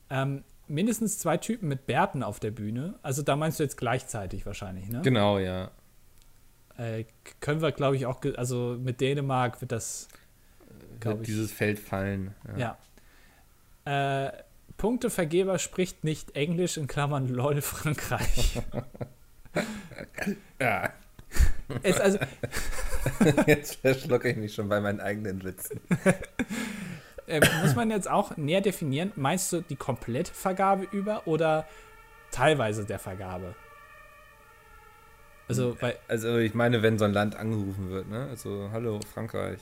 Ähm, 0.09 0.43
mindestens 0.67 1.19
zwei 1.19 1.37
Typen 1.37 1.67
mit 1.67 1.85
Bärten 1.85 2.23
auf 2.23 2.39
der 2.39 2.51
Bühne. 2.51 2.99
Also 3.01 3.21
da 3.21 3.35
meinst 3.35 3.59
du 3.59 3.63
jetzt 3.63 3.77
gleichzeitig 3.77 4.45
wahrscheinlich, 4.45 4.89
ne? 4.89 5.01
Genau, 5.03 5.39
ja. 5.39 5.71
Äh, 6.77 7.05
können 7.39 7.61
wir, 7.61 7.71
glaube 7.71 7.95
ich, 7.95 8.05
auch, 8.05 8.21
also 8.35 8.77
mit 8.79 9.01
Dänemark 9.01 9.61
wird 9.61 9.71
das, 9.71 10.07
Wird 10.99 11.21
ich. 11.21 11.25
dieses 11.27 11.51
Feld 11.51 11.79
fallen. 11.79 12.33
ja. 12.57 12.77
Äh, 13.85 14.31
Punktevergeber 14.77 15.57
spricht 15.59 16.03
nicht 16.03 16.35
Englisch 16.35 16.77
in 16.77 16.87
Klammern 16.87 17.29
LOL 17.29 17.61
Frankreich. 17.61 18.61
ja. 20.59 20.91
es, 21.81 21.99
also, 21.99 22.19
Jetzt 23.47 23.75
verschlucke 23.75 24.29
ich 24.29 24.37
mich 24.37 24.53
schon 24.53 24.67
bei 24.67 24.81
meinen 24.81 24.99
eigenen 24.99 25.43
Witzen. 25.43 25.79
äh, 27.27 27.41
muss 27.61 27.75
man 27.75 27.89
jetzt 27.91 28.09
auch 28.09 28.38
näher 28.38 28.61
definieren, 28.61 29.11
meinst 29.15 29.51
du 29.51 29.61
die 29.61 29.75
komplette 29.75 30.33
Vergabe 30.33 30.88
über 30.91 31.23
oder 31.25 31.67
teilweise 32.31 32.85
der 32.85 32.99
Vergabe? 32.99 33.55
Also, 35.47 35.77
weil, 35.79 35.97
Also 36.07 36.38
ich 36.38 36.53
meine, 36.53 36.81
wenn 36.81 36.97
so 36.97 37.05
ein 37.05 37.13
Land 37.13 37.35
angerufen 37.35 37.89
wird, 37.89 38.09
ne? 38.09 38.27
Also, 38.29 38.69
hallo, 38.71 38.99
Frankreich. 39.13 39.59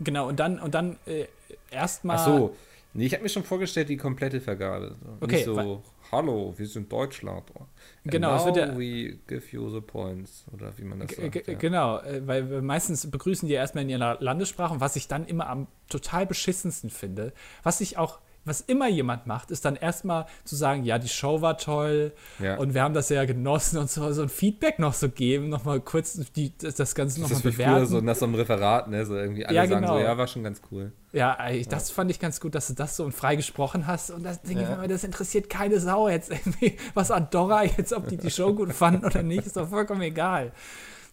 genau, 0.00 0.28
und 0.28 0.40
dann, 0.40 0.58
und 0.58 0.74
dann 0.74 0.98
äh, 1.06 1.26
erstmal. 1.70 2.16
Ach 2.16 2.24
so. 2.24 2.56
Nee, 2.96 3.06
ich 3.06 3.12
habe 3.12 3.24
mir 3.24 3.28
schon 3.28 3.42
vorgestellt, 3.42 3.88
die 3.88 3.96
komplette 3.96 4.40
Vergabe. 4.40 4.94
Okay, 5.20 5.34
Nicht 5.36 5.44
so, 5.46 5.82
hallo, 6.12 6.54
wir 6.56 6.66
sind 6.66 6.90
Deutschland. 6.92 7.42
And 7.56 7.66
Genau, 8.04 8.36
es 8.36 8.44
wird 8.44 8.56
ja- 8.56 8.78
we 8.78 9.18
give 9.26 9.42
you 9.50 9.68
the 9.68 9.80
points. 9.80 10.44
Oder 10.52 10.72
wie 10.78 10.84
man 10.84 11.00
das 11.00 11.10
sagt. 11.16 11.46
ja. 11.48 11.54
Genau, 11.54 11.98
äh, 11.98 12.24
weil 12.26 12.48
wir 12.50 12.62
meistens 12.62 13.10
begrüßen 13.10 13.48
die 13.48 13.54
erstmal 13.54 13.82
in 13.82 13.90
ihrer 13.90 14.18
Landessprache 14.20 14.74
und 14.74 14.80
was 14.80 14.94
ich 14.94 15.08
dann 15.08 15.26
immer 15.26 15.48
am 15.48 15.66
total 15.88 16.24
beschissensten 16.24 16.88
finde, 16.88 17.32
was 17.64 17.80
ich 17.80 17.98
auch, 17.98 18.20
was 18.44 18.60
immer 18.60 18.88
jemand 18.88 19.26
macht, 19.26 19.50
ist 19.50 19.64
dann 19.64 19.76
erstmal 19.76 20.26
zu 20.44 20.56
sagen, 20.56 20.84
ja, 20.84 20.98
die 20.98 21.08
Show 21.08 21.40
war 21.40 21.56
toll 21.58 22.12
Ja. 22.38 22.56
und 22.56 22.74
wir 22.74 22.82
haben 22.82 22.94
das 22.94 23.08
ja 23.08 23.24
genossen 23.24 23.78
und 23.78 23.90
so, 23.90 24.12
so 24.12 24.22
ein 24.22 24.28
Feedback 24.28 24.78
noch 24.78 24.92
so 24.94 25.08
geben, 25.08 25.48
nochmal 25.48 25.80
kurz 25.80 26.20
die, 26.36 26.52
das, 26.58 26.94
Ganze 26.94 27.20
nochmal 27.20 27.38
ist 27.38 27.44
wie 27.44 27.52
früher 27.52 27.64
bewerten. 27.66 27.86
so 27.86 28.00
nach 28.00 28.16
so 28.16 28.26
einem 28.26 28.34
Referat, 28.34 28.88
ne? 28.88 29.04
So 29.06 29.16
irgendwie 29.16 29.46
alle 29.46 29.56
Ja, 29.56 29.66
sagen 29.66 29.82
genau. 29.82 29.94
so, 29.98 30.04
ja, 30.04 30.16
war 30.18 30.26
schon 30.26 30.42
ganz 30.42 30.60
cool. 30.70 30.92
Ja, 31.12 31.38
das 31.70 31.90
fand 31.90 32.10
ich 32.10 32.18
ganz 32.20 32.40
gut, 32.40 32.54
dass 32.54 32.66
du 32.66 32.74
das 32.74 32.96
so 32.96 33.08
frei 33.10 33.36
gesprochen 33.36 33.86
hast. 33.86 34.10
Und 34.10 34.24
das 34.24 34.42
denke 34.42 34.62
ich 34.64 34.68
Ja. 34.68 34.76
mir, 34.76 34.88
das 34.88 35.04
interessiert 35.04 35.48
keine 35.48 35.78
Sau 35.80 36.08
jetzt 36.08 36.30
irgendwie, 36.30 36.76
was 36.94 37.10
Andorra 37.10 37.64
jetzt, 37.64 37.92
ob 37.92 38.08
die 38.08 38.16
die 38.16 38.30
Show 38.30 38.52
gut 38.52 38.72
fanden 38.72 39.04
oder 39.04 39.22
nicht, 39.22 39.46
ist 39.46 39.56
doch 39.56 39.68
vollkommen 39.68 40.02
egal. 40.02 40.52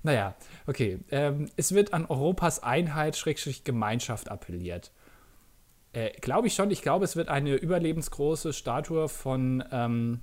Naja, 0.04 0.34
okay. 0.66 1.00
Ähm, 1.12 1.50
es 1.58 1.74
wird 1.74 1.94
an 1.94 2.08
Europas 2.08 2.64
Einheit, 2.64 3.16
Schrägstrich 3.16 3.64
Gemeinschaft 3.64 4.30
appelliert. 4.30 4.92
Äh, 5.94 6.12
glaube 6.22 6.48
ich 6.48 6.54
schon. 6.54 6.72
Ich 6.72 6.82
glaube, 6.82 7.06
es 7.06 7.16
wird 7.16 7.30
eine 7.30 7.56
überlebensgroße 7.56 8.54
Statue 8.54 9.10
von, 9.10 9.64
ähm, 9.72 10.20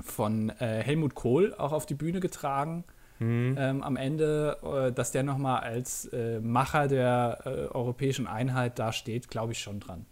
von 0.00 0.50
äh, 0.50 0.82
Helmut 0.82 1.14
Kohl 1.14 1.54
auch 1.54 1.72
auf 1.72 1.86
die 1.86 1.94
Bühne 1.94 2.20
getragen 2.20 2.84
Hm. 3.20 3.54
ähm, 3.58 3.82
am 3.82 3.96
Ende, 3.96 4.56
äh, 4.62 4.92
dass 4.92 5.12
der 5.12 5.22
nochmal 5.22 5.60
als 5.60 6.06
äh, 6.06 6.40
Macher 6.40 6.88
der 6.88 7.40
äh, 7.44 7.48
europäischen 7.48 8.26
Einheit 8.26 8.78
dasteht, 8.78 9.28
glaube 9.28 9.52
ich 9.52 9.60
schon 9.60 9.78
dran. 9.78 10.06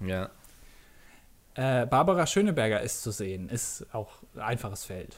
Ja. 0.00 0.28
Äh, 1.54 1.86
Barbara 1.86 2.26
Schöneberger 2.26 2.80
ist 2.80 3.02
zu 3.02 3.12
sehen, 3.12 3.48
ist 3.48 3.86
auch 3.92 4.10
ein 4.34 4.40
einfaches 4.40 4.84
Feld. 4.84 5.16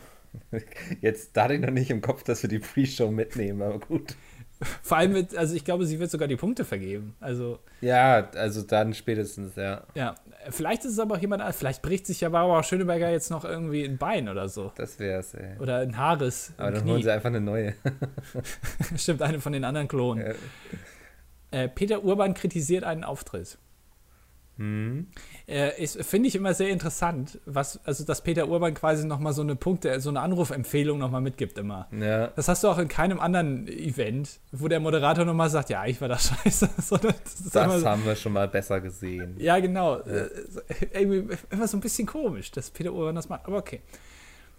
Jetzt 1.00 1.34
da 1.34 1.44
hatte 1.44 1.54
ich 1.54 1.60
noch 1.60 1.70
nicht 1.70 1.90
im 1.90 2.02
Kopf, 2.02 2.24
dass 2.24 2.42
wir 2.42 2.50
die 2.50 2.58
Pre-Show 2.58 3.10
mitnehmen, 3.10 3.62
aber 3.62 3.78
gut. 3.78 4.16
Vor 4.82 4.96
allem, 4.96 5.14
wird, 5.14 5.36
also 5.36 5.54
ich 5.54 5.64
glaube, 5.64 5.84
sie 5.86 5.98
wird 5.98 6.10
sogar 6.10 6.28
die 6.28 6.36
Punkte 6.36 6.64
vergeben. 6.64 7.16
Also, 7.20 7.58
Ja, 7.80 8.28
also 8.34 8.62
dann 8.62 8.94
spätestens, 8.94 9.56
ja. 9.56 9.82
ja. 9.94 10.14
Vielleicht 10.50 10.84
ist 10.84 10.92
es 10.92 10.98
aber 10.98 11.16
auch 11.16 11.20
jemand, 11.20 11.40
anderes. 11.42 11.56
vielleicht 11.58 11.82
bricht 11.82 12.06
sich 12.06 12.20
ja 12.20 12.28
Barbara 12.28 12.62
Schöneberger 12.62 13.10
jetzt 13.10 13.30
noch 13.30 13.44
irgendwie 13.44 13.84
ein 13.84 13.96
Bein 13.98 14.28
oder 14.28 14.48
so. 14.48 14.72
Das 14.76 14.98
wär's, 14.98 15.34
ey. 15.34 15.58
Oder 15.58 15.78
ein 15.78 15.96
Haares. 15.96 16.52
Aber 16.56 16.70
dann 16.70 16.82
Knie. 16.82 16.92
holen 16.92 17.02
sie 17.02 17.10
einfach 17.10 17.30
eine 17.30 17.40
neue. 17.40 17.74
Stimmt, 18.96 19.22
eine 19.22 19.40
von 19.40 19.52
den 19.52 19.64
anderen 19.64 19.88
Klonen. 19.88 20.26
Ja. 20.26 20.34
Äh, 21.62 21.68
Peter 21.68 22.04
Urban 22.04 22.34
kritisiert 22.34 22.84
einen 22.84 23.04
Auftritt. 23.04 23.58
Hm. 24.56 25.08
Äh, 25.46 25.86
Finde 25.88 26.28
ich 26.28 26.36
immer 26.36 26.54
sehr 26.54 26.68
interessant, 26.68 27.40
was, 27.44 27.84
also 27.84 28.04
dass 28.04 28.22
Peter 28.22 28.48
Urban 28.48 28.72
quasi 28.74 29.04
nochmal 29.04 29.32
so 29.32 29.42
eine 29.42 29.56
Punkte, 29.56 29.98
so 30.00 30.10
eine 30.10 30.20
Anrufempfehlung 30.20 30.98
nochmal 30.98 31.20
mitgibt 31.22 31.58
immer. 31.58 31.88
Ja. 31.90 32.28
Das 32.28 32.46
hast 32.46 32.62
du 32.62 32.68
auch 32.68 32.78
in 32.78 32.86
keinem 32.86 33.18
anderen 33.18 33.66
Event, 33.66 34.38
wo 34.52 34.68
der 34.68 34.78
Moderator 34.78 35.24
nochmal 35.24 35.50
sagt, 35.50 35.70
ja, 35.70 35.84
ich 35.86 36.00
war 36.00 36.08
das 36.14 36.28
scheiße. 36.28 36.70
Das 36.76 36.88
Das 36.88 37.52
so, 37.52 37.60
haben 37.60 38.04
wir 38.04 38.14
schon 38.14 38.32
mal 38.32 38.46
besser 38.46 38.80
gesehen. 38.80 39.34
ja, 39.38 39.58
genau. 39.58 39.96
Äh, 39.98 40.28
so- 40.48 40.60
irgendwie 40.92 41.36
immer 41.50 41.66
so 41.66 41.76
ein 41.76 41.80
bisschen 41.80 42.06
komisch, 42.06 42.52
dass 42.52 42.70
Peter 42.70 42.92
Urban 42.92 43.16
das 43.16 43.28
macht. 43.28 43.46
Aber 43.46 43.56
okay. 43.58 43.80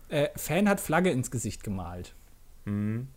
Äh, 0.09 0.27
Fan 0.35 0.67
hat 0.67 0.81
Flagge 0.81 1.09
ins 1.09 1.31
Gesicht 1.31 1.63
gemalt. 1.63 2.13
Hm. 2.65 3.07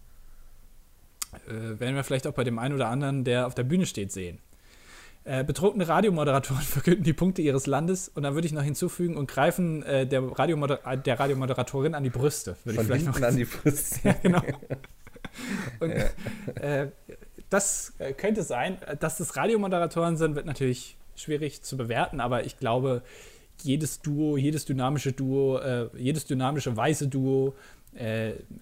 Äh, 1.49 1.81
werden 1.81 1.97
wir 1.97 2.05
vielleicht 2.05 2.27
auch 2.27 2.33
bei 2.35 2.45
dem 2.45 2.59
einen 2.59 2.75
oder 2.75 2.89
anderen, 2.89 3.25
der 3.25 3.47
auf 3.47 3.55
der 3.55 3.65
Bühne 3.65 3.85
steht, 3.85 4.13
sehen. 4.13 4.39
Äh, 5.25 5.45
betrunkene 5.45 5.87
Radiomoderatoren 5.87 6.63
verkünden 6.65 7.05
die 7.05 7.13
Punkte 7.13 7.43
ihres 7.43 7.67
Landes 7.67 8.09
und 8.09 8.23
dann 8.23 8.35
würde 8.35 8.47
ich 8.47 8.53
noch 8.53 8.63
hinzufügen 8.63 9.17
und 9.17 9.29
greifen 9.29 9.83
äh, 9.83 10.07
der, 10.07 10.23
Radiomoder 10.23 10.81
äh, 10.87 10.97
der 10.97 11.21
Radiomoderatorin 11.21 11.95
an 11.95 12.03
die 12.03 12.11
Brüste. 12.11 12.57
Würde 12.65 12.81
ich 12.81 12.87
vielleicht 12.87 13.07
noch 13.07 13.21
an 13.21 13.37
die 13.37 13.45
Brust. 13.45 14.01
ja, 14.05 14.13
genau. 14.23 14.41
Und 15.81 15.91
Ja. 15.91 16.07
äh, 16.63 16.89
das 17.51 17.93
äh, 17.99 18.13
könnte 18.13 18.43
sein. 18.43 18.79
Dass 19.01 19.19
das 19.19 19.37
Radiomoderatoren 19.37 20.17
sind, 20.17 20.35
wird 20.35 20.47
natürlich 20.47 20.97
schwierig 21.15 21.63
zu 21.63 21.77
bewerten, 21.77 22.21
aber 22.21 22.45
ich 22.45 22.59
glaube, 22.59 23.03
jedes 23.63 24.01
Duo, 24.01 24.37
jedes 24.37 24.65
dynamische 24.65 25.13
Duo, 25.13 25.59
äh, 25.59 25.89
jedes 25.97 26.27
dynamische 26.27 26.77
weiße 26.77 27.09
Duo 27.09 27.55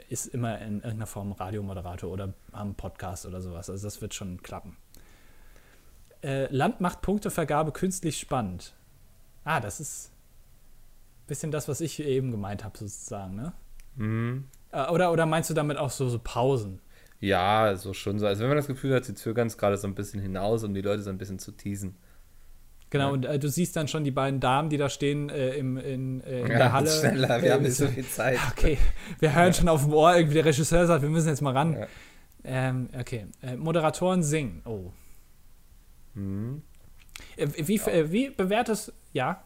ist 0.09 0.27
immer 0.29 0.59
in 0.61 0.77
irgendeiner 0.77 1.07
Form 1.07 1.33
Radiomoderator 1.33 2.11
oder 2.11 2.33
am 2.53 2.75
Podcast 2.75 3.27
oder 3.27 3.43
sowas. 3.43 3.69
Also 3.69 3.87
das 3.87 4.01
wird 4.01 4.15
schon 4.15 4.41
klappen. 4.41 4.77
Äh, 6.27 6.47
Land 6.55 6.81
macht 6.81 7.03
Punktevergabe 7.03 7.73
künstlich 7.73 8.19
spannend. 8.19 8.75
Ah, 9.45 9.61
das 9.61 9.79
ist 9.81 10.11
ein 11.23 11.27
bisschen 11.29 11.51
das, 11.53 11.69
was 11.69 11.81
ich 11.81 12.01
eben 12.03 12.31
gemeint 12.33 12.65
habe, 12.65 12.77
sozusagen, 12.77 13.37
ne? 13.37 13.53
Hm. 13.97 14.45
Äh, 14.73 14.89
Oder, 14.91 15.13
oder 15.13 15.25
meinst 15.27 15.51
du 15.51 15.55
damit 15.55 15.77
auch 15.77 15.91
so, 15.91 16.09
so 16.09 16.19
Pausen? 16.19 16.81
Ja, 17.21 17.77
so 17.77 17.93
schon 17.95 18.19
so. 18.19 18.27
Also 18.27 18.41
wenn 18.43 18.49
man 18.49 18.57
das 18.57 18.67
Gefühl 18.67 18.95
hat, 18.95 19.05
sie 19.05 19.15
zögern 19.15 19.47
es 19.47 19.57
gerade 19.57 19.77
so 19.79 19.87
ein 19.87 19.95
bisschen 19.95 20.21
hinaus, 20.21 20.65
um 20.65 20.75
die 20.75 20.83
Leute 20.83 21.03
so 21.03 21.11
ein 21.11 21.17
bisschen 21.19 21.39
zu 21.39 21.53
teasen. 21.53 21.97
Genau, 22.91 23.07
Ja. 23.09 23.13
und 23.13 23.25
äh, 23.25 23.39
du 23.39 23.49
siehst 23.49 23.75
dann 23.77 23.89
schon 23.89 24.05
die 24.05 24.11
beiden 24.11 24.39
Damen, 24.41 24.69
die 24.69 24.77
da 24.77 24.89
stehen 24.89 25.29
äh, 25.31 25.55
im, 25.55 25.77
in, 25.77 26.21
äh, 26.23 26.41
in 26.43 26.47
Ja, 26.53 26.59
der 26.59 26.73
Halle. 26.73 26.91
schneller, 26.91 27.41
wir 27.43 27.55
haben 27.55 27.63
nicht 27.63 27.77
so 27.77 27.87
viel 27.89 28.07
Zeit. 28.07 28.39
Okay, 28.53 28.79
wir 29.21 29.35
hören 29.35 29.53
schon 29.55 29.69
auf 29.69 29.83
dem 29.85 29.93
Ohr, 29.93 30.15
irgendwie 30.15 30.35
der 30.35 30.45
Regisseur 30.45 30.87
sagt, 30.87 31.03
wir 31.03 31.09
müssen 31.09 31.29
jetzt 31.29 31.41
mal 31.41 31.53
ran. 31.53 31.73
Ja. 31.75 31.87
Ähm, 32.45 32.91
okay, 32.99 33.27
äh, 33.43 33.57
Moderatoren 33.57 34.23
singen. 34.23 34.63
Oh. 34.67 34.93
Hm. 36.17 36.63
Äh, 37.37 37.49
wie, 37.57 37.77
äh, 37.77 38.11
wie 38.11 38.31
bewertest 38.31 38.93
ja? 39.13 39.43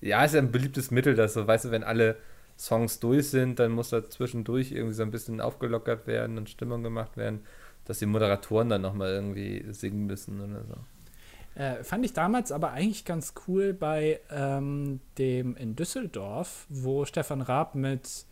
Ja, 0.00 0.24
ist 0.24 0.34
ja 0.34 0.40
ein 0.40 0.52
beliebtes 0.52 0.90
Mittel, 0.90 1.14
dass 1.14 1.34
so, 1.34 1.46
weißt 1.46 1.66
du, 1.66 1.70
wenn 1.70 1.84
alle 1.84 2.16
Songs 2.58 3.00
durch 3.00 3.30
sind, 3.30 3.58
dann 3.58 3.72
muss 3.72 3.90
da 3.90 4.08
zwischendurch 4.08 4.72
irgendwie 4.72 4.94
so 4.94 5.02
ein 5.02 5.10
bisschen 5.10 5.40
aufgelockert 5.40 6.06
werden 6.06 6.38
und 6.38 6.50
Stimmung 6.50 6.82
gemacht 6.82 7.16
werden, 7.16 7.44
dass 7.84 7.98
die 7.98 8.06
Moderatoren 8.06 8.68
dann 8.68 8.82
nochmal 8.82 9.10
irgendwie 9.12 9.64
singen 9.70 10.06
müssen 10.06 10.40
oder 10.40 10.64
so. 10.64 11.60
Äh, 11.60 11.84
fand 11.84 12.04
ich 12.04 12.12
damals 12.12 12.52
aber 12.52 12.72
eigentlich 12.72 13.04
ganz 13.04 13.32
cool 13.46 13.72
bei 13.72 14.20
ähm, 14.30 15.00
dem 15.16 15.56
in 15.56 15.76
Düsseldorf, 15.76 16.66
wo 16.68 17.04
Stefan 17.06 17.40
Raab 17.40 17.74
mit 17.74 18.26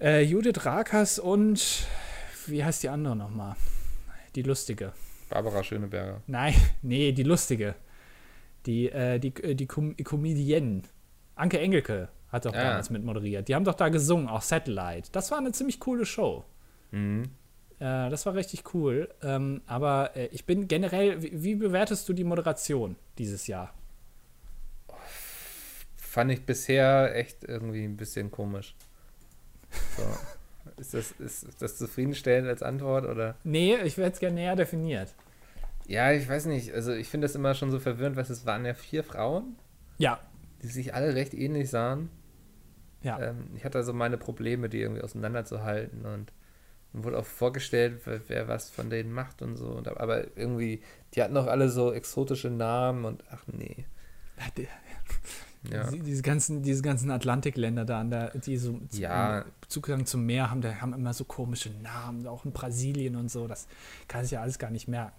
äh, 0.00 0.22
Judith 0.22 0.64
Rakers 0.64 1.18
und 1.18 1.86
wie 2.46 2.64
heißt 2.64 2.84
die 2.84 2.88
andere 2.88 3.16
nochmal? 3.16 3.56
Die 4.36 4.42
lustige. 4.42 4.92
Barbara 5.28 5.62
Schöneberger. 5.62 6.22
Nein, 6.26 6.54
nee, 6.82 7.12
die 7.12 7.22
lustige. 7.22 7.74
Die, 8.66 8.90
äh, 8.90 9.18
die, 9.18 9.34
äh, 9.42 9.54
die 9.54 9.66
Com 9.66 9.96
Comedienne. 9.96 10.82
Anke 11.36 11.58
Engelke 11.60 12.08
hat 12.30 12.44
doch 12.44 12.54
Ja. 12.54 12.62
damals 12.64 12.90
mit 12.90 13.04
moderiert. 13.04 13.48
Die 13.48 13.54
haben 13.54 13.64
doch 13.64 13.74
da 13.74 13.88
gesungen, 13.88 14.28
auch 14.28 14.42
Satellite. 14.42 15.08
Das 15.12 15.30
war 15.30 15.38
eine 15.38 15.52
ziemlich 15.52 15.80
coole 15.80 16.04
Show. 16.04 16.44
Mhm. 16.90 17.24
Äh, 17.78 18.10
das 18.10 18.26
war 18.26 18.34
richtig 18.34 18.74
cool. 18.74 19.08
Ähm, 19.22 19.62
aber 19.66 20.16
äh, 20.16 20.26
ich 20.32 20.44
bin 20.44 20.66
generell, 20.68 21.22
wie, 21.22 21.42
wie 21.42 21.54
bewertest 21.54 22.08
du 22.08 22.12
die 22.12 22.24
Moderation 22.24 22.96
dieses 23.18 23.46
Jahr? 23.46 23.72
Fand 25.96 26.32
ich 26.32 26.44
bisher 26.44 27.14
echt 27.14 27.44
irgendwie 27.44 27.84
ein 27.84 27.96
bisschen 27.96 28.30
komisch. 28.30 28.74
So. 29.96 30.02
ist, 30.78 30.94
das, 30.94 31.12
ist 31.12 31.60
das 31.62 31.76
zufriedenstellend 31.78 32.48
als 32.48 32.62
Antwort 32.62 33.06
oder? 33.06 33.36
Nee, 33.44 33.76
ich 33.84 33.96
wäre 33.98 34.08
jetzt 34.08 34.20
gerne 34.20 34.34
näher 34.36 34.56
definiert. 34.56 35.14
Ja, 35.86 36.12
ich 36.12 36.28
weiß 36.28 36.46
nicht. 36.46 36.72
Also 36.74 36.92
ich 36.92 37.08
finde 37.08 37.26
das 37.26 37.34
immer 37.34 37.54
schon 37.54 37.70
so 37.70 37.78
verwirrend, 37.78 38.16
weil 38.16 38.24
es 38.24 38.44
waren 38.46 38.64
ja 38.66 38.74
vier 38.74 39.02
Frauen, 39.04 39.56
Ja, 39.96 40.20
die 40.62 40.66
sich 40.68 40.94
alle 40.94 41.14
recht 41.14 41.34
ähnlich 41.34 41.70
sahen. 41.70 42.10
ja. 43.02 43.18
Ähm, 43.20 43.50
ich 43.56 43.64
hatte 43.64 43.78
also 43.78 43.92
meine 43.92 44.18
Probleme, 44.18 44.68
die 44.68 44.80
irgendwie 44.80 45.02
auseinanderzuhalten 45.02 46.04
und 46.04 46.32
mir 46.92 47.04
wurde 47.04 47.18
auch 47.18 47.24
vorgestellt, 47.26 48.00
wer, 48.28 48.48
was 48.48 48.70
von 48.70 48.88
denen 48.90 49.12
macht 49.12 49.42
und 49.42 49.56
so. 49.56 49.82
Aber 49.96 50.36
irgendwie, 50.36 50.82
die 51.14 51.22
hatten 51.22 51.36
auch 51.36 51.46
alle 51.46 51.68
so 51.68 51.92
exotische 51.92 52.50
Namen 52.50 53.04
und 53.04 53.24
ach 53.30 53.44
nee. 53.46 53.84
Ja. 55.70 55.90
Die- 55.90 56.00
Diese 56.00 56.22
ganzen, 56.22 56.62
diese 56.62 56.82
ganzen 56.82 57.10
Atlantikländer 57.10 57.84
da, 57.84 58.00
an 58.00 58.10
der, 58.10 58.30
die 58.38 58.56
so 58.58 58.80
Ja. 58.92 59.44
Zugang 59.68 60.06
zum 60.06 60.24
Meer 60.26 60.50
haben, 60.50 60.60
da 60.60 60.74
haben 60.80 60.92
immer 60.94 61.12
so 61.12 61.24
komische 61.24 61.70
Namen, 61.82 62.26
auch 62.26 62.44
in 62.44 62.52
Brasilien 62.52 63.16
und 63.16 63.30
so. 63.30 63.46
Das 63.48 63.66
kann 64.06 64.22
sich 64.22 64.32
ja 64.32 64.40
alles 64.42 64.58
gar 64.58 64.70
nicht 64.70 64.88
merken. 64.88 65.16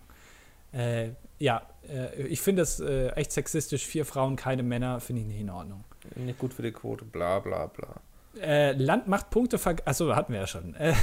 Äh, 0.72 1.10
ja, 1.40 1.64
äh, 1.88 2.24
ich 2.28 2.42
finde 2.42 2.62
das 2.62 2.80
äh, 2.80 3.10
echt 3.10 3.32
sexistisch. 3.32 3.86
Vier 3.86 4.06
Frauen, 4.06 4.36
keine 4.36 4.64
Männer, 4.64 5.00
finde 5.00 5.22
ich 5.24 5.28
nicht 5.28 5.42
in 5.42 5.50
Ordnung. 5.50 5.84
Nicht 6.16 6.40
gut 6.40 6.54
für 6.54 6.62
die 6.62 6.72
Quote, 6.72 7.06
bla 7.06 7.40
bla 7.40 7.66
bla. 7.68 7.96
Äh, 8.40 8.74
Land 8.74 9.08
macht 9.08 9.30
Punkte. 9.32 9.58
ver- 9.58 9.76
Achso, 9.86 10.16
hatten 10.16 10.34
wir 10.34 10.42
ja 10.42 10.48
schon. 10.48 10.76
Äh, 10.76 10.94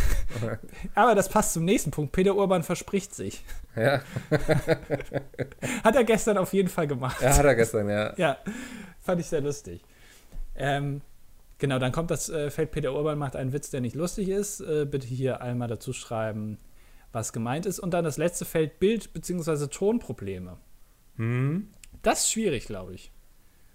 aber 0.94 1.14
das 1.14 1.28
passt 1.28 1.52
zum 1.54 1.64
nächsten 1.64 1.90
Punkt. 1.90 2.12
Peter 2.12 2.34
Urban 2.36 2.62
verspricht 2.62 3.14
sich. 3.14 3.42
ja, 3.74 4.00
Hat 5.84 5.96
er 5.96 6.04
gestern 6.04 6.38
auf 6.38 6.52
jeden 6.52 6.68
Fall 6.68 6.86
gemacht. 6.86 7.20
ja, 7.20 7.36
hat 7.36 7.44
er 7.44 7.54
gestern, 7.54 7.88
ja. 7.88 8.14
Ja, 8.16 8.38
fand 9.00 9.20
ich 9.20 9.26
sehr 9.26 9.40
lustig. 9.40 9.82
Ähm, 10.54 11.02
genau, 11.58 11.78
dann 11.78 11.92
kommt 11.92 12.10
das 12.10 12.28
äh, 12.28 12.50
Feld 12.50 12.70
Peter 12.70 12.92
Urban 12.94 13.18
macht 13.18 13.36
einen 13.36 13.52
Witz, 13.52 13.70
der 13.70 13.80
nicht 13.80 13.96
lustig 13.96 14.28
ist. 14.28 14.60
Äh, 14.60 14.86
bitte 14.86 15.06
hier 15.06 15.40
einmal 15.42 15.68
dazu 15.68 15.92
schreiben, 15.92 16.58
was 17.12 17.32
gemeint 17.32 17.66
ist. 17.66 17.78
Und 17.80 17.92
dann 17.92 18.04
das 18.04 18.16
letzte 18.18 18.44
Feld 18.44 18.78
Bild- 18.78 19.12
bzw. 19.12 19.66
Tonprobleme. 19.66 20.56
Hm. 21.16 21.70
Das 22.02 22.20
ist 22.20 22.30
schwierig, 22.32 22.66
glaube 22.66 22.94
ich. 22.94 23.10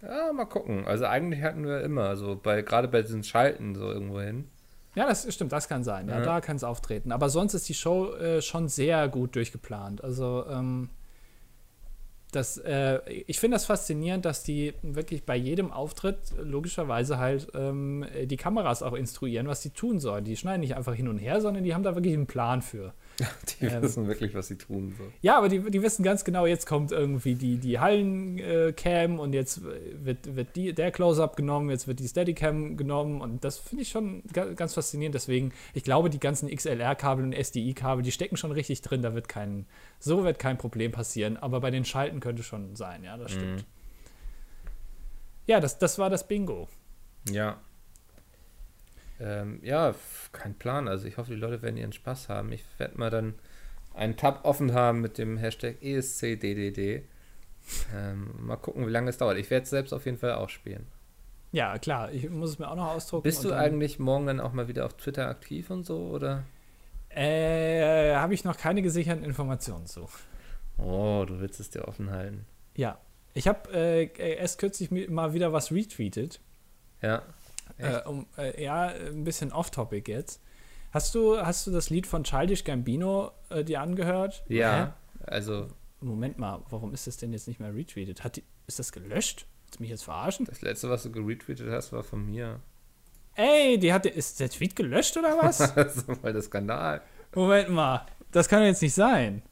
Ja, 0.02 0.32
mal 0.34 0.46
gucken. 0.46 0.86
Also 0.86 1.06
eigentlich 1.06 1.42
hatten 1.44 1.66
wir 1.66 1.82
immer, 1.82 2.16
so 2.18 2.36
bei, 2.42 2.62
gerade 2.62 2.88
bei 2.88 3.02
diesen 3.02 3.24
Schalten 3.24 3.76
so 3.76 3.92
irgendwo 3.92 4.20
hin. 4.22 4.48
Ja, 4.96 5.08
das 5.08 5.32
stimmt, 5.34 5.52
das 5.52 5.68
kann 5.70 5.84
sein. 5.84 6.10
Ja, 6.10 6.20
Ja. 6.20 6.26
da 6.26 6.42
kann 6.42 6.56
es 6.58 6.64
auftreten. 6.64 7.12
Aber 7.12 7.30
sonst 7.30 7.54
ist 7.54 7.70
die 7.70 7.74
Show 7.74 8.14
äh, 8.16 8.42
schon 8.42 8.68
sehr 8.68 9.08
gut 9.08 9.36
durchgeplant. 9.36 10.04
Also, 10.04 10.46
ähm, 10.50 10.90
das, 12.32 12.58
äh, 12.58 13.00
ich 13.28 13.40
finde 13.42 13.56
das 13.56 13.66
faszinierend, 13.66 14.24
dass 14.24 14.44
die 14.44 14.74
wirklich 14.82 15.26
bei 15.26 15.36
jedem 15.36 15.70
Auftritt 15.72 16.18
logischerweise 16.42 17.18
halt 17.18 17.50
ähm, 17.54 18.06
die 18.24 18.38
Kameras 18.38 18.84
auch 18.84 18.94
instruieren, 18.94 19.48
was 19.48 19.60
die 19.62 19.72
tun 19.72 20.00
sollen. 20.00 20.24
Die 20.24 20.38
schneiden 20.38 20.62
nicht 20.62 20.76
einfach 20.78 20.94
hin 20.94 21.10
und 21.10 21.18
her, 21.18 21.42
sondern 21.42 21.64
die 21.66 21.74
haben 21.74 21.84
da 21.84 21.94
wirklich 21.96 22.14
einen 22.14 22.28
Plan 22.28 22.62
für. 22.62 22.94
Die 23.60 23.66
Ähm. 23.66 23.82
wissen 23.82 24.08
wirklich, 24.08 24.34
was 24.34 24.48
sie 24.48 24.58
tun. 24.58 24.94
So. 24.98 25.04
Ja, 25.22 25.38
aber 25.38 25.50
die, 25.50 25.60
die 25.72 25.82
wissen 25.82 26.04
ganz 26.04 26.24
genau, 26.24 26.46
jetzt 26.46 26.66
kommt 26.66 26.92
irgendwie 26.92 27.36
die, 27.36 27.58
die 27.58 27.80
Hallencam 27.80 29.20
und 29.20 29.34
jetzt 29.34 29.62
wird, 29.64 30.36
wird 30.36 30.56
die, 30.56 30.74
der 30.74 30.92
Close-Up 30.92 31.36
genommen, 31.36 31.70
jetzt 31.70 31.88
wird 31.88 32.00
die 32.00 32.08
Steadicam 32.08 32.78
genommen 32.78 33.22
und 33.22 33.44
das 33.44 33.58
finde 33.58 33.84
ich 33.84 33.90
schon 33.90 34.24
ga- 34.34 34.54
ganz 34.54 34.74
faszinierend. 34.74 35.16
Deswegen, 35.16 35.52
ich 35.74 35.84
glaube, 35.84 36.10
die 36.10 36.20
ganzen 36.20 36.50
XLR-Kabel 36.50 37.24
und 37.26 37.34
SDI-Kabel, 37.34 38.04
die 38.04 38.12
stecken 38.12 38.38
schon 38.38 38.52
richtig 38.52 38.82
drin, 38.82 39.02
da 39.02 39.14
wird 39.14 39.28
kein, 39.30 39.66
so 40.00 40.24
wird 40.24 40.40
kein 40.40 40.58
Problem 40.58 40.92
passieren, 40.92 41.38
aber 41.38 41.60
bei 41.62 41.72
den 41.72 41.86
Schalten 41.86 42.20
könnte 42.20 42.44
schon 42.44 42.76
sein, 42.76 43.04
ja, 43.04 43.18
das 43.18 43.32
stimmt. 43.32 43.58
Mhm. 43.58 43.66
Ja, 45.48 45.60
das, 45.60 45.78
das 45.80 45.98
war 46.00 46.10
das 46.10 46.28
Bingo. 46.28 46.68
Ja. 47.30 47.60
Ähm, 49.22 49.60
ja, 49.64 49.94
kein 50.32 50.56
Plan. 50.56 50.88
Also 50.88 51.08
ich 51.08 51.18
hoffe, 51.18 51.32
die 51.32 51.40
Leute 51.40 51.62
werden 51.62 51.78
ihren 51.78 51.94
Spaß 51.94 52.30
haben. 52.30 52.52
Ich 52.52 52.64
werde 52.78 52.98
mal 52.98 53.10
dann 53.10 53.36
einen 53.94 54.18
Tab 54.18 54.46
offen 54.46 54.74
haben 54.74 55.02
mit 55.02 55.18
dem 55.18 55.38
Hashtag 55.38 55.82
ESCDDD. 55.82 57.04
Ähm, 57.96 58.32
mal 58.40 58.56
gucken, 58.58 58.88
wie 58.88 58.92
lange 58.92 59.10
es 59.10 59.18
dauert. 59.18 59.38
Ich 59.38 59.50
werde 59.52 59.64
es 59.64 59.70
selbst 59.70 59.94
auf 59.94 60.06
jeden 60.06 60.18
Fall 60.18 60.34
auch 60.34 60.50
spielen. 60.50 60.88
Ja, 61.52 61.78
klar, 61.78 62.12
ich 62.12 62.30
muss 62.30 62.52
es 62.52 62.60
mir 62.60 62.70
auch 62.72 62.76
noch 62.76 62.88
ausdrucken. 62.88 63.24
Bist 63.24 63.44
du 63.44 63.52
eigentlich 63.54 64.00
morgen 64.00 64.26
dann 64.26 64.40
auch 64.40 64.54
mal 64.54 64.68
wieder 64.68 64.86
auf 64.86 64.96
Twitter 64.96 65.28
aktiv 65.28 65.70
und 65.70 65.86
so, 65.86 66.08
oder? 66.08 66.44
Äh, 67.10 68.16
habe 68.16 68.34
ich 68.34 68.46
noch 68.46 68.58
keine 68.58 68.82
gesicherten 68.82 69.26
Informationen 69.26 69.86
zu. 69.86 70.08
Oh, 70.78 71.26
du 71.28 71.42
willst 71.42 71.60
es 71.60 71.70
dir 71.70 71.88
offen 71.88 72.10
halten. 72.10 72.46
Ja. 72.76 72.98
Ich 73.34 73.48
habe 73.48 73.70
äh, 73.74 74.36
erst 74.38 74.60
kürzlich 74.60 74.92
mal 75.10 75.34
wieder 75.34 75.54
was 75.54 75.72
retweetet. 75.72 76.40
Ja. 77.02 77.22
Äh, 77.82 78.08
um, 78.08 78.28
äh, 78.38 78.64
ja, 78.64 78.88
ein 78.88 79.24
bisschen 79.24 79.52
off-topic 79.52 80.12
jetzt. 80.12 80.42
Hast 80.92 81.16
du, 81.16 81.38
hast 81.38 81.66
du 81.68 81.72
das 81.72 81.90
Lied 81.90 82.06
von 82.06 82.24
Childish 82.24 82.64
Gambino 82.64 83.32
äh, 83.50 83.64
dir 83.64 83.82
angehört? 83.82 84.44
Ja, 84.48 84.94
Hä? 85.20 85.24
also. 85.26 85.68
Moment 86.02 86.40
mal, 86.40 86.64
warum 86.70 86.94
ist 86.94 87.08
das 87.08 87.18
denn 87.18 87.32
jetzt 87.32 87.48
nicht 87.48 87.60
mehr 87.60 87.74
retweetet? 87.74 88.24
Hat 88.24 88.36
die, 88.36 88.44
ist 88.68 88.80
das 88.80 88.92
gelöscht? 88.92 89.46
Willst 89.66 89.80
du 89.80 89.84
mich 89.84 89.90
jetzt 89.92 90.04
verarschen? 90.04 90.46
Das 90.46 90.62
letzte, 90.62 90.90
was 90.90 91.04
du 91.04 91.12
geretweetet 91.12 91.70
hast, 91.70 91.94
war 91.94 92.04
von 92.04 92.26
mir. 92.26 92.60
Ey, 93.36 93.78
die 93.78 93.94
hat, 93.94 94.06
ist 94.06 94.40
der 94.40 94.50
Tweet 94.50 94.76
gelöscht 94.76 95.16
oder 95.16 95.38
was? 95.38 95.58
das 95.76 95.98
ist 95.98 96.12
voll 96.12 96.34
der 96.34 96.42
Skandal. 96.42 97.02
Moment 97.34 97.70
mal, 97.70 98.06
das 98.32 98.50
kann 98.50 98.64
jetzt 98.64 98.82
nicht 98.82 98.94
sein. 98.94 99.44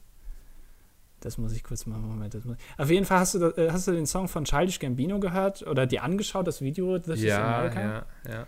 Das 1.20 1.38
muss 1.38 1.52
ich 1.52 1.62
kurz 1.62 1.86
mal, 1.86 1.98
Moment. 1.98 2.34
Das 2.34 2.44
muss, 2.44 2.56
auf 2.78 2.90
jeden 2.90 3.04
Fall 3.04 3.18
hast 3.20 3.34
du, 3.34 3.46
äh, 3.56 3.70
hast 3.70 3.86
du 3.86 3.92
den 3.92 4.06
Song 4.06 4.28
von 4.28 4.44
Childish 4.44 4.78
Gambino 4.78 5.20
gehört 5.20 5.62
oder 5.66 5.86
dir 5.86 6.02
angeschaut, 6.02 6.46
das 6.46 6.60
Video 6.60 6.98
This 6.98 7.22
ja, 7.22 7.58
America? 7.58 8.06
Ja, 8.24 8.30
ja. 8.30 8.46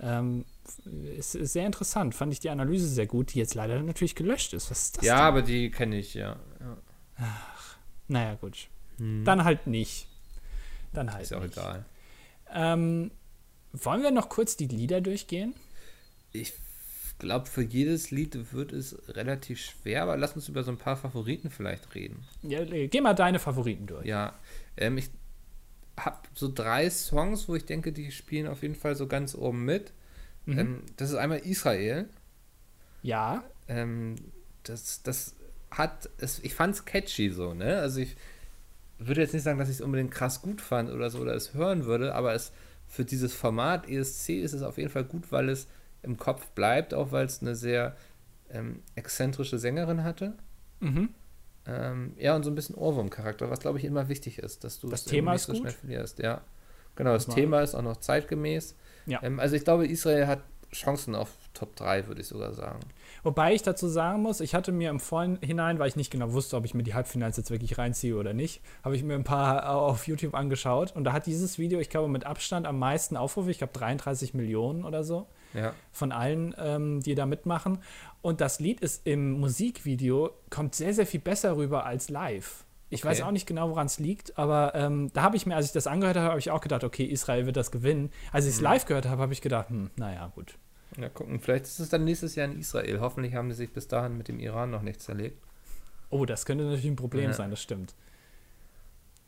Ähm, 0.00 0.44
ist, 1.16 1.34
ist, 1.34 1.52
sehr 1.52 1.66
interessant. 1.66 2.14
Fand 2.14 2.32
ich 2.32 2.40
die 2.40 2.50
Analyse 2.50 2.88
sehr 2.88 3.06
gut, 3.06 3.34
die 3.34 3.38
jetzt 3.38 3.54
leider 3.54 3.80
natürlich 3.82 4.14
gelöscht 4.14 4.54
ist. 4.54 4.70
Was 4.70 4.82
ist 4.82 4.98
das 4.98 5.04
Ja, 5.04 5.16
denn? 5.16 5.24
aber 5.24 5.42
die 5.42 5.70
kenne 5.70 5.98
ich, 5.98 6.14
ja. 6.14 6.36
ja. 6.60 6.76
Ach, 7.18 7.76
naja, 8.08 8.34
gut. 8.34 8.68
Hm. 8.98 9.24
Dann 9.24 9.44
halt 9.44 9.66
nicht. 9.66 10.08
Dann 10.92 11.12
halt. 11.12 11.24
Ist 11.24 11.34
auch 11.34 11.42
nicht. 11.42 11.56
egal. 11.56 11.84
Ähm, 12.52 13.10
wollen 13.72 14.02
wir 14.02 14.10
noch 14.10 14.28
kurz 14.28 14.56
die 14.56 14.66
Lieder 14.66 15.00
durchgehen? 15.00 15.54
Ich 16.32 16.52
glaube, 17.24 17.46
für 17.46 17.62
jedes 17.62 18.10
Lied 18.10 18.52
wird 18.52 18.72
es 18.72 18.96
relativ 19.08 19.60
schwer, 19.60 20.02
aber 20.02 20.16
lass 20.16 20.34
uns 20.34 20.48
über 20.48 20.62
so 20.62 20.70
ein 20.70 20.78
paar 20.78 20.96
Favoriten 20.96 21.50
vielleicht 21.50 21.94
reden. 21.94 22.24
Ja, 22.42 22.64
geh 22.64 23.00
mal 23.00 23.14
deine 23.14 23.38
Favoriten 23.38 23.86
durch. 23.86 24.06
Ja, 24.06 24.34
ähm, 24.76 24.98
ich 24.98 25.10
habe 25.98 26.18
so 26.34 26.50
drei 26.52 26.88
Songs, 26.90 27.48
wo 27.48 27.54
ich 27.54 27.64
denke, 27.64 27.92
die 27.92 28.10
spielen 28.10 28.46
auf 28.46 28.62
jeden 28.62 28.74
Fall 28.74 28.94
so 28.94 29.06
ganz 29.06 29.34
oben 29.34 29.64
mit. 29.64 29.92
Mhm. 30.46 30.58
Ähm, 30.58 30.82
das 30.96 31.10
ist 31.10 31.16
einmal 31.16 31.38
Israel. 31.38 32.08
Ja. 33.02 33.44
Ähm, 33.68 34.16
das, 34.62 35.02
das 35.02 35.34
hat, 35.70 36.08
es, 36.18 36.40
ich 36.40 36.54
fand 36.54 36.74
es 36.74 36.84
catchy 36.84 37.30
so, 37.30 37.54
ne? 37.54 37.78
Also 37.78 38.00
ich 38.00 38.16
würde 38.98 39.20
jetzt 39.20 39.34
nicht 39.34 39.42
sagen, 39.42 39.58
dass 39.58 39.68
ich 39.68 39.76
es 39.76 39.80
unbedingt 39.80 40.10
krass 40.10 40.42
gut 40.42 40.60
fand 40.60 40.90
oder 40.90 41.10
so 41.10 41.18
oder 41.18 41.34
es 41.34 41.54
hören 41.54 41.84
würde, 41.84 42.14
aber 42.14 42.34
es 42.34 42.52
für 42.86 43.04
dieses 43.04 43.34
Format 43.34 43.88
ESC 43.88 44.30
ist 44.30 44.52
es 44.52 44.62
auf 44.62 44.78
jeden 44.78 44.90
Fall 44.90 45.04
gut, 45.04 45.32
weil 45.32 45.48
es 45.48 45.66
im 46.04 46.16
Kopf 46.16 46.48
bleibt, 46.50 46.94
auch 46.94 47.12
weil 47.12 47.26
es 47.26 47.42
eine 47.42 47.54
sehr 47.54 47.96
ähm, 48.50 48.82
exzentrische 48.94 49.58
Sängerin 49.58 50.04
hatte. 50.04 50.34
Mhm. 50.80 51.10
Ähm, 51.66 52.14
ja, 52.18 52.36
und 52.36 52.42
so 52.44 52.50
ein 52.50 52.54
bisschen 52.54 52.74
Ohrwurm-Charakter, 52.74 53.50
was 53.50 53.60
glaube 53.60 53.78
ich 53.78 53.84
immer 53.84 54.08
wichtig 54.08 54.38
ist, 54.38 54.64
dass 54.64 54.80
du 54.80 54.88
das 54.88 55.04
Thema 55.04 55.32
nicht 55.32 55.42
so 55.42 55.52
gut. 55.52 55.62
schnell 55.62 55.72
verlierst. 55.72 56.18
Ja, 56.18 56.42
genau, 56.94 57.14
das, 57.14 57.26
das 57.26 57.34
Thema 57.34 57.60
ist 57.62 57.74
auch 57.74 57.82
noch 57.82 57.96
zeitgemäß. 57.96 58.74
Ja. 59.06 59.22
Ähm, 59.22 59.40
also 59.40 59.56
ich 59.56 59.64
glaube, 59.64 59.86
Israel 59.86 60.26
hat 60.26 60.42
Chancen 60.74 61.14
auf 61.14 61.30
Top 61.54 61.74
3, 61.76 62.06
würde 62.06 62.20
ich 62.20 62.26
sogar 62.26 62.52
sagen. 62.52 62.80
Wobei 63.22 63.54
ich 63.54 63.62
dazu 63.62 63.88
sagen 63.88 64.22
muss, 64.22 64.40
ich 64.40 64.54
hatte 64.54 64.72
mir 64.72 64.90
im 64.90 65.00
Vorhinein, 65.00 65.78
weil 65.78 65.88
ich 65.88 65.96
nicht 65.96 66.10
genau 66.10 66.32
wusste, 66.32 66.56
ob 66.56 66.64
ich 66.64 66.74
mir 66.74 66.82
die 66.82 66.94
Halbfinals 66.94 67.36
jetzt 67.36 67.50
wirklich 67.50 67.78
reinziehe 67.78 68.16
oder 68.16 68.34
nicht, 68.34 68.60
habe 68.82 68.96
ich 68.96 69.02
mir 69.02 69.14
ein 69.14 69.24
paar 69.24 69.74
auf 69.74 70.06
YouTube 70.06 70.34
angeschaut 70.34 70.92
und 70.94 71.04
da 71.04 71.12
hat 71.12 71.26
dieses 71.26 71.58
Video, 71.58 71.78
ich 71.80 71.90
glaube, 71.90 72.08
mit 72.08 72.26
Abstand 72.26 72.66
am 72.66 72.78
meisten 72.78 73.16
Aufrufe. 73.16 73.50
Ich 73.50 73.58
glaube 73.58 73.72
33 73.72 74.34
Millionen 74.34 74.84
oder 74.84 75.04
so 75.04 75.26
ja. 75.54 75.72
von 75.92 76.12
allen, 76.12 76.54
ähm, 76.58 77.00
die 77.00 77.14
da 77.14 77.26
mitmachen. 77.26 77.78
Und 78.20 78.40
das 78.40 78.60
Lied 78.60 78.80
ist 78.80 79.06
im 79.06 79.40
Musikvideo, 79.40 80.30
kommt 80.50 80.74
sehr, 80.74 80.94
sehr 80.94 81.06
viel 81.06 81.20
besser 81.20 81.56
rüber 81.56 81.86
als 81.86 82.08
live. 82.10 82.64
Ich 82.90 83.00
okay. 83.00 83.10
weiß 83.10 83.22
auch 83.22 83.30
nicht 83.30 83.46
genau, 83.46 83.70
woran 83.70 83.86
es 83.86 83.98
liegt, 83.98 84.38
aber 84.38 84.74
ähm, 84.74 85.10
da 85.14 85.22
habe 85.22 85.36
ich 85.36 85.46
mir, 85.46 85.56
als 85.56 85.66
ich 85.66 85.72
das 85.72 85.86
angehört 85.86 86.16
habe, 86.16 86.28
habe 86.28 86.38
ich 86.38 86.50
auch 86.50 86.60
gedacht, 86.60 86.84
okay, 86.84 87.04
Israel 87.04 87.46
wird 87.46 87.56
das 87.56 87.70
gewinnen. 87.70 88.10
Als 88.30 88.44
ich 88.44 88.52
es 88.52 88.58
mhm. 88.58 88.64
live 88.64 88.84
gehört 88.84 89.08
habe, 89.08 89.22
habe 89.22 89.32
ich 89.32 89.40
gedacht, 89.40 89.70
hm, 89.70 89.90
naja, 89.96 90.30
gut. 90.34 90.58
Ja, 90.96 91.08
gucken, 91.08 91.40
vielleicht 91.40 91.64
ist 91.64 91.80
es 91.80 91.88
dann 91.88 92.04
nächstes 92.04 92.34
Jahr 92.34 92.46
in 92.46 92.58
Israel. 92.58 93.00
Hoffentlich 93.00 93.34
haben 93.34 93.48
die 93.48 93.54
sich 93.54 93.72
bis 93.72 93.88
dahin 93.88 94.16
mit 94.16 94.28
dem 94.28 94.38
Iran 94.38 94.70
noch 94.70 94.82
nicht 94.82 95.00
zerlegt. 95.00 95.42
Oh, 96.10 96.24
das 96.24 96.46
könnte 96.46 96.64
natürlich 96.64 96.86
ein 96.86 96.96
Problem 96.96 97.30
ja. 97.30 97.32
sein, 97.32 97.50
das 97.50 97.60
stimmt. 97.60 97.94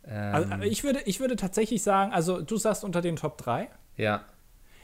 Ähm, 0.07 0.35
also, 0.35 0.63
ich, 0.63 0.85
würde, 0.85 1.01
ich 1.05 1.21
würde 1.21 1.37
tatsächlich 1.37 1.83
sagen, 1.83 2.13
also 2.13 2.41
du 2.41 2.57
sagst 2.57 2.85
unter 2.85 3.01
den 3.01 3.17
Top 3.17 3.39
3. 3.39 3.69
Ja. 3.97 4.25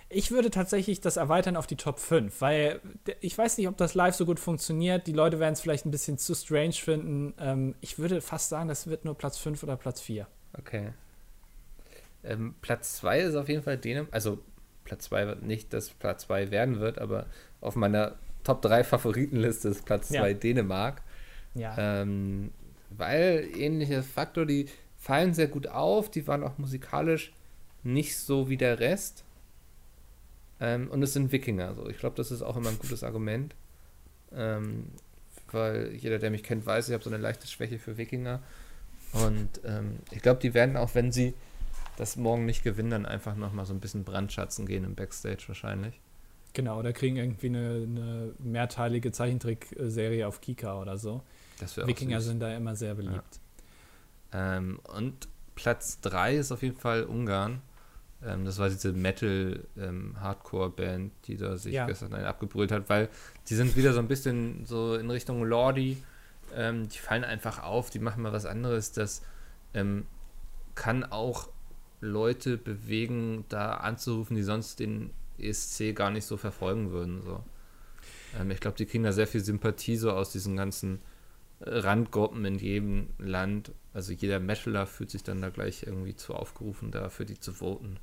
Ich 0.09 0.31
würde 0.31 0.51
tatsächlich 0.51 1.01
das 1.01 1.17
erweitern 1.17 1.57
auf 1.57 1.67
die 1.67 1.77
Top 1.77 1.99
5, 1.99 2.41
weil 2.41 2.81
ich 3.21 3.39
weiß 3.39 3.57
nicht, 3.57 3.69
ob 3.69 3.79
das 3.79 3.95
live 3.95 4.15
so 4.15 4.27
gut 4.27 4.39
funktioniert. 4.39 5.07
Die 5.07 5.13
Leute 5.13 5.39
werden 5.39 5.55
es 5.55 5.61
vielleicht 5.61 5.87
ein 5.87 5.91
bisschen 5.91 6.19
zu 6.19 6.35
strange 6.35 6.73
finden. 6.73 7.35
Ähm, 7.39 7.75
ich 7.81 7.99
würde 7.99 8.21
fast 8.21 8.51
sagen, 8.51 8.69
das 8.69 8.89
wird 8.89 9.05
nur 9.05 9.17
Platz 9.17 9.39
5 9.39 9.63
oder 9.63 9.77
Platz 9.77 10.01
4. 10.03 10.27
Okay. 10.59 10.93
Ähm, 12.25 12.55
Platz 12.61 12.97
2 12.97 13.21
ist 13.21 13.37
auf 13.37 13.49
jeden 13.49 13.63
Fall 13.63 13.79
Dänemark. 13.79 14.13
Also 14.13 14.41
Platz 14.85 15.05
2 15.05 15.27
wird 15.27 15.43
nicht, 15.43 15.73
dass 15.73 15.91
Platz 15.91 16.23
2 16.27 16.51
werden 16.51 16.81
wird, 16.81 16.99
aber 16.99 17.27
auf 17.61 17.77
meiner 17.77 18.17
Top 18.45 18.63
3 18.63 18.85
Favoritenliste 18.85 19.69
ist 19.69 19.85
Platz 19.85 20.09
2 20.09 20.15
ja. 20.15 20.35
Dänemark. 20.35 21.03
Ja. 21.55 21.75
Ähm, 21.79 22.51
weil 22.91 23.49
ähnliche 23.57 24.03
Faktor, 24.03 24.47
die 24.47 24.67
fallen 24.99 25.35
sehr 25.35 25.49
gut 25.49 25.67
auf, 25.67 26.11
die 26.11 26.27
waren 26.27 26.43
auch 26.43 26.59
musikalisch 26.59 27.33
nicht 27.83 28.17
so 28.17 28.49
wie 28.49 28.57
der 28.57 28.81
Rest. 28.81 29.25
Ähm, 30.61 30.89
und 30.91 31.03
es 31.03 31.13
sind 31.13 31.33
Wikinger. 31.33 31.69
Also 31.69 31.89
ich 31.89 31.99
glaube, 31.99 32.17
das 32.17 32.31
ist 32.31 32.43
auch 32.43 32.57
immer 32.57 32.71
ein 32.71 32.79
gutes 32.79 33.03
Argument. 33.03 33.55
Ähm, 34.35 34.87
weil 35.51 35.93
jeder, 35.95 36.19
der 36.19 36.31
mich 36.31 36.43
kennt, 36.43 36.65
weiß, 36.65 36.89
ich 36.89 36.95
habe 36.95 37.05
so 37.05 37.11
eine 37.11 37.19
leichte 37.19 37.47
Schwäche 37.47 37.79
für 37.79 37.99
Wikinger. 37.99 38.41
Und 39.13 39.49
ähm, 39.65 39.99
ich 40.11 40.23
glaube, 40.23 40.41
die 40.41 40.55
werden 40.55 40.77
auch, 40.77 40.95
wenn 40.95 41.13
sie 41.13 41.35
das 42.03 42.17
morgen 42.17 42.45
nicht 42.45 42.65
gewinnen, 42.65 42.91
dann 42.91 43.07
einfach 43.07 43.37
nochmal 43.37 43.65
so 43.65 43.73
ein 43.73 43.81
bisschen 43.81 44.05
brandschatzen 44.05 44.67
gehen 44.67 44.85
im 44.85 44.95
Backstage 44.95 45.45
wahrscheinlich. 45.47 45.99
Genau, 46.53 46.79
oder 46.79 46.93
kriegen 46.93 47.17
irgendwie 47.17 47.47
eine, 47.47 47.87
eine 47.89 48.35
mehrteilige 48.39 49.11
Zeichentrickserie 49.13 50.27
auf 50.27 50.43
Kika 50.43 50.79
oder 50.81 50.99
so. 50.99 51.23
Wikinger 51.77 52.21
sind 52.21 52.41
da 52.41 52.55
immer 52.55 52.77
sehr 52.77 52.95
beliebt. 52.95 53.41
Ja. 54.33 54.57
Ähm, 54.57 54.81
und 54.95 55.29
Platz 55.55 56.01
3 56.01 56.37
ist 56.37 56.51
auf 56.53 56.63
jeden 56.63 56.77
Fall 56.77 57.05
Ungarn. 57.05 57.63
Ähm, 58.25 58.45
das 58.45 58.59
war 58.59 58.69
diese 58.69 58.93
Metal-Hardcore-Band, 58.93 61.05
ähm, 61.05 61.13
die 61.25 61.37
da 61.37 61.57
sich 61.57 61.73
ja. 61.73 61.87
gestern 61.87 62.13
abgebrüllt 62.15 62.73
hat, 62.73 62.91
weil 62.91 63.09
die 63.49 63.55
sind 63.55 63.77
wieder 63.77 63.93
so 63.93 64.01
ein 64.01 64.09
bisschen 64.09 64.67
so 64.67 64.97
in 64.97 65.09
Richtung 65.11 65.45
Lordi. 65.45 66.03
Ähm, 66.55 66.89
die 66.89 66.99
fallen 66.99 67.25
einfach 67.25 67.63
auf, 67.63 67.91
die 67.91 67.99
machen 67.99 68.23
mal 68.23 68.33
was 68.33 68.45
anderes. 68.45 68.93
Das 68.93 69.23
ähm, 69.75 70.07
kann 70.75 71.05
auch 71.05 71.49
Leute 72.03 72.59
bewegen, 72.59 73.45
da 73.49 73.75
anzurufen, 73.75 74.37
die 74.37 74.43
sonst 74.43 74.81
den 74.81 75.11
ESC 75.39 75.95
gar 75.95 76.11
nicht 76.11 76.27
so 76.27 76.37
verfolgen 76.37 76.91
würden. 76.91 77.23
So. 77.23 77.43
Ähm, 78.39 78.51
ich 78.51 78.61
glaube, 78.61 78.77
die 78.77 78.87
kriegen 78.87 79.05
da 79.05 79.13
sehr 79.13 79.27
viel 79.27 79.43
Sympathie 79.43 79.97
so 79.97 80.11
aus 80.11 80.33
diesen 80.33 80.57
ganzen 80.57 81.01
äh, 81.61 81.71
Randgruppen 81.71 82.45
in 82.45 82.59
jedem 82.59 83.09
Land. 83.19 83.73
Also 83.95 84.13
jeder 84.13 84.41
Metaler 84.41 84.87
fühlt 84.87 85.11
sich 85.11 85.23
dann 85.23 85.41
da 85.41 85.51
gleich 85.51 85.85
irgendwie 85.85 86.17
zu 86.17 86.35
aufgerufen, 86.35 86.91
da 86.91 87.09
für 87.09 87.25
die 87.25 87.39
zu 87.39 87.53
voten. 87.53 87.99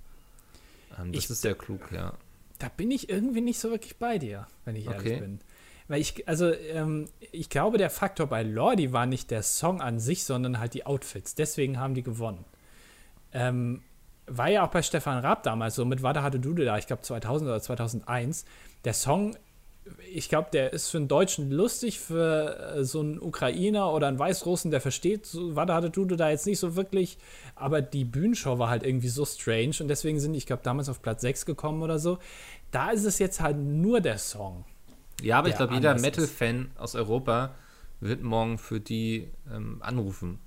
Ähm, 0.98 1.12
das 1.12 1.26
ich, 1.26 1.30
ist 1.30 1.42
sehr 1.42 1.56
klug, 1.56 1.92
ja. 1.92 2.14
Da 2.58 2.70
bin 2.70 2.92
ich 2.92 3.10
irgendwie 3.10 3.42
nicht 3.42 3.60
so 3.60 3.70
wirklich 3.70 3.98
bei 3.98 4.18
dir, 4.18 4.48
wenn 4.64 4.76
ich 4.76 4.86
ehrlich 4.86 5.02
okay. 5.02 5.20
bin. 5.20 5.40
Weil 5.90 6.02
ich, 6.02 6.28
also, 6.28 6.54
ähm, 6.54 7.10
ich 7.32 7.50
glaube, 7.50 7.78
der 7.78 7.90
Faktor 7.90 8.28
bei 8.28 8.44
Lordi 8.44 8.94
war 8.94 9.08
nicht 9.08 9.32
der 9.32 9.44
Song 9.44 9.82
an 9.82 10.00
sich, 10.00 10.24
sondern 10.24 10.60
halt 10.60 10.74
die 10.74 10.86
Outfits. 10.86 11.36
Deswegen 11.36 11.80
haben 11.80 11.96
die 11.96 12.04
gewonnen. 12.04 12.46
Ähm, 13.34 13.82
war 14.30 14.50
ja 14.50 14.66
auch 14.66 14.72
bei 14.72 14.82
Stefan 14.82 15.20
Raab 15.20 15.44
damals 15.44 15.76
so 15.76 15.86
mit 15.86 16.04
Wada 16.04 16.24
hatte 16.24 16.40
Dude 16.40 16.66
da, 16.66 16.78
ich 16.78 16.88
glaube 16.88 17.02
2000 17.02 17.50
oder 17.50 17.62
2001. 17.62 18.46
Der 18.86 18.94
Song 18.94 19.36
ich 20.14 20.30
glaube, 20.30 20.50
der 20.52 20.74
ist 20.74 20.90
für 20.90 20.98
einen 20.98 21.08
Deutschen 21.08 21.52
lustig, 21.52 22.00
für 22.00 22.76
äh, 22.76 22.84
so 22.84 23.00
einen 23.00 23.20
Ukrainer 23.20 23.92
oder 23.94 24.08
einen 24.08 24.20
Weißrussen, 24.20 24.72
der 24.72 24.82
versteht, 24.82 25.26
so, 25.26 25.56
warte, 25.56 25.74
hatte 25.74 25.90
du 25.90 26.06
da 26.06 26.30
jetzt 26.30 26.46
nicht 26.46 26.60
so 26.60 26.76
wirklich, 26.76 27.18
aber 27.56 27.82
die 27.82 28.06
Bühnenshow 28.06 28.60
war 28.60 28.70
halt 28.70 28.84
irgendwie 28.84 29.10
so 29.10 29.26
strange 29.26 29.76
und 29.80 29.88
deswegen 29.88 30.20
sind, 30.20 30.34
ich 30.34 30.46
glaube, 30.46 30.64
damals 30.64 30.90
auf 30.90 31.02
Platz 31.02 31.22
6 31.22 31.46
gekommen 31.46 31.82
oder 31.82 32.00
so. 32.00 32.20
Da 32.72 32.92
ist 32.92 33.06
es 33.06 33.20
jetzt 33.20 33.42
halt 33.42 33.58
nur 33.58 34.02
der 34.02 34.18
Song. 34.18 34.66
Ja, 35.22 35.40
aber 35.40 35.50
ich 35.50 35.56
glaube, 35.56 35.74
jeder 35.74 36.00
Metal-Fan 36.00 36.72
aus 36.78 36.96
Europa 36.96 37.52
wird 38.00 38.24
morgen 38.24 38.58
für 38.58 38.80
die 38.80 39.30
ähm, 39.54 39.82
anrufen. 39.82 40.40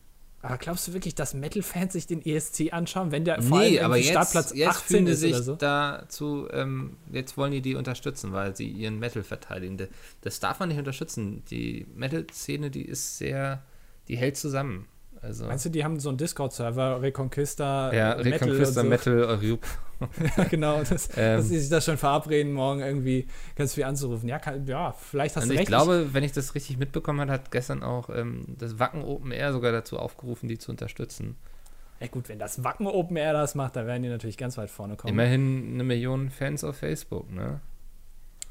Aber 0.42 0.58
glaubst 0.58 0.88
du 0.88 0.92
wirklich, 0.92 1.14
dass 1.14 1.34
Metal-Fans 1.34 1.92
sich 1.92 2.08
den 2.08 2.24
ESC 2.24 2.72
anschauen, 2.72 3.12
wenn 3.12 3.24
der 3.24 3.40
vor 3.40 3.60
nee, 3.60 3.78
allem 3.78 3.84
aber 3.84 3.96
jetzt, 3.96 4.10
Startplatz 4.10 4.52
jetzt 4.52 4.76
18 4.76 5.06
ist 5.06 5.20
sich 5.20 5.34
oder 5.34 5.42
so? 5.42 5.54
dazu, 5.54 6.48
ähm, 6.50 6.96
jetzt 7.12 7.36
wollen 7.36 7.52
die 7.52 7.62
die 7.62 7.76
unterstützen, 7.76 8.32
weil 8.32 8.56
sie 8.56 8.68
ihren 8.68 8.98
Metal 8.98 9.22
verteidigen. 9.22 9.88
Das 10.20 10.40
darf 10.40 10.58
man 10.58 10.68
nicht 10.68 10.78
unterstützen. 10.78 11.44
Die 11.50 11.86
Metal-Szene, 11.94 12.70
die 12.70 12.84
ist 12.84 13.18
sehr, 13.18 13.62
die 14.08 14.16
hält 14.16 14.36
zusammen. 14.36 14.88
Also, 15.22 15.46
Meinst 15.46 15.64
du, 15.64 15.70
die 15.70 15.84
haben 15.84 16.00
so 16.00 16.08
einen 16.08 16.18
Discord-Server, 16.18 17.00
Reconquista, 17.00 17.92
ja, 17.94 18.16
Metal 18.16 18.32
Reconquista 18.32 18.80
und 18.80 18.86
so? 18.86 18.90
Metal. 18.90 19.58
Ja, 20.36 20.44
genau, 20.44 20.82
das, 20.82 21.10
Ähm. 21.16 21.36
dass 21.36 21.48
sie 21.48 21.60
sich 21.60 21.70
da 21.70 21.80
schon 21.80 21.96
verabreden, 21.96 22.52
morgen 22.52 22.80
irgendwie 22.80 23.28
ganz 23.54 23.72
viel 23.74 23.84
anzurufen. 23.84 24.28
Ja, 24.28 24.40
kann, 24.40 24.66
ja 24.66 24.90
vielleicht 24.92 25.36
hast 25.36 25.44
Und 25.44 25.50
du 25.50 25.54
ich 25.54 25.60
recht. 25.60 25.68
glaube, 25.68 26.08
wenn 26.12 26.24
ich 26.24 26.32
das 26.32 26.56
richtig 26.56 26.76
mitbekommen 26.76 27.20
habe, 27.20 27.30
hat 27.30 27.52
gestern 27.52 27.84
auch 27.84 28.10
ähm, 28.10 28.44
das 28.58 28.80
Wacken 28.80 29.04
Open 29.04 29.30
Air 29.30 29.52
sogar 29.52 29.70
dazu 29.70 30.00
aufgerufen, 30.00 30.48
die 30.48 30.58
zu 30.58 30.72
unterstützen. 30.72 31.36
ja 32.00 32.08
gut, 32.08 32.28
wenn 32.28 32.40
das 32.40 32.64
Wacken 32.64 32.88
Open 32.88 33.16
Air 33.16 33.32
das 33.32 33.54
macht, 33.54 33.76
dann 33.76 33.86
werden 33.86 34.02
die 34.02 34.08
natürlich 34.08 34.36
ganz 34.36 34.58
weit 34.58 34.70
vorne 34.70 34.96
kommen. 34.96 35.12
Immerhin 35.14 35.74
eine 35.74 35.84
Million 35.84 36.30
Fans 36.30 36.64
auf 36.64 36.78
Facebook, 36.78 37.30
ne? 37.30 37.60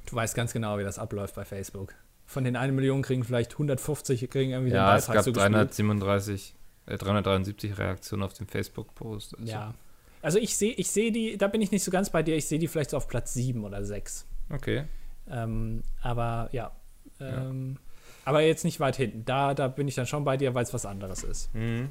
Du 0.05 0.15
weißt 0.15 0.33
ganz 0.35 0.53
genau, 0.53 0.77
wie 0.77 0.83
das 0.83 0.99
abläuft 0.99 1.35
bei 1.35 1.43
Facebook. 1.43 1.93
Von 2.27 2.45
den 2.45 2.55
1 2.55 2.73
Million 2.73 3.01
kriegen 3.01 3.25
vielleicht 3.25 3.51
150 3.51 4.29
kriegen 4.29 4.51
irgendwie 4.51 4.71
Ja, 4.71 4.91
den 4.91 4.99
es 4.99 5.07
Beitrag 5.07 5.15
gab 5.15 5.23
zugespielt. 5.25 5.53
337, 5.53 6.55
äh, 6.91 6.97
373 6.97 7.77
Reaktionen 7.77 8.23
auf 8.23 8.33
den 8.33 8.47
Facebook-Post. 8.47 9.37
Also, 9.39 9.51
Ja. 9.51 9.73
Also 10.21 10.37
ich 10.37 10.55
sehe 10.55 10.73
ich 10.73 10.91
seh 10.91 11.09
die, 11.09 11.35
da 11.37 11.47
bin 11.47 11.61
ich 11.61 11.71
nicht 11.71 11.83
so 11.83 11.89
ganz 11.89 12.11
bei 12.11 12.21
dir, 12.21 12.35
ich 12.35 12.45
sehe 12.45 12.59
die 12.59 12.67
vielleicht 12.67 12.91
so 12.91 12.97
auf 12.97 13.07
Platz 13.07 13.33
7 13.33 13.63
oder 13.63 13.83
6. 13.83 14.25
Okay. 14.51 14.83
Ähm, 15.29 15.81
aber 16.01 16.49
ja. 16.51 16.71
Ähm, 17.19 17.77
Aber 18.23 18.41
jetzt 18.41 18.63
nicht 18.63 18.79
weit 18.79 18.97
hinten. 18.97 19.25
Da, 19.25 19.53
da 19.55 19.67
bin 19.67 19.87
ich 19.87 19.95
dann 19.95 20.05
schon 20.05 20.23
bei 20.23 20.37
dir, 20.37 20.53
weil 20.53 20.63
es 20.63 20.73
was 20.73 20.85
anderes 20.85 21.23
ist. 21.23 21.53
Mhm. 21.55 21.89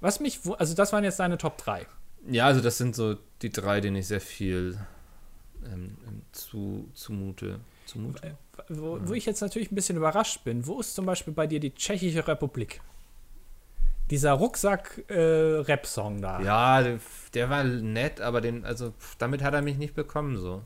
Was 0.00 0.20
mich, 0.20 0.40
also 0.58 0.74
das 0.74 0.92
waren 0.92 1.04
jetzt 1.04 1.18
deine 1.18 1.36
Top 1.36 1.58
3. 1.58 1.86
Ja, 2.28 2.46
also 2.46 2.60
das 2.60 2.78
sind 2.78 2.96
so 2.96 3.16
die 3.42 3.50
drei, 3.50 3.80
denen 3.80 3.96
ich 3.96 4.06
sehr 4.06 4.20
viel 4.20 4.78
ähm, 5.66 5.96
ähm, 6.06 6.22
zu, 6.32 6.88
zumute. 6.94 7.60
Zumute? 7.86 8.36
Wo, 8.68 8.98
wo 9.02 9.12
ich 9.12 9.26
jetzt 9.26 9.40
natürlich 9.42 9.70
ein 9.70 9.74
bisschen 9.74 9.96
überrascht 9.96 10.42
bin, 10.44 10.66
wo 10.66 10.80
ist 10.80 10.94
zum 10.94 11.04
Beispiel 11.04 11.34
bei 11.34 11.46
dir 11.46 11.60
die 11.60 11.74
Tschechische 11.74 12.26
Republik? 12.26 12.80
Dieser 14.10 14.32
Rucksack-Rap-Song 14.32 16.20
da. 16.20 16.40
Ja, 16.40 16.82
der, 16.82 16.98
der 17.32 17.50
war 17.50 17.64
nett, 17.64 18.20
aber 18.20 18.40
den, 18.40 18.64
also 18.64 18.92
damit 19.18 19.42
hat 19.42 19.54
er 19.54 19.62
mich 19.62 19.78
nicht 19.78 19.94
bekommen, 19.94 20.36
so. 20.36 20.62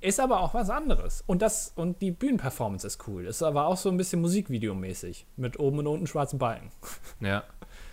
Ist 0.00 0.20
aber 0.20 0.40
auch 0.40 0.52
was 0.52 0.68
anderes. 0.68 1.24
Und 1.26 1.40
das, 1.40 1.72
und 1.74 2.02
die 2.02 2.10
Bühnenperformance 2.10 2.86
ist 2.86 3.08
cool. 3.08 3.24
Ist 3.24 3.42
aber 3.42 3.66
auch 3.66 3.78
so 3.78 3.88
ein 3.88 3.96
bisschen 3.96 4.20
Musikvideomäßig. 4.20 5.26
Mit 5.36 5.58
oben 5.58 5.78
und 5.80 5.86
unten 5.86 6.06
schwarzen 6.06 6.38
Balken. 6.38 6.70
Ja. 7.20 7.44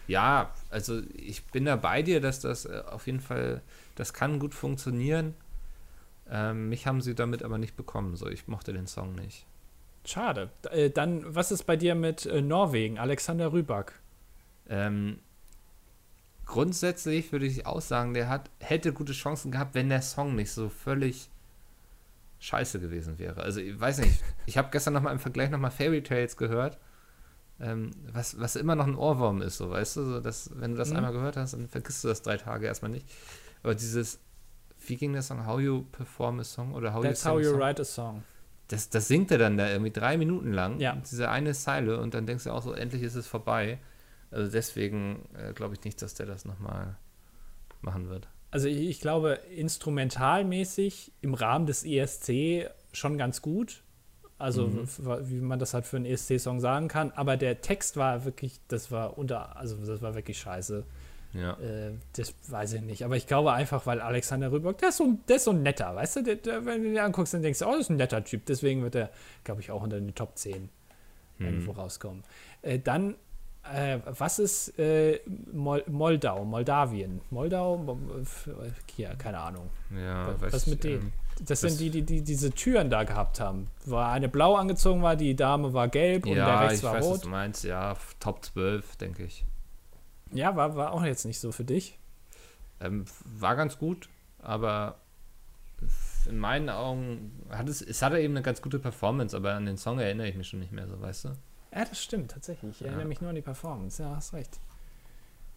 Ja, 0.06 0.52
also 0.70 1.02
ich 1.16 1.46
bin 1.46 1.64
da 1.64 1.78
bei 1.78 2.02
dir, 2.02 2.20
dass 2.20 2.42
das 2.42 2.66
äh, 2.66 2.84
auf 2.92 3.08
jeden 3.08 3.22
Fall, 3.22 3.62
das 3.96 4.14
kann 4.14 4.38
gut 4.38 4.54
funktionieren. 4.54 5.34
Ähm, 6.30 6.68
mich 6.68 6.86
haben 6.88 7.00
sie 7.00 7.16
damit 7.16 7.42
aber 7.42 7.58
nicht 7.58 7.78
bekommen, 7.78 8.18
so. 8.18 8.28
Ich 8.28 8.50
mochte 8.50 8.74
den 8.74 8.86
Song 8.86 9.16
nicht. 9.16 9.46
Schade. 10.06 10.50
Äh, 10.72 10.90
dann, 10.90 11.24
was 11.34 11.52
ist 11.52 11.64
bei 11.64 11.78
dir 11.78 11.96
mit 11.96 12.26
äh, 12.26 12.42
Norwegen? 12.42 13.00
Alexander 13.00 13.54
Rybak. 13.54 14.03
Ähm, 14.70 15.20
grundsätzlich 16.45 17.32
würde 17.32 17.45
ich 17.45 17.66
auch 17.66 17.82
sagen, 17.82 18.14
der 18.14 18.30
hat, 18.30 18.49
hätte 18.59 18.93
gute 18.93 19.14
Chancen 19.14 19.51
gehabt, 19.51 19.76
wenn 19.76 19.89
der 19.89 20.01
Song 20.01 20.36
nicht 20.36 20.51
so 20.51 20.70
völlig 20.70 21.30
scheiße 22.39 22.80
gewesen 22.80 23.18
wäre. 23.20 23.41
Also 23.41 23.61
ich 23.61 23.80
weiß 23.80 23.99
nicht, 23.99 24.22
ich 24.45 24.57
habe 24.57 24.70
gestern 24.72 24.93
nochmal 24.93 25.14
im 25.14 25.20
Vergleich 25.20 25.49
nochmal 25.49 25.72
Fairy 25.72 26.03
Tales 26.03 26.36
gehört, 26.36 26.78
ähm, 27.61 27.91
was, 28.11 28.39
was 28.39 28.55
immer 28.57 28.76
noch 28.76 28.88
ein 28.88 28.95
Ohrwurm 28.95 29.41
ist, 29.41 29.57
so 29.57 29.70
weißt 29.70 29.97
du, 29.97 30.03
so, 30.05 30.20
dass, 30.20 30.49
wenn 30.55 30.72
du 30.72 30.78
das 30.78 30.89
Mhm. 30.89 30.97
einmal 30.97 31.14
gehört 31.14 31.38
hast, 31.38 31.53
dann 31.53 31.70
vergisst 31.70 32.03
du 32.03 32.09
das 32.09 32.22
drei 32.22 32.36
Tage 32.38 32.66
erstmal 32.66 32.91
nicht. 32.91 33.07
Aber 33.61 33.76
dieses, 33.76 34.20
wie 34.86 34.97
ging 34.97 35.14
der 35.14 35.22
Song? 35.22 35.45
How 35.45 35.61
you 35.61 35.84
perform 35.84 36.39
a 36.41 36.43
song 36.43 36.74
oder 36.74 36.93
how 36.93 37.01
That's 37.03 37.24
you 37.24 37.30
how 37.30 37.39
you 37.39 37.49
song? 37.51 37.59
write 37.59 37.82
a 37.82 37.86
song. 37.86 38.24
Das, 38.68 38.89
das 38.89 39.07
singt 39.07 39.32
er 39.32 39.38
dann 39.38 39.55
da 39.55 39.70
irgendwie 39.70 39.91
drei 39.91 40.18
Minuten 40.18 40.51
lang, 40.51 40.80
Ja. 40.80 40.97
diese 41.09 41.30
eine 41.30 41.53
Zeile, 41.53 41.99
und 41.99 42.14
dann 42.14 42.26
denkst 42.26 42.43
du 42.45 42.51
auch 42.51 42.64
so, 42.64 42.74
endlich 42.74 43.03
ist 43.03 43.16
es 43.16 43.28
vorbei. 43.28 43.78
Also 44.34 44.52
deswegen 44.52 45.28
äh, 45.38 45.54
glaube 45.54 45.76
ich 45.76 45.84
nicht, 45.84 46.02
dass 46.02 46.14
der 46.16 46.26
das 46.26 46.46
nochmal 46.46 46.96
machen 47.82 48.10
wird. 48.10 48.28
Also 48.52 48.68
ich, 48.68 48.78
ich 48.90 49.00
glaube, 49.02 49.40
instrumentalmäßig 50.14 51.12
im 51.22 51.34
Rahmen 51.34 51.66
des 51.66 51.84
ESC 51.86 52.70
schon 52.92 53.18
ganz 53.18 53.42
gut. 53.42 53.84
Also 54.38 54.68
Mhm. 54.68 54.88
wie 55.30 55.40
man 55.40 55.60
das 55.60 55.74
halt 55.74 55.86
für 55.86 55.98
einen 55.98 56.06
ESC-Song 56.06 56.60
sagen 56.60 56.88
kann. 56.88 57.12
Aber 57.12 57.38
der 57.38 57.62
Text 57.62 57.96
war 57.98 58.26
wirklich, 58.26 58.60
das 58.68 58.92
war 58.92 59.18
unter, 59.18 59.56
also 59.56 59.78
das 59.86 60.02
war 60.02 60.16
wirklich 60.16 60.38
scheiße. 60.40 60.84
Ja. 61.34 61.54
Äh, 61.60 61.94
das 62.16 62.34
weiß 62.48 62.74
ich 62.74 62.82
nicht. 62.82 63.06
Aber 63.06 63.16
ich 63.16 63.26
glaube 63.26 63.54
einfach, 63.54 63.86
weil 63.88 64.02
Alexander 64.02 64.52
Rybak, 64.52 64.78
der 64.80 64.90
ist 64.90 64.98
so, 64.98 65.06
ein- 65.06 65.24
der 65.28 65.38
ist 65.38 65.46
so 65.46 65.52
ein 65.52 65.64
netter, 65.64 65.96
weißt 65.96 66.18
du? 66.18 66.24
Der, 66.24 66.36
der, 66.36 66.66
wenn 66.66 66.84
du 66.84 66.90
den 66.90 67.00
anguckst, 67.00 67.34
dann 67.34 67.42
denkst 67.42 67.60
du, 67.60 67.66
oh, 67.66 67.72
das 67.72 67.82
ist 67.82 67.90
ein 67.90 67.96
netter 67.98 68.24
Typ. 68.24 68.46
Deswegen 68.46 68.84
wird 68.84 68.96
er, 68.96 69.10
glaube 69.44 69.62
ich, 69.62 69.72
auch 69.72 69.82
unter 69.82 70.00
den 70.00 70.14
Top 70.14 70.38
10 70.38 70.70
irgendwo 71.40 71.72
rauskommen. 71.72 72.24
Äh, 72.62 72.80
dann, 72.80 73.16
äh, 73.72 73.99
was 74.05 74.39
ist 74.39 74.78
äh, 74.80 75.20
Mol 75.51 75.84
Moldau, 75.88 76.43
Moldawien? 76.45 77.22
Moldau? 77.30 77.78
Mo- 77.78 77.97
f- 78.22 78.49
Hier, 78.95 79.09
keine 79.16 79.39
Ahnung. 79.39 79.70
Ja, 79.95 80.34
Was- 80.39 80.53
was 80.53 80.68
mit 80.68 80.84
denen? 80.84 81.01
ähm, 81.03 81.14
Das, 81.39 81.61
Das- 81.61 81.61
sind 81.61 81.80
die, 81.80 81.89
die, 81.89 82.01
die 82.03 82.22
diese 82.24 82.51
Türen 82.51 82.89
da 82.89 83.03
gehabt 83.03 83.39
haben. 83.39 83.68
War 83.86 84.11
eine 84.11 84.30
blau 84.30 84.55
angezogen 84.55 85.01
war, 85.01 85.16
die 85.16 85.36
Dame 85.36 85.74
war 85.74 85.88
gelb 85.88 86.26
und 86.26 86.36
der 86.36 86.45
ja, 86.45 86.59
rechts 86.61 86.84
war 86.84 86.93
weiß, 86.93 87.05
was 87.05 87.11
rot. 87.11 87.26
du 87.26 87.30
meinst. 87.30 87.64
Ja, 87.64 87.95
Top 88.20 88.43
12, 88.45 88.95
denke 88.97 89.24
ich. 89.24 89.45
Ja, 90.32 90.55
war, 90.55 90.76
war 90.76 90.91
auch 90.93 91.03
jetzt 91.03 91.26
nicht 91.26 91.39
so 91.39 91.51
für 91.51 91.64
dich. 91.64 91.97
Ähm, 92.82 93.05
war 93.24 93.55
ganz 93.55 93.78
gut, 93.78 94.09
aber 94.41 94.97
in 96.28 96.38
meinen 96.38 96.70
Augen 96.70 97.32
hat 97.49 97.68
es, 97.70 97.82
es 97.82 98.01
hatte 98.01 98.20
eben 98.20 98.34
eine 98.34 98.41
ganz 98.43 98.61
gute 98.61 98.80
Performance, 98.80 99.36
aber 99.36 99.53
an 99.53 99.66
den 99.66 99.78
Song 99.78 99.99
erinnere 99.99 100.28
ich 100.30 100.36
mich 100.36 100.47
schon 100.47 100.59
nicht 100.59 100.72
mehr 100.72 100.88
so, 100.88 100.99
weißt 101.01 101.26
du? 101.26 101.30
Ja, 101.76 101.86
das 101.86 102.01
stimmt, 102.01 102.32
tatsächlich. 102.32 102.71
Ich 102.76 102.82
Ja. 102.82 102.88
erinnere 102.88 103.07
mich 103.07 103.21
nur 103.21 103.30
an 103.30 103.36
die 103.36 103.41
Performance. 103.41 104.01
Ja, 104.01 104.15
hast 104.15 104.34
recht. 104.34 104.59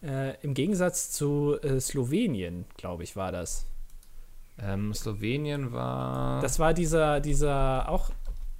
Äh, 0.03 0.35
Im 0.41 0.53
Gegensatz 0.53 1.11
zu 1.11 1.57
äh, 1.61 1.79
Slowenien, 1.79 2.65
glaube 2.77 3.03
ich, 3.03 3.15
war 3.15 3.31
das. 3.31 3.65
Ähm, 4.59 4.93
Slowenien 4.93 5.71
war. 5.73 6.41
Das 6.41 6.59
war 6.59 6.73
dieser, 6.73 7.19
dieser 7.19 7.89
auch 7.89 8.09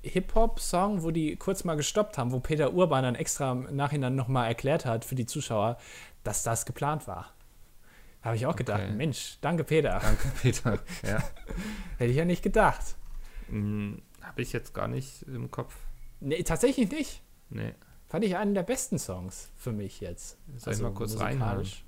Hip-Hop-Song, 0.03 1.03
wo 1.03 1.11
die 1.11 1.35
kurz 1.35 1.63
mal 1.63 1.75
gestoppt 1.75 2.17
haben, 2.17 2.31
wo 2.31 2.39
Peter 2.39 2.73
Urban 2.73 3.03
dann 3.03 3.15
extra 3.15 3.51
im 3.51 3.75
Nachhinein 3.75 4.15
nochmal 4.15 4.47
erklärt 4.47 4.85
hat 4.85 5.05
für 5.05 5.15
die 5.15 5.25
Zuschauer, 5.25 5.77
dass 6.23 6.43
das 6.43 6.65
geplant 6.65 7.07
war. 7.07 7.31
Habe 8.21 8.35
ich 8.35 8.45
auch 8.45 8.55
gedacht, 8.55 8.81
Okay. 8.83 8.91
Mensch, 8.93 9.37
danke 9.41 9.63
Peter. 9.63 9.99
Danke, 10.01 10.27
Peter. 10.41 10.79
ja. 11.03 11.23
Hätte 11.97 12.11
ich 12.11 12.17
ja 12.17 12.25
nicht 12.25 12.43
gedacht. 12.43 12.95
Hm, 13.49 14.01
Habe 14.21 14.41
ich 14.41 14.53
jetzt 14.53 14.73
gar 14.73 14.87
nicht 14.87 15.23
im 15.23 15.49
Kopf. 15.49 15.75
Nee, 16.19 16.43
tatsächlich 16.43 16.91
nicht. 16.91 17.21
Nee. 17.49 17.73
Fand 18.07 18.23
ich 18.23 18.37
einen 18.37 18.53
der 18.53 18.63
besten 18.63 18.99
Songs 18.99 19.49
für 19.57 19.71
mich 19.71 19.99
jetzt. 19.99 20.37
Soll 20.57 20.73
ich 20.73 20.81
mal 20.81 20.93
kurz 20.93 21.19
reinhören? 21.19 21.57
musikalisch. 21.57 21.83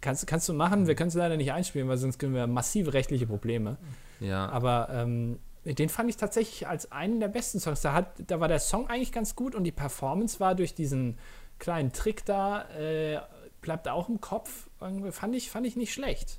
Kannst, 0.00 0.26
kannst 0.26 0.48
du 0.48 0.52
machen, 0.52 0.86
wir 0.86 0.94
können 0.94 1.08
es 1.08 1.14
leider 1.14 1.36
nicht 1.36 1.52
einspielen, 1.52 1.88
weil 1.88 1.96
sonst 1.96 2.18
kriegen 2.18 2.34
wir 2.34 2.46
massive 2.46 2.92
rechtliche 2.92 3.26
Probleme. 3.26 3.78
Ja. 4.20 4.48
Aber 4.50 4.88
ähm, 4.90 5.38
den 5.64 5.88
fand 5.88 6.10
ich 6.10 6.16
tatsächlich 6.16 6.68
als 6.68 6.92
einen 6.92 7.20
der 7.20 7.28
besten 7.28 7.58
Songs. 7.58 7.80
Da, 7.80 7.94
hat, 7.94 8.14
da 8.26 8.38
war 8.40 8.48
der 8.48 8.58
Song 8.58 8.88
eigentlich 8.88 9.12
ganz 9.12 9.34
gut 9.34 9.54
und 9.54 9.64
die 9.64 9.72
Performance 9.72 10.40
war 10.40 10.54
durch 10.54 10.74
diesen 10.74 11.18
kleinen 11.58 11.92
Trick 11.92 12.24
da, 12.26 12.68
äh, 12.72 13.20
bleibt 13.62 13.88
auch 13.88 14.08
im 14.08 14.20
Kopf. 14.20 14.68
Irgendwie 14.80 15.10
fand 15.10 15.34
ich, 15.34 15.50
fand 15.50 15.66
ich 15.66 15.76
nicht 15.76 15.92
schlecht. 15.92 16.38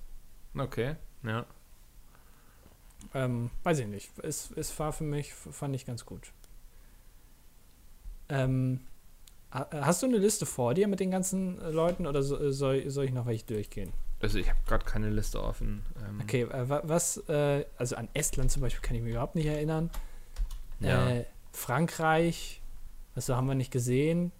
Okay. 0.55 0.95
Ja. 1.23 1.45
Ähm, 3.13 3.49
weiß 3.63 3.79
ich 3.79 3.87
nicht. 3.87 4.11
Es, 4.19 4.51
es 4.51 4.77
war 4.79 4.93
für 4.93 5.03
mich, 5.03 5.33
fand 5.33 5.75
ich 5.75 5.85
ganz 5.85 6.05
gut. 6.05 6.31
Ähm, 8.29 8.81
ha- 9.51 9.67
hast 9.71 10.01
du 10.03 10.07
eine 10.07 10.17
Liste 10.17 10.45
vor 10.45 10.73
dir 10.73 10.87
mit 10.87 10.99
den 10.99 11.11
ganzen 11.11 11.59
äh, 11.61 11.69
Leuten 11.69 12.07
oder 12.07 12.23
so, 12.23 12.51
soll, 12.51 12.89
soll 12.89 13.05
ich 13.05 13.11
noch 13.13 13.25
welche 13.25 13.45
durchgehen? 13.45 13.93
Also 14.21 14.39
ich 14.39 14.49
habe 14.49 14.59
gerade 14.65 14.85
keine 14.85 15.09
Liste 15.09 15.43
offen. 15.43 15.83
Ähm, 16.07 16.19
Okay, 16.23 16.41
äh, 16.43 16.69
wa- 16.69 16.81
was, 16.85 17.17
äh, 17.29 17.65
also 17.77 17.95
an 17.95 18.07
Estland 18.13 18.51
zum 18.51 18.61
Beispiel 18.61 18.81
kann 18.81 18.95
ich 18.95 19.01
mich 19.03 19.11
überhaupt 19.11 19.35
nicht 19.35 19.45
erinnern. 19.45 19.89
Ja. 20.79 21.09
Äh, 21.09 21.25
Frankreich, 21.51 22.61
was 23.13 23.29
haben 23.29 23.47
wir 23.47 23.55
nicht 23.55 23.71
gesehen? 23.71 24.31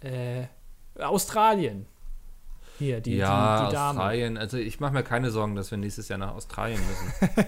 Äh, 0.00 0.44
Australien. 0.98 1.86
Hier, 2.78 3.00
die, 3.00 3.16
ja, 3.16 3.64
die, 3.66 3.70
die. 3.70 3.76
Australien. 3.76 4.36
Also 4.38 4.56
ich 4.56 4.80
mache 4.80 4.92
mir 4.92 5.02
keine 5.02 5.30
Sorgen, 5.30 5.54
dass 5.54 5.70
wir 5.70 5.78
nächstes 5.78 6.08
Jahr 6.08 6.18
nach 6.18 6.34
Australien 6.34 6.80
müssen. 6.86 7.28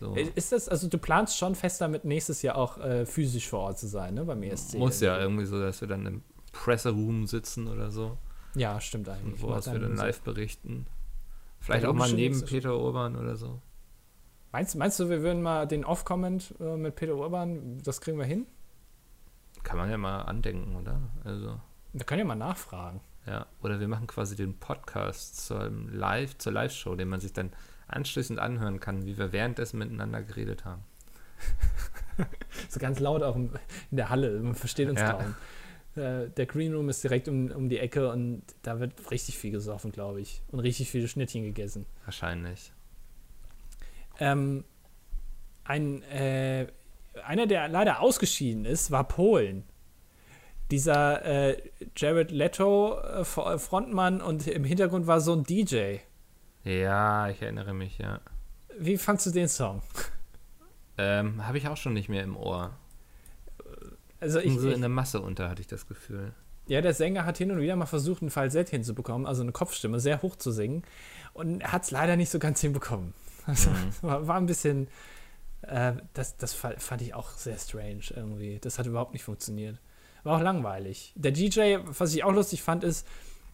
so. 0.00 0.16
Äh, 0.16 0.30
Ist 0.34 0.50
das, 0.52 0.68
also 0.68 0.88
du 0.88 0.98
planst 0.98 1.36
schon 1.38 1.54
fest 1.54 1.80
damit, 1.80 2.04
nächstes 2.04 2.42
Jahr 2.42 2.56
auch 2.56 2.78
äh, 2.78 3.06
physisch 3.06 3.48
vor 3.48 3.60
Ort 3.60 3.78
zu 3.78 3.86
sein, 3.86 4.14
ne, 4.14 4.24
beim 4.24 4.42
ESC? 4.42 4.74
Muss 4.78 5.00
ja 5.00 5.18
irgendwie 5.18 5.44
so, 5.44 5.60
dass 5.60 5.80
wir 5.80 5.88
dann 5.88 6.06
im 6.06 6.22
Presseroom 6.52 7.26
sitzen 7.26 7.68
oder 7.68 7.90
so. 7.90 8.18
Ja, 8.56 8.80
stimmt 8.80 9.08
eigentlich. 9.08 9.34
Und 9.34 9.42
woraus 9.42 9.70
wir 9.70 9.78
dann 9.78 9.94
live 9.94 10.20
berichten. 10.22 10.86
Vielleicht 11.60 11.84
auch 11.86 11.92
mal 11.94 12.12
neben 12.12 12.44
Peter 12.44 12.76
Urban 12.76 13.14
oder 13.16 13.36
so. 13.36 13.60
Meinst, 14.50 14.74
meinst 14.74 14.98
du, 14.98 15.08
wir 15.08 15.22
würden 15.22 15.42
mal 15.42 15.68
den 15.68 15.84
Off-Comment 15.84 16.54
äh, 16.58 16.76
mit 16.76 16.96
Peter 16.96 17.14
Urban, 17.14 17.78
das 17.84 18.00
kriegen 18.00 18.18
wir 18.18 18.24
hin? 18.24 18.46
Kann 19.62 19.76
man 19.76 19.90
ja 19.90 19.98
mal 19.98 20.22
andenken, 20.22 20.74
oder? 20.74 21.00
Also, 21.22 21.60
Wir 21.92 22.04
können 22.04 22.20
ja 22.20 22.24
mal 22.24 22.34
nachfragen. 22.34 23.00
ja. 23.26 23.46
Oder 23.62 23.78
wir 23.78 23.86
machen 23.88 24.06
quasi 24.06 24.34
den 24.34 24.58
Podcast 24.58 25.46
zur 25.46 25.70
Live, 25.70 26.38
zur 26.38 26.52
Live-Show, 26.52 26.96
den 26.96 27.08
man 27.08 27.20
sich 27.20 27.32
dann 27.32 27.52
anschließend 27.90 28.38
anhören 28.38 28.80
kann, 28.80 29.04
wie 29.04 29.18
wir 29.18 29.32
währenddessen 29.32 29.78
miteinander 29.78 30.22
geredet 30.22 30.64
haben. 30.64 30.82
So 32.68 32.78
ganz 32.78 33.00
laut 33.00 33.22
auch 33.22 33.34
in 33.34 33.50
der 33.90 34.10
Halle, 34.10 34.40
man 34.40 34.54
versteht 34.54 34.90
uns 34.90 35.00
Ja. 35.00 35.12
kaum. 35.14 35.34
Äh, 35.96 36.28
der 36.28 36.44
Green 36.46 36.74
Room 36.74 36.88
ist 36.90 37.02
direkt 37.02 37.28
um, 37.28 37.50
um 37.50 37.68
die 37.70 37.78
Ecke 37.78 38.10
und 38.12 38.42
da 38.62 38.78
wird 38.78 39.10
richtig 39.10 39.38
viel 39.38 39.50
gesoffen, 39.50 39.90
glaube 39.90 40.20
ich. 40.20 40.42
Und 40.48 40.60
richtig 40.60 40.90
viele 40.90 41.08
Schnittchen 41.08 41.42
gegessen. 41.44 41.86
Wahrscheinlich. 42.04 42.72
Ähm, 44.18 44.64
ein, 45.64 46.02
äh, 46.02 46.66
einer, 47.24 47.46
der 47.46 47.68
leider 47.68 48.00
ausgeschieden 48.00 48.66
ist, 48.66 48.90
war 48.90 49.08
Polen. 49.08 49.64
Dieser 50.70 51.24
äh, 51.24 51.62
Jared 51.96 52.30
Leto 52.30 53.00
äh, 53.00 53.24
Frontmann 53.24 54.20
und 54.20 54.46
im 54.46 54.64
Hintergrund 54.64 55.06
war 55.06 55.20
so 55.20 55.32
ein 55.32 55.44
DJ. 55.44 55.96
Ja, 56.64 57.28
ich 57.28 57.40
erinnere 57.42 57.72
mich, 57.74 57.98
ja. 57.98 58.20
Wie 58.78 58.98
fandst 58.98 59.26
du 59.26 59.30
den 59.30 59.48
Song? 59.48 59.82
Ähm, 60.98 61.46
Habe 61.46 61.58
ich 61.58 61.68
auch 61.68 61.76
schon 61.76 61.94
nicht 61.94 62.08
mehr 62.08 62.22
im 62.22 62.36
Ohr. 62.36 62.72
Also 64.20 64.38
ich, 64.38 64.58
so 64.58 64.68
in 64.68 64.80
der 64.80 64.90
Masse 64.90 65.20
unter, 65.20 65.48
hatte 65.48 65.62
ich 65.62 65.66
das 65.66 65.86
Gefühl. 65.86 66.32
Ja, 66.66 66.80
der 66.82 66.94
Sänger 66.94 67.24
hat 67.24 67.38
hin 67.38 67.50
und 67.50 67.60
wieder 67.60 67.74
mal 67.74 67.86
versucht, 67.86 68.22
ein 68.22 68.30
Falsett 68.30 68.68
hinzubekommen, 68.68 69.26
also 69.26 69.42
eine 69.42 69.52
Kopfstimme, 69.52 69.98
sehr 69.98 70.22
hoch 70.22 70.36
zu 70.36 70.52
singen. 70.52 70.82
Und 71.32 71.64
hat 71.64 71.84
es 71.84 71.90
leider 71.90 72.16
nicht 72.16 72.30
so 72.30 72.38
ganz 72.38 72.60
hinbekommen. 72.60 73.14
Also, 73.46 73.70
mhm. 73.70 73.90
war, 74.02 74.26
war, 74.28 74.36
ein 74.36 74.44
bisschen. 74.44 74.86
Äh, 75.62 75.94
das, 76.12 76.36
das 76.36 76.52
fand 76.52 77.00
ich 77.00 77.14
auch 77.14 77.30
sehr 77.30 77.58
strange 77.58 78.02
irgendwie. 78.14 78.58
Das 78.60 78.78
hat 78.78 78.86
überhaupt 78.86 79.14
nicht 79.14 79.24
funktioniert. 79.24 79.78
War 80.22 80.36
auch 80.36 80.42
langweilig. 80.42 81.14
Der 81.16 81.32
DJ, 81.32 81.78
was 81.86 82.14
ich 82.14 82.22
auch 82.22 82.32
lustig 82.32 82.62
fand, 82.62 82.84
ist, 82.84 83.08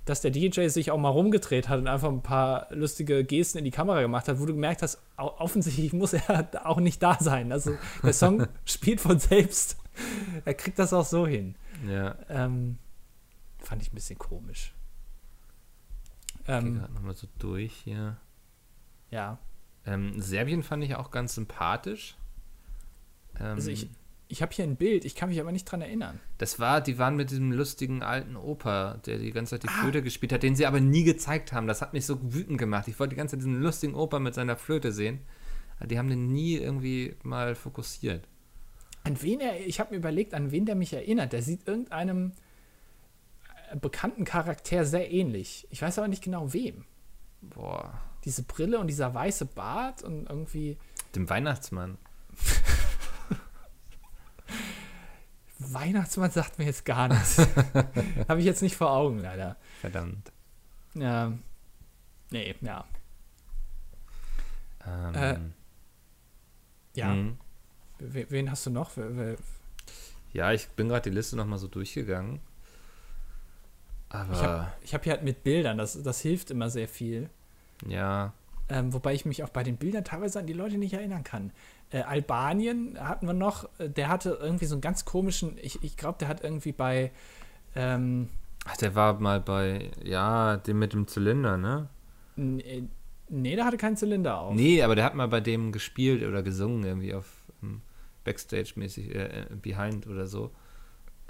dass 0.07 0.20
der 0.20 0.30
DJ 0.30 0.68
sich 0.68 0.92
auch 0.92 0.98
mal 0.98 1.11
rumgedreht 1.11 1.68
hat 1.68 1.80
und 1.80 1.88
einfach 1.88 2.09
ein 2.09 2.22
paar 2.22 2.68
lustige 2.70 3.24
Gesten 3.24 3.59
in 3.59 3.64
die 3.64 3.72
Kamera 3.72 4.00
gemacht 4.00 4.28
hat, 4.28 4.40
wo 4.40 4.46
du 4.46 4.54
gemerkt 4.54 4.82
hast, 4.82 5.02
offensichtlich 5.16 5.92
muss 5.92 6.12
er 6.12 6.48
auch 6.64 6.78
nicht 6.78 7.02
da 7.02 7.18
sein. 7.20 7.52
Also 7.52 7.76
der 8.02 8.12
Song 8.14 8.46
spielt 8.64 9.00
von 9.00 9.18
selbst. 9.18 9.76
Er 10.44 10.54
kriegt 10.54 10.78
das 10.78 10.92
auch 10.92 11.04
so 11.04 11.26
hin. 11.26 11.57
Ja. 11.88 12.14
Ähm, 12.28 12.78
fand 13.59 13.82
ich 13.82 13.92
ein 13.92 13.96
bisschen 13.96 14.18
komisch. 14.18 14.72
Ähm, 16.46 16.80
okay, 16.82 16.92
nochmal 16.94 17.16
so 17.16 17.26
durch 17.40 17.74
hier. 17.74 18.16
Ja. 19.11 19.38
Ähm, 19.84 20.20
Serbien 20.22 20.62
fand 20.62 20.84
ich 20.84 20.94
auch 20.94 21.11
ganz 21.11 21.34
sympathisch. 21.34 22.16
also 23.34 23.70
ich, 23.72 23.88
ich 24.28 24.42
habe 24.42 24.52
hier 24.52 24.64
ein 24.64 24.76
Bild, 24.76 25.04
ich 25.04 25.14
kann 25.14 25.28
mich 25.28 25.40
aber 25.40 25.52
nicht 25.52 25.64
dran 25.64 25.80
erinnern. 25.80 26.20
Das 26.38 26.58
war, 26.58 26.80
die 26.80 26.98
waren 26.98 27.16
mit 27.16 27.30
diesem 27.30 27.52
lustigen 27.52 28.02
alten 28.02 28.36
Opa, 28.36 28.98
der 29.06 29.18
die 29.18 29.30
ganze 29.30 29.50
Zeit 29.50 29.62
die 29.62 29.68
ah. 29.68 29.82
Flöte 29.82 30.02
gespielt 30.02 30.32
hat, 30.32 30.42
den 30.42 30.56
sie 30.56 30.66
aber 30.66 30.80
nie 30.80 31.04
gezeigt 31.04 31.52
haben. 31.52 31.66
Das 31.66 31.80
hat 31.80 31.92
mich 31.92 32.06
so 32.06 32.18
wütend 32.34 32.58
gemacht. 32.58 32.88
Ich 32.88 32.98
wollte 32.98 33.10
die 33.10 33.16
ganze 33.16 33.36
Zeit 33.36 33.40
diesen 33.40 33.60
lustigen 33.60 33.94
Opa 33.94 34.18
mit 34.18 34.34
seiner 34.34 34.56
Flöte 34.56 34.92
sehen. 34.92 35.20
Die 35.84 35.98
haben 35.98 36.08
den 36.08 36.32
nie 36.32 36.56
irgendwie 36.56 37.16
mal 37.22 37.54
fokussiert. 37.54 38.26
An 39.04 39.22
wen 39.22 39.40
er, 39.40 39.60
ich 39.60 39.78
habe 39.78 39.92
mir 39.92 39.98
überlegt, 39.98 40.34
an 40.34 40.50
wen 40.50 40.66
der 40.66 40.74
mich 40.74 40.92
erinnert. 40.92 41.32
Der 41.32 41.42
sieht 41.42 41.68
irgendeinem 41.68 42.32
bekannten 43.80 44.24
Charakter 44.24 44.84
sehr 44.84 45.10
ähnlich. 45.12 45.66
Ich 45.70 45.82
weiß 45.82 45.98
aber 45.98 46.08
nicht 46.08 46.24
genau 46.24 46.52
wem. 46.52 46.84
Boah. 47.42 48.00
Diese 48.24 48.42
Brille 48.42 48.80
und 48.80 48.88
dieser 48.88 49.14
weiße 49.14 49.46
Bart 49.46 50.02
und 50.02 50.28
irgendwie. 50.28 50.76
Dem 51.14 51.28
Weihnachtsmann. 51.28 51.98
Weihnachtsmann 55.59 56.30
sagt 56.30 56.59
mir 56.59 56.66
jetzt 56.66 56.84
gar 56.84 57.09
nichts. 57.09 57.38
Habe 58.28 58.40
ich 58.40 58.46
jetzt 58.46 58.62
nicht 58.62 58.76
vor 58.76 58.90
Augen, 58.90 59.18
leider. 59.20 59.57
Verdammt. 59.80 60.32
Ja. 60.94 61.32
Nee, 62.30 62.54
ja. 62.61 62.84
Ähm. 64.86 65.14
Äh, 65.14 65.38
ja. 66.94 67.14
Mhm. 67.14 67.38
Wen 67.98 68.50
hast 68.50 68.66
du 68.66 68.70
noch? 68.70 68.92
Ja, 70.32 70.52
ich 70.52 70.68
bin 70.68 70.88
gerade 70.88 71.09
die 71.11 71.14
Liste 71.14 71.36
nochmal 71.36 71.59
so 71.59 71.68
durchgegangen. 71.68 72.40
Aber. 74.09 74.72
Ich 74.82 74.92
habe 74.92 75.00
hab 75.00 75.04
hier 75.04 75.12
halt 75.14 75.22
mit 75.22 75.42
Bildern, 75.44 75.78
das, 75.78 76.02
das 76.02 76.20
hilft 76.20 76.50
immer 76.50 76.70
sehr 76.70 76.88
viel. 76.88 77.30
Ja. 77.86 78.32
Ähm, 78.68 78.92
wobei 78.92 79.14
ich 79.14 79.24
mich 79.24 79.44
auch 79.44 79.48
bei 79.48 79.62
den 79.62 79.76
Bildern 79.76 80.04
teilweise 80.04 80.40
an 80.40 80.46
die 80.46 80.52
Leute 80.52 80.76
nicht 80.76 80.92
erinnern 80.92 81.24
kann. 81.24 81.52
Äh, 81.91 82.03
Albanien 82.03 82.99
hatten 82.99 83.26
wir 83.26 83.32
noch, 83.32 83.68
äh, 83.78 83.89
der 83.89 84.09
hatte 84.09 84.39
irgendwie 84.41 84.66
so 84.66 84.74
einen 84.74 84.82
ganz 84.82 85.05
komischen, 85.05 85.57
ich, 85.61 85.82
ich 85.82 85.97
glaube, 85.97 86.18
der 86.18 86.28
hat 86.28 86.43
irgendwie 86.43 86.72
bei. 86.72 87.12
Ähm, 87.74 88.28
Ach, 88.64 88.76
der 88.76 88.95
war 88.97 89.20
mal 89.20 89.41
bei, 89.41 89.91
ja, 90.03 90.57
dem 90.57 90.80
mit 90.80 90.93
dem 90.93 91.07
Zylinder, 91.07 91.57
ne? 91.57 91.89
Äh, 92.37 92.82
nee, 93.28 93.55
der 93.55 93.64
hatte 93.64 93.76
keinen 93.76 93.97
Zylinder 93.97 94.41
auf. 94.41 94.55
Nee, 94.55 94.82
aber 94.82 94.97
der 94.97 95.05
hat 95.05 95.14
mal 95.14 95.28
bei 95.28 95.41
dem 95.41 95.70
gespielt 95.70 96.24
oder 96.24 96.43
gesungen, 96.43 96.84
irgendwie 96.84 97.14
auf 97.14 97.26
ähm, 97.62 97.82
Backstage-mäßig, 98.24 99.14
äh, 99.14 99.43
äh, 99.43 99.47
Behind 99.55 100.09
oder 100.09 100.26
so. 100.26 100.51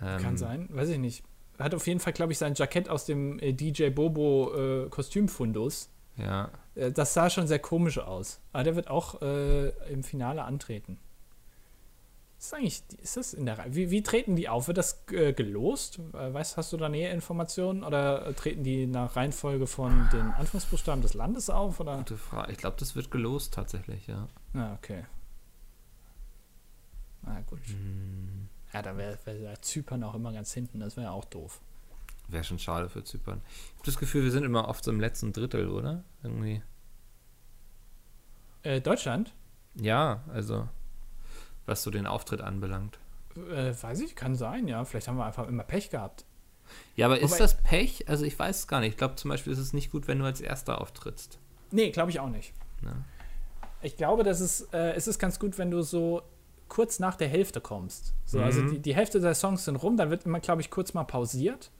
Ähm, 0.01 0.23
Kann 0.23 0.37
sein, 0.39 0.69
weiß 0.71 0.89
ich 0.89 0.99
nicht. 0.99 1.23
Hat 1.59 1.75
auf 1.75 1.87
jeden 1.87 2.01
Fall, 2.01 2.15
glaube 2.15 2.33
ich, 2.33 2.39
sein 2.39 2.55
Jackett 2.55 2.89
aus 2.89 3.05
dem 3.05 3.39
äh, 3.41 3.53
DJ 3.53 3.91
Bobo 3.91 4.87
Kostümfundus. 4.89 5.91
Ja. 6.17 6.51
Äh, 6.75 6.93
das 6.93 7.15
sah 7.15 7.31
schon 7.31 7.47
sehr 7.47 7.59
komisch 7.59 7.99
aus. 7.99 8.41
Aber 8.53 8.65
der 8.65 8.77
wird 8.77 8.89
auch 8.89 9.21
äh, 9.23 9.69
im 9.91 10.03
Finale 10.03 10.45
antreten. 10.45 10.99
Ist 12.39 12.53
eigentlich, 12.53 12.83
ist 13.03 13.17
das 13.17 13.33
in 13.33 13.47
der 13.47 13.59
Reihe? 13.59 13.75
Wie, 13.75 13.91
wie 13.91 14.03
treten 14.03 14.37
die 14.37 14.49
auf? 14.49 14.67
Wird 14.69 14.77
das 14.77 15.05
äh, 15.11 15.33
gelost? 15.33 15.99
Äh, 16.13 16.35
weißt, 16.35 16.59
hast 16.59 16.73
du 16.73 16.77
da 16.77 16.89
näher 16.89 17.13
Informationen? 17.13 17.83
Oder 17.83 18.27
äh, 18.27 18.35
treten 18.35 18.63
die 18.63 18.87
nach 18.87 19.17
Reihenfolge 19.17 19.67
von 19.67 20.09
den 20.13 20.33
Anfangsbuchstaben 20.33 21.01
des 21.01 21.15
Landes 21.15 21.49
auf? 21.49 21.81
Oder? 21.81 21.97
Gute 21.97 22.19
Frage. 22.19 22.53
Ich 22.53 22.59
glaube, 22.59 22.77
das 22.79 22.95
wird 22.95 23.11
gelost 23.11 23.55
tatsächlich, 23.55 24.07
ja. 24.07 24.29
Ah, 24.53 24.75
okay. 24.75 25.07
Na 27.23 27.41
gut. 27.41 27.61
Hm. 27.67 28.49
Ja, 28.73 28.83
da 28.83 28.97
wäre 28.99 29.19
wär 29.25 29.63
Zypern 29.63 30.05
auch 30.05 30.15
immer 30.15 30.33
ganz 30.33 30.53
hinten. 30.53 30.81
Das 30.81 30.99
wäre 30.99 31.13
auch 31.13 31.25
doof. 31.25 31.61
Wäre 32.29 32.45
schon 32.45 32.59
schade 32.59 32.89
für 32.89 33.05
Zypern. 33.05 33.41
Ich 33.47 33.75
habe 33.75 33.87
das 33.87 33.99
Gefühl, 33.99 34.25
wir 34.25 34.33
sind 34.33 34.45
immer 34.45 34.69
oft 34.69 34.85
so 34.85 34.91
im 34.91 35.01
letzten 35.01 35.33
Drittel, 35.33 35.69
oder? 35.69 36.03
Irgendwie. 36.23 36.63
Äh, 38.63 38.81
Deutschland? 38.81 39.33
Ja, 39.75 40.25
also 40.33 40.69
was 41.67 41.83
so 41.83 41.91
den 41.91 42.07
Auftritt 42.07 42.41
anbelangt. 42.41 42.99
Äh, 43.37 43.75
weiß 43.81 44.01
ich, 44.01 44.17
kann 44.17 44.35
sein, 44.35 44.67
ja. 44.69 44.85
Vielleicht 44.85 45.09
haben 45.09 45.19
wir 45.19 45.27
einfach 45.27 45.47
immer 45.47 45.65
Pech 45.65 45.91
gehabt. 45.91 46.25
Ja, 46.95 47.07
aber 47.07 47.17
Wobei, 47.17 47.27
ist 47.27 47.39
das 47.39 47.63
Pech? 47.63 48.09
Also 48.09 48.25
ich 48.25 48.39
weiß 48.39 48.61
es 48.61 48.67
gar 48.67 48.81
nicht. 48.81 48.91
Ich 48.91 48.97
glaube 48.97 49.17
zum 49.17 49.29
Beispiel 49.29 49.53
ist 49.53 49.59
es 49.59 49.73
nicht 49.73 49.93
gut, 49.93 50.09
wenn 50.09 50.19
du 50.19 50.25
als 50.25 50.41
Erster 50.41 50.81
auftrittst. 50.81 51.39
Nee, 51.71 51.91
glaube 51.91 52.11
ich 52.11 52.21
auch 52.21 52.29
nicht. 52.29 52.55
Ja. 52.83 52.97
Ich 53.83 53.97
glaube, 53.97 54.25
dass 54.25 54.41
es, 54.41 54.63
äh, 54.73 54.95
es 54.95 55.07
ist 55.07 55.19
ganz 55.19 55.39
gut, 55.39 55.59
wenn 55.59 55.71
du 55.71 55.83
so 55.83 56.23
kurz 56.69 56.99
nach 56.99 57.17
der 57.17 57.29
Hälfte 57.29 57.61
kommst. 57.61 58.15
So, 58.25 58.41
also 58.41 58.61
mhm. 58.61 58.65
Also 58.65 58.77
die, 58.77 58.83
die 58.83 58.95
Hälfte 58.97 59.21
der 59.21 59.35
Songs 59.35 59.65
sind 59.65 59.77
rum, 59.77 59.97
dann 59.97 60.11
wird 60.11 60.25
immer, 60.25 60.41
glaube 60.41 60.63
ich, 60.63 60.71
kurz 60.71 60.95
mal 60.95 61.05
pausiert. 61.05 61.71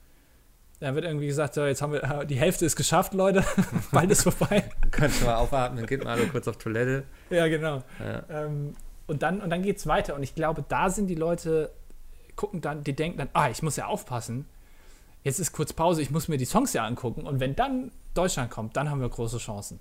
Da 0.79 0.93
wird 0.93 1.05
irgendwie 1.05 1.25
gesagt, 1.25 1.55
so, 1.55 1.65
jetzt 1.65 1.81
haben 1.81 1.93
wir, 1.93 2.25
die 2.25 2.35
Hälfte 2.35 2.65
ist 2.65 2.75
geschafft, 2.75 3.13
Leute. 3.13 3.43
Bald 3.91 4.11
ist 4.11 4.23
vorbei. 4.23 4.69
Könnt 4.91 5.23
mal 5.25 5.35
aufatmen, 5.35 5.87
geht 5.87 6.03
mal 6.03 6.11
alle 6.11 6.27
kurz 6.27 6.47
auf 6.47 6.57
Toilette. 6.57 7.03
Ja, 7.31 7.47
genau. 7.47 7.83
Ja. 7.99 8.23
Ähm, 8.29 8.75
und 9.07 9.23
dann, 9.23 9.41
und 9.41 9.49
dann 9.49 9.63
geht 9.63 9.77
es 9.77 9.87
weiter. 9.87 10.13
Und 10.15 10.21
ich 10.21 10.35
glaube, 10.35 10.63
da 10.67 10.89
sind 10.89 11.07
die 11.07 11.15
Leute, 11.15 11.71
gucken 12.35 12.61
dann, 12.61 12.83
die 12.83 12.95
denken 12.95 13.17
dann, 13.17 13.29
ah, 13.33 13.49
ich 13.49 13.63
muss 13.63 13.75
ja 13.75 13.87
aufpassen. 13.87 14.45
Jetzt 15.23 15.39
ist 15.39 15.51
kurz 15.51 15.73
Pause, 15.73 16.01
ich 16.01 16.11
muss 16.11 16.27
mir 16.27 16.37
die 16.37 16.45
Songs 16.45 16.73
ja 16.73 16.85
angucken. 16.85 17.25
Und 17.25 17.39
wenn 17.39 17.55
dann 17.55 17.91
Deutschland 18.13 18.51
kommt, 18.51 18.77
dann 18.77 18.89
haben 18.89 19.01
wir 19.01 19.09
große 19.09 19.39
Chancen. 19.39 19.79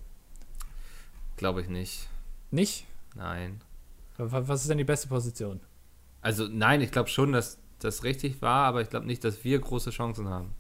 Glaube 1.37 1.61
ich 1.61 1.69
nicht. 1.69 2.09
Nicht? 2.51 2.87
Nein. 3.15 3.61
Was 4.17 4.63
ist 4.63 4.71
denn 4.71 4.79
die 4.79 4.85
beste 4.85 5.09
Position? 5.09 5.61
Also 6.23 6.49
nein, 6.49 6.81
ich 6.81 6.91
glaube 6.91 7.11
schon, 7.11 7.33
dass 7.33 7.59
das 7.81 8.03
richtig 8.03 8.41
war, 8.41 8.67
aber 8.67 8.81
ich 8.81 8.89
glaube 8.89 9.07
nicht, 9.07 9.23
dass 9.25 9.45
wir 9.45 9.59
große 9.59 9.91
Chancen 9.91 10.29
haben. 10.29 10.55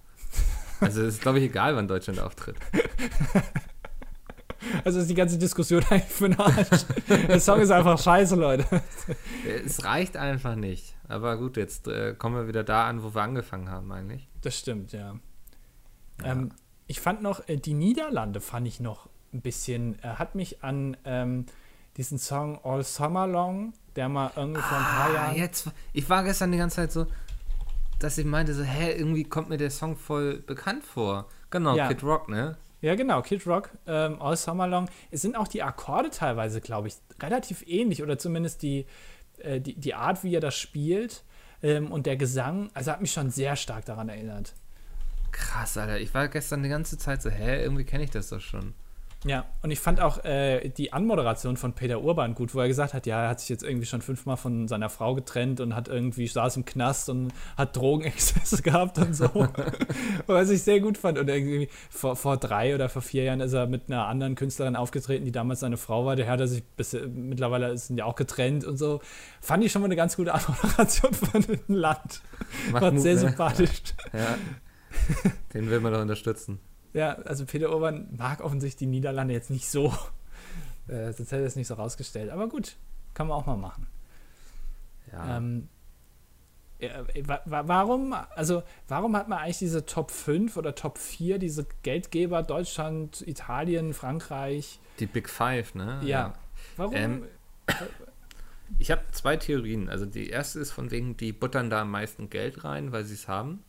Also 0.80 1.02
es 1.02 1.14
ist, 1.14 1.22
glaube 1.22 1.38
ich, 1.38 1.46
egal, 1.46 1.76
wann 1.76 1.88
Deutschland 1.88 2.20
auftritt. 2.20 2.56
Also 4.84 5.00
ist 5.00 5.10
die 5.10 5.14
ganze 5.14 5.38
Diskussion 5.38 5.84
eigentlich 5.90 6.04
für 6.04 6.28
den 6.28 6.38
Arsch. 6.38 6.86
Der 7.08 7.40
Song 7.40 7.60
ist 7.60 7.70
einfach 7.70 7.98
scheiße, 7.98 8.34
Leute. 8.34 8.82
Es 9.64 9.84
reicht 9.84 10.16
einfach 10.16 10.56
nicht. 10.56 10.96
Aber 11.08 11.36
gut, 11.36 11.56
jetzt 11.56 11.88
äh, 11.88 12.14
kommen 12.14 12.36
wir 12.36 12.48
wieder 12.48 12.64
da 12.64 12.88
an, 12.88 13.02
wo 13.02 13.14
wir 13.14 13.22
angefangen 13.22 13.70
haben, 13.70 13.90
eigentlich. 13.92 14.28
Das 14.42 14.58
stimmt, 14.58 14.92
ja. 14.92 15.18
ja. 16.22 16.32
Ähm, 16.32 16.50
ich 16.86 17.00
fand 17.00 17.22
noch, 17.22 17.48
äh, 17.48 17.56
die 17.56 17.74
Niederlande 17.74 18.40
fand 18.40 18.66
ich 18.66 18.80
noch 18.80 19.08
ein 19.32 19.40
bisschen, 19.40 19.98
äh, 20.02 20.08
hat 20.08 20.34
mich 20.34 20.62
an 20.64 20.96
ähm, 21.04 21.46
diesen 21.96 22.18
Song 22.18 22.58
All 22.64 22.82
Summer 22.84 23.26
Long, 23.26 23.72
der 23.94 24.08
mal 24.08 24.30
irgendwie 24.36 24.60
vor 24.60 24.78
ein 24.78 24.84
paar 24.84 25.10
ah, 25.10 25.14
Jahren. 25.14 25.36
Jetzt, 25.36 25.70
ich 25.92 26.08
war 26.08 26.24
gestern 26.24 26.52
die 26.52 26.58
ganze 26.58 26.76
Zeit 26.76 26.92
so, 26.92 27.06
dass 27.98 28.18
ich 28.18 28.24
meinte, 28.24 28.54
so, 28.54 28.62
hä, 28.62 28.92
irgendwie 28.92 29.24
kommt 29.24 29.48
mir 29.48 29.56
der 29.56 29.70
Song 29.70 29.96
voll 29.96 30.38
bekannt 30.38 30.84
vor. 30.84 31.28
Genau, 31.50 31.76
ja. 31.76 31.88
Kid 31.88 32.02
Rock, 32.02 32.28
ne? 32.28 32.56
Ja, 32.82 32.94
genau, 32.94 33.22
Kid 33.22 33.46
Rock, 33.46 33.70
ähm, 33.86 34.20
All 34.20 34.36
Summer 34.36 34.66
Long. 34.66 34.88
Es 35.10 35.22
sind 35.22 35.36
auch 35.36 35.48
die 35.48 35.62
Akkorde 35.62 36.10
teilweise, 36.10 36.60
glaube 36.60 36.88
ich, 36.88 36.96
relativ 37.20 37.64
ähnlich 37.66 38.02
oder 38.02 38.18
zumindest 38.18 38.62
die, 38.62 38.86
äh, 39.38 39.60
die, 39.60 39.74
die 39.74 39.94
Art, 39.94 40.22
wie 40.24 40.34
er 40.34 40.40
das 40.40 40.56
spielt 40.56 41.24
ähm, 41.62 41.90
und 41.90 42.06
der 42.06 42.16
Gesang. 42.16 42.70
Also 42.74 42.92
hat 42.92 43.00
mich 43.00 43.12
schon 43.12 43.30
sehr 43.30 43.56
stark 43.56 43.86
daran 43.86 44.08
erinnert. 44.08 44.54
Krass, 45.32 45.76
Alter. 45.76 45.98
Ich 45.98 46.12
war 46.14 46.28
gestern 46.28 46.62
die 46.62 46.68
ganze 46.68 46.98
Zeit 46.98 47.22
so, 47.22 47.30
hä, 47.30 47.62
irgendwie 47.62 47.84
kenne 47.84 48.04
ich 48.04 48.10
das 48.10 48.28
doch 48.28 48.40
schon. 48.40 48.74
Ja, 49.26 49.44
und 49.62 49.72
ich 49.72 49.80
fand 49.80 50.00
auch 50.00 50.24
äh, 50.24 50.68
die 50.68 50.92
Anmoderation 50.92 51.56
von 51.56 51.72
Peter 51.72 52.00
Urban 52.00 52.36
gut, 52.36 52.54
wo 52.54 52.60
er 52.60 52.68
gesagt 52.68 52.94
hat, 52.94 53.06
ja, 53.06 53.24
er 53.24 53.28
hat 53.30 53.40
sich 53.40 53.48
jetzt 53.48 53.64
irgendwie 53.64 53.86
schon 53.86 54.00
fünfmal 54.00 54.36
von 54.36 54.68
seiner 54.68 54.88
Frau 54.88 55.16
getrennt 55.16 55.60
und 55.60 55.74
hat 55.74 55.88
irgendwie 55.88 56.28
saß 56.28 56.56
im 56.58 56.64
Knast 56.64 57.08
und 57.08 57.32
hat 57.56 57.76
Drogenexzesse 57.76 58.62
gehabt 58.62 58.98
und 58.98 59.14
so. 59.14 59.48
Was 60.28 60.50
ich 60.50 60.62
sehr 60.62 60.78
gut 60.78 60.96
fand. 60.96 61.18
Und 61.18 61.28
irgendwie 61.28 61.68
vor, 61.90 62.14
vor 62.14 62.36
drei 62.36 62.76
oder 62.76 62.88
vor 62.88 63.02
vier 63.02 63.24
Jahren 63.24 63.40
ist 63.40 63.52
er 63.52 63.66
mit 63.66 63.88
einer 63.88 64.06
anderen 64.06 64.36
Künstlerin 64.36 64.76
aufgetreten, 64.76 65.24
die 65.24 65.32
damals 65.32 65.58
seine 65.58 65.76
Frau 65.76 66.06
war. 66.06 66.14
Der 66.14 66.28
hat 66.28 66.38
er 66.38 66.46
sich 66.46 66.62
bis, 66.62 66.96
mittlerweile 67.12 67.76
sind 67.78 67.98
ja 67.98 68.04
auch 68.04 68.14
getrennt 68.14 68.64
und 68.64 68.76
so. 68.76 69.00
Fand 69.40 69.64
ich 69.64 69.72
schon 69.72 69.82
mal 69.82 69.86
eine 69.86 69.96
ganz 69.96 70.16
gute 70.16 70.34
Anmoderation 70.34 71.12
von 71.14 71.44
einem 71.44 71.60
Land. 71.66 72.22
Macht 72.70 72.82
War 72.82 72.92
Mut, 72.92 73.02
sehr 73.02 73.14
ne? 73.14 73.20
sympathisch. 73.20 73.82
Ja. 74.12 74.38
Den 75.52 75.68
will 75.68 75.80
man 75.80 75.92
doch 75.92 76.00
unterstützen. 76.00 76.60
Ja, 76.96 77.12
also 77.12 77.44
Peter 77.44 77.70
Urban 77.72 78.08
mag 78.16 78.40
offensichtlich 78.40 78.78
die 78.78 78.86
Niederlande 78.86 79.34
jetzt 79.34 79.50
nicht 79.50 79.68
so. 79.68 79.92
Äh, 80.88 81.12
sonst 81.12 81.32
hätte 81.32 81.42
er 81.42 81.48
es 81.48 81.56
nicht 81.56 81.66
so 81.66 81.74
rausgestellt. 81.74 82.30
Aber 82.30 82.48
gut, 82.48 82.76
kann 83.12 83.26
man 83.26 83.36
auch 83.36 83.44
mal 83.44 83.56
machen. 83.56 83.88
Ja. 85.10 85.38
Ähm, 85.38 85.68
ja, 86.78 87.04
wa 87.24 87.40
wa 87.44 87.66
warum, 87.66 88.14
also 88.36 88.62
warum 88.86 89.16
hat 89.16 89.28
man 89.28 89.40
eigentlich 89.40 89.58
diese 89.58 89.84
Top 89.84 90.12
5 90.12 90.56
oder 90.56 90.76
Top 90.76 90.98
4, 90.98 91.40
diese 91.40 91.66
Geldgeber 91.82 92.44
Deutschland, 92.44 93.26
Italien, 93.26 93.94
Frankreich? 93.94 94.78
Die 95.00 95.06
Big 95.06 95.28
Five, 95.28 95.74
ne? 95.74 96.00
Ja. 96.04 96.34
Warum? 96.76 96.94
Ähm, 96.94 97.24
Ich 98.78 98.90
habe 98.90 99.02
zwei 99.10 99.36
Theorien. 99.36 99.88
Also 99.88 100.06
die 100.06 100.28
erste 100.28 100.60
ist 100.60 100.70
von 100.70 100.92
wegen, 100.92 101.16
die 101.16 101.32
buttern 101.32 101.68
da 101.68 101.80
am 101.82 101.90
meisten 101.90 102.30
Geld 102.30 102.62
rein, 102.62 102.92
weil 102.92 103.04
sie 103.04 103.14
es 103.14 103.26
haben. 103.26 103.64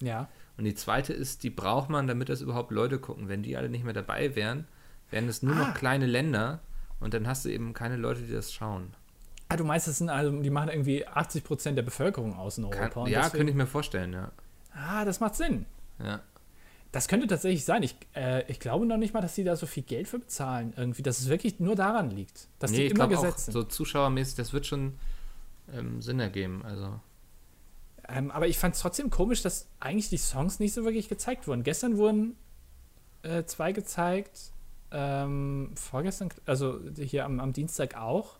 ja. 0.00 0.28
Und 0.58 0.64
die 0.64 0.74
zweite 0.74 1.12
ist, 1.12 1.42
die 1.42 1.50
braucht 1.50 1.90
man, 1.90 2.06
damit 2.06 2.28
das 2.28 2.40
überhaupt 2.40 2.70
Leute 2.70 2.98
gucken. 2.98 3.28
Wenn 3.28 3.42
die 3.42 3.56
alle 3.56 3.68
nicht 3.68 3.84
mehr 3.84 3.92
dabei 3.92 4.34
wären, 4.36 4.66
wären 5.10 5.28
es 5.28 5.42
nur 5.42 5.54
Ah. 5.54 5.58
noch 5.68 5.74
kleine 5.74 6.06
Länder 6.06 6.60
und 7.00 7.12
dann 7.14 7.26
hast 7.28 7.44
du 7.44 7.50
eben 7.50 7.74
keine 7.74 7.96
Leute, 7.96 8.22
die 8.22 8.32
das 8.32 8.52
schauen. 8.52 8.94
Ah, 9.48 9.56
du 9.56 9.64
meinst, 9.64 9.86
das 9.86 9.98
sind 9.98 10.08
also, 10.08 10.30
die 10.42 10.50
machen 10.50 10.70
irgendwie 10.70 11.06
80 11.06 11.44
Prozent 11.44 11.76
der 11.78 11.82
Bevölkerung 11.84 12.34
aus 12.36 12.58
in 12.58 12.68
Kann, 12.70 12.80
Europa. 12.80 13.00
und 13.02 13.08
ja, 13.10 13.20
deswegen- 13.20 13.36
könnte 13.38 13.50
ich 13.52 13.56
mir 13.56 13.66
vorstellen, 13.66 14.12
ja. 14.12 14.32
Ah, 14.74 15.04
das 15.04 15.20
macht 15.20 15.34
Sinn. 15.36 15.66
ja. 16.02 16.20
Das 16.92 17.08
könnte 17.08 17.26
tatsächlich 17.26 17.64
sein. 17.66 17.82
Ich, 17.82 17.94
äh, 18.14 18.50
ich 18.50 18.58
glaube 18.58 18.86
noch 18.86 18.96
nicht 18.96 19.12
mal, 19.12 19.20
dass 19.20 19.34
die 19.34 19.44
da 19.44 19.54
so 19.54 19.66
viel 19.66 19.82
Geld 19.82 20.08
für 20.08 20.18
bezahlen. 20.18 20.72
Irgendwie, 20.78 21.02
dass 21.02 21.18
es 21.18 21.28
wirklich 21.28 21.60
nur 21.60 21.74
daran 21.76 22.10
liegt. 22.10 22.48
Dass 22.58 22.70
nee, 22.70 22.78
die 22.78 22.82
ich 22.84 22.90
immer 22.92 23.06
glaube 23.06 23.18
auch 23.18 23.22
gesetzt 23.24 23.46
sind. 23.46 23.52
so 23.52 23.64
zuschauermäßig, 23.64 24.36
das 24.36 24.54
wird 24.54 24.66
schon 24.66 24.94
ähm, 25.74 26.00
Sinn 26.00 26.20
ergeben. 26.20 26.62
Also, 26.64 26.98
Ähm, 28.08 28.30
aber 28.30 28.46
ich 28.46 28.58
fand 28.58 28.74
es 28.74 28.80
trotzdem 28.80 29.10
komisch, 29.10 29.42
dass 29.42 29.68
eigentlich 29.80 30.08
die 30.08 30.18
Songs 30.18 30.60
nicht 30.60 30.74
so 30.74 30.84
wirklich 30.84 31.08
gezeigt 31.08 31.48
wurden. 31.48 31.62
Gestern 31.62 31.96
wurden 31.96 32.36
äh, 33.22 33.44
zwei 33.44 33.72
gezeigt, 33.72 34.52
ähm, 34.92 35.72
vorgestern, 35.74 36.30
also 36.46 36.78
hier 36.96 37.24
am, 37.24 37.40
am 37.40 37.52
Dienstag 37.52 37.96
auch. 37.96 38.38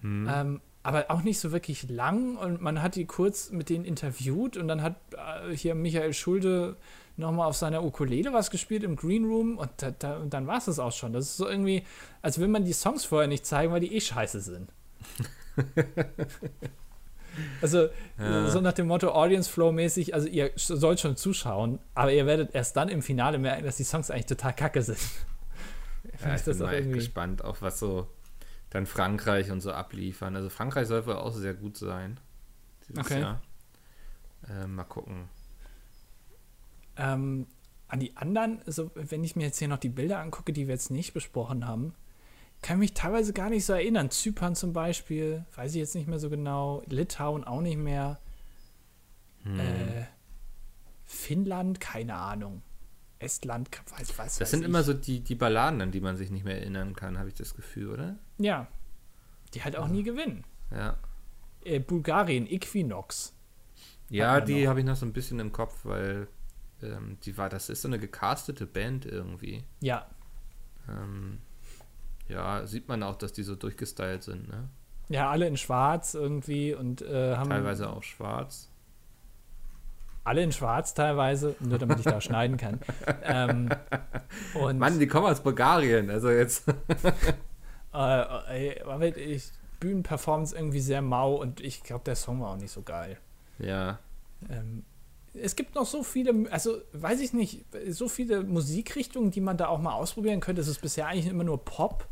hm. 0.00 0.28
Ähm, 0.32 0.60
aber 0.84 1.06
auch 1.08 1.22
nicht 1.22 1.40
so 1.40 1.50
wirklich 1.50 1.88
lang 1.88 2.36
und 2.36 2.60
man 2.60 2.82
hat 2.82 2.94
die 2.94 3.06
kurz 3.06 3.50
mit 3.50 3.70
denen 3.70 3.86
interviewt 3.86 4.58
und 4.58 4.68
dann 4.68 4.82
hat 4.82 4.96
äh, 5.12 5.56
hier 5.56 5.74
Michael 5.74 6.12
Schulde 6.12 6.76
nochmal 7.16 7.48
auf 7.48 7.56
seiner 7.56 7.82
Ukulele 7.82 8.34
was 8.34 8.50
gespielt 8.50 8.82
im 8.82 8.94
Green 8.94 9.24
Room 9.24 9.56
und, 9.56 9.70
da, 9.78 9.92
da, 9.92 10.18
und 10.18 10.34
dann 10.34 10.46
war 10.46 10.58
es 10.58 10.66
das 10.66 10.78
auch 10.78 10.92
schon. 10.92 11.14
Das 11.14 11.24
ist 11.24 11.38
so 11.38 11.48
irgendwie, 11.48 11.84
als 12.20 12.38
will 12.38 12.48
man 12.48 12.66
die 12.66 12.74
Songs 12.74 13.06
vorher 13.06 13.28
nicht 13.28 13.46
zeigen, 13.46 13.72
weil 13.72 13.80
die 13.80 13.94
eh 13.94 14.00
scheiße 14.00 14.40
sind. 14.40 14.70
also 17.60 17.88
Ja. 18.18 18.48
so 18.48 18.60
nach 18.60 18.72
dem 18.72 18.86
Motto 18.86 19.10
Audience 19.12 19.50
Flow 19.50 19.72
mäßig, 19.72 20.14
also 20.14 20.28
ihr 20.28 20.52
sollt 20.56 21.00
schon 21.00 21.16
zuschauen, 21.16 21.78
aber 21.94 22.12
ihr 22.12 22.26
werdet 22.26 22.54
erst 22.54 22.76
dann 22.76 22.88
im 22.88 23.02
Finale 23.02 23.38
merken, 23.38 23.64
dass 23.64 23.76
die 23.76 23.84
Songs 23.84 24.10
eigentlich 24.10 24.26
total 24.26 24.54
kacke 24.54 24.82
sind. 24.82 24.98
ja, 26.22 26.34
ich 26.34 26.40
ich 26.40 26.44
bin 26.44 26.58
mal 26.58 26.74
echt 26.74 26.92
gespannt, 26.92 27.42
auf 27.44 27.62
was 27.62 27.78
so 27.78 28.08
dann 28.70 28.86
Frankreich 28.86 29.50
und 29.50 29.60
so 29.60 29.72
abliefern. 29.72 30.34
Also 30.36 30.48
Frankreich 30.50 30.88
soll 30.88 31.06
wohl 31.06 31.14
auch 31.14 31.32
sehr 31.32 31.54
gut 31.54 31.76
sein. 31.76 32.18
Okay. 32.96 33.36
Äh, 34.48 34.66
mal 34.66 34.84
gucken. 34.84 35.28
Ähm, 36.96 37.46
an 37.88 38.00
die 38.00 38.16
anderen, 38.16 38.60
also 38.66 38.90
wenn 38.94 39.22
ich 39.24 39.36
mir 39.36 39.44
jetzt 39.44 39.58
hier 39.58 39.68
noch 39.68 39.78
die 39.78 39.88
Bilder 39.88 40.18
angucke, 40.18 40.52
die 40.52 40.66
wir 40.66 40.74
jetzt 40.74 40.90
nicht 40.90 41.14
besprochen 41.14 41.66
haben, 41.66 41.94
kann 42.64 42.78
mich 42.78 42.94
teilweise 42.94 43.34
gar 43.34 43.50
nicht 43.50 43.66
so 43.66 43.74
erinnern. 43.74 44.10
Zypern 44.10 44.54
zum 44.54 44.72
Beispiel, 44.72 45.44
weiß 45.54 45.72
ich 45.72 45.80
jetzt 45.80 45.94
nicht 45.94 46.08
mehr 46.08 46.18
so 46.18 46.30
genau. 46.30 46.82
Litauen 46.86 47.44
auch 47.44 47.60
nicht 47.60 47.76
mehr. 47.76 48.18
Hm. 49.42 49.60
Äh, 49.60 50.06
Finnland, 51.04 51.78
keine 51.78 52.14
Ahnung. 52.14 52.62
Estland, 53.18 53.68
weiß, 53.70 54.08
weiß, 54.08 54.18
weiß 54.18 54.38
Das 54.38 54.50
sind 54.50 54.60
ich. 54.60 54.66
immer 54.66 54.82
so 54.82 54.94
die, 54.94 55.20
die 55.20 55.34
Balladen, 55.34 55.82
an 55.82 55.90
die 55.90 56.00
man 56.00 56.16
sich 56.16 56.30
nicht 56.30 56.46
mehr 56.46 56.58
erinnern 56.58 56.96
kann, 56.96 57.18
habe 57.18 57.28
ich 57.28 57.34
das 57.34 57.54
Gefühl, 57.54 57.90
oder? 57.90 58.16
Ja. 58.38 58.66
Die 59.52 59.62
halt 59.62 59.76
auch 59.76 59.88
nie 59.88 60.02
gewinnen. 60.02 60.44
Ja. 60.70 60.96
Äh, 61.64 61.80
Bulgarien, 61.80 62.46
Equinox. 62.46 63.34
Ja, 64.08 64.40
die 64.40 64.68
habe 64.68 64.80
ich 64.80 64.86
noch 64.86 64.96
so 64.96 65.04
ein 65.04 65.12
bisschen 65.12 65.38
im 65.38 65.52
Kopf, 65.52 65.80
weil 65.84 66.28
ähm, 66.82 67.18
die 67.24 67.36
war, 67.36 67.50
das 67.50 67.68
ist 67.68 67.82
so 67.82 67.88
eine 67.88 67.98
gecastete 67.98 68.66
Band 68.66 69.04
irgendwie. 69.04 69.64
Ja. 69.80 70.06
Ähm, 70.88 71.40
ja, 72.28 72.66
sieht 72.66 72.88
man 72.88 73.02
auch, 73.02 73.16
dass 73.16 73.32
die 73.32 73.42
so 73.42 73.54
durchgestylt 73.56 74.22
sind, 74.22 74.48
ne? 74.48 74.68
Ja, 75.08 75.30
alle 75.30 75.46
in 75.46 75.56
schwarz 75.58 76.14
irgendwie 76.14 76.74
und 76.74 77.02
äh, 77.02 77.36
haben 77.36 77.50
Teilweise 77.50 77.90
auch 77.90 78.02
schwarz. 78.02 78.70
alle 80.24 80.42
in 80.42 80.50
schwarz 80.52 80.94
teilweise, 80.94 81.54
nur 81.60 81.78
damit 81.78 81.98
ich 81.98 82.04
da 82.06 82.20
schneiden 82.20 82.56
kann. 82.56 82.80
Ähm, 83.22 83.68
und 84.54 84.78
Mann, 84.78 84.98
die 84.98 85.06
kommen 85.06 85.26
aus 85.26 85.42
Bulgarien, 85.42 86.10
also 86.10 86.30
jetzt. 86.30 86.64
Äh, 87.92 88.80
aber 88.82 89.16
ich, 89.16 89.52
Bühnenperformance 89.78 90.56
irgendwie 90.56 90.80
sehr 90.80 91.00
mau 91.00 91.34
und 91.36 91.60
ich 91.60 91.84
glaube, 91.84 92.02
der 92.04 92.16
Song 92.16 92.40
war 92.40 92.50
auch 92.50 92.56
nicht 92.56 92.72
so 92.72 92.82
geil. 92.82 93.18
ja. 93.58 93.98
Ähm, 94.50 94.84
es 95.32 95.56
gibt 95.56 95.74
noch 95.74 95.86
so 95.86 96.02
viele, 96.04 96.50
also 96.52 96.78
weiß 96.92 97.20
ich 97.20 97.32
nicht, 97.32 97.64
so 97.88 98.08
viele 98.08 98.44
Musikrichtungen, 98.44 99.30
die 99.32 99.40
man 99.40 99.56
da 99.56 99.66
auch 99.66 99.80
mal 99.80 99.94
ausprobieren 99.94 100.38
könnte. 100.40 100.60
Es 100.60 100.68
ist 100.68 100.80
bisher 100.80 101.06
eigentlich 101.08 101.26
immer 101.26 101.42
nur 101.44 101.64
Pop. 101.64 102.06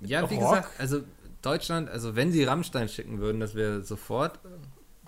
Ja, 0.00 0.28
wie 0.30 0.34
Rock. 0.36 0.50
gesagt, 0.56 0.80
also 0.80 1.00
Deutschland, 1.42 1.88
also 1.90 2.16
wenn 2.16 2.32
sie 2.32 2.44
Rammstein 2.44 2.88
schicken 2.88 3.18
würden, 3.20 3.40
das 3.40 3.54
wäre 3.54 3.82
sofort 3.82 4.38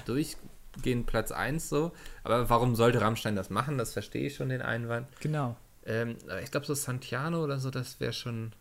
durchgehend 0.04 1.06
Platz 1.06 1.32
1 1.32 1.68
so. 1.68 1.92
Aber 2.24 2.48
warum 2.50 2.74
sollte 2.76 3.00
Rammstein 3.00 3.36
das 3.36 3.50
machen? 3.50 3.78
Das 3.78 3.92
verstehe 3.92 4.26
ich 4.26 4.34
schon, 4.36 4.48
den 4.48 4.62
Einwand. 4.62 5.08
Genau. 5.20 5.56
Ähm, 5.84 6.16
aber 6.24 6.42
ich 6.42 6.50
glaube, 6.50 6.66
so 6.66 6.74
Santiano 6.74 7.42
oder 7.42 7.58
so, 7.58 7.70
das 7.70 8.00
wäre 8.00 8.12
schon. 8.12 8.52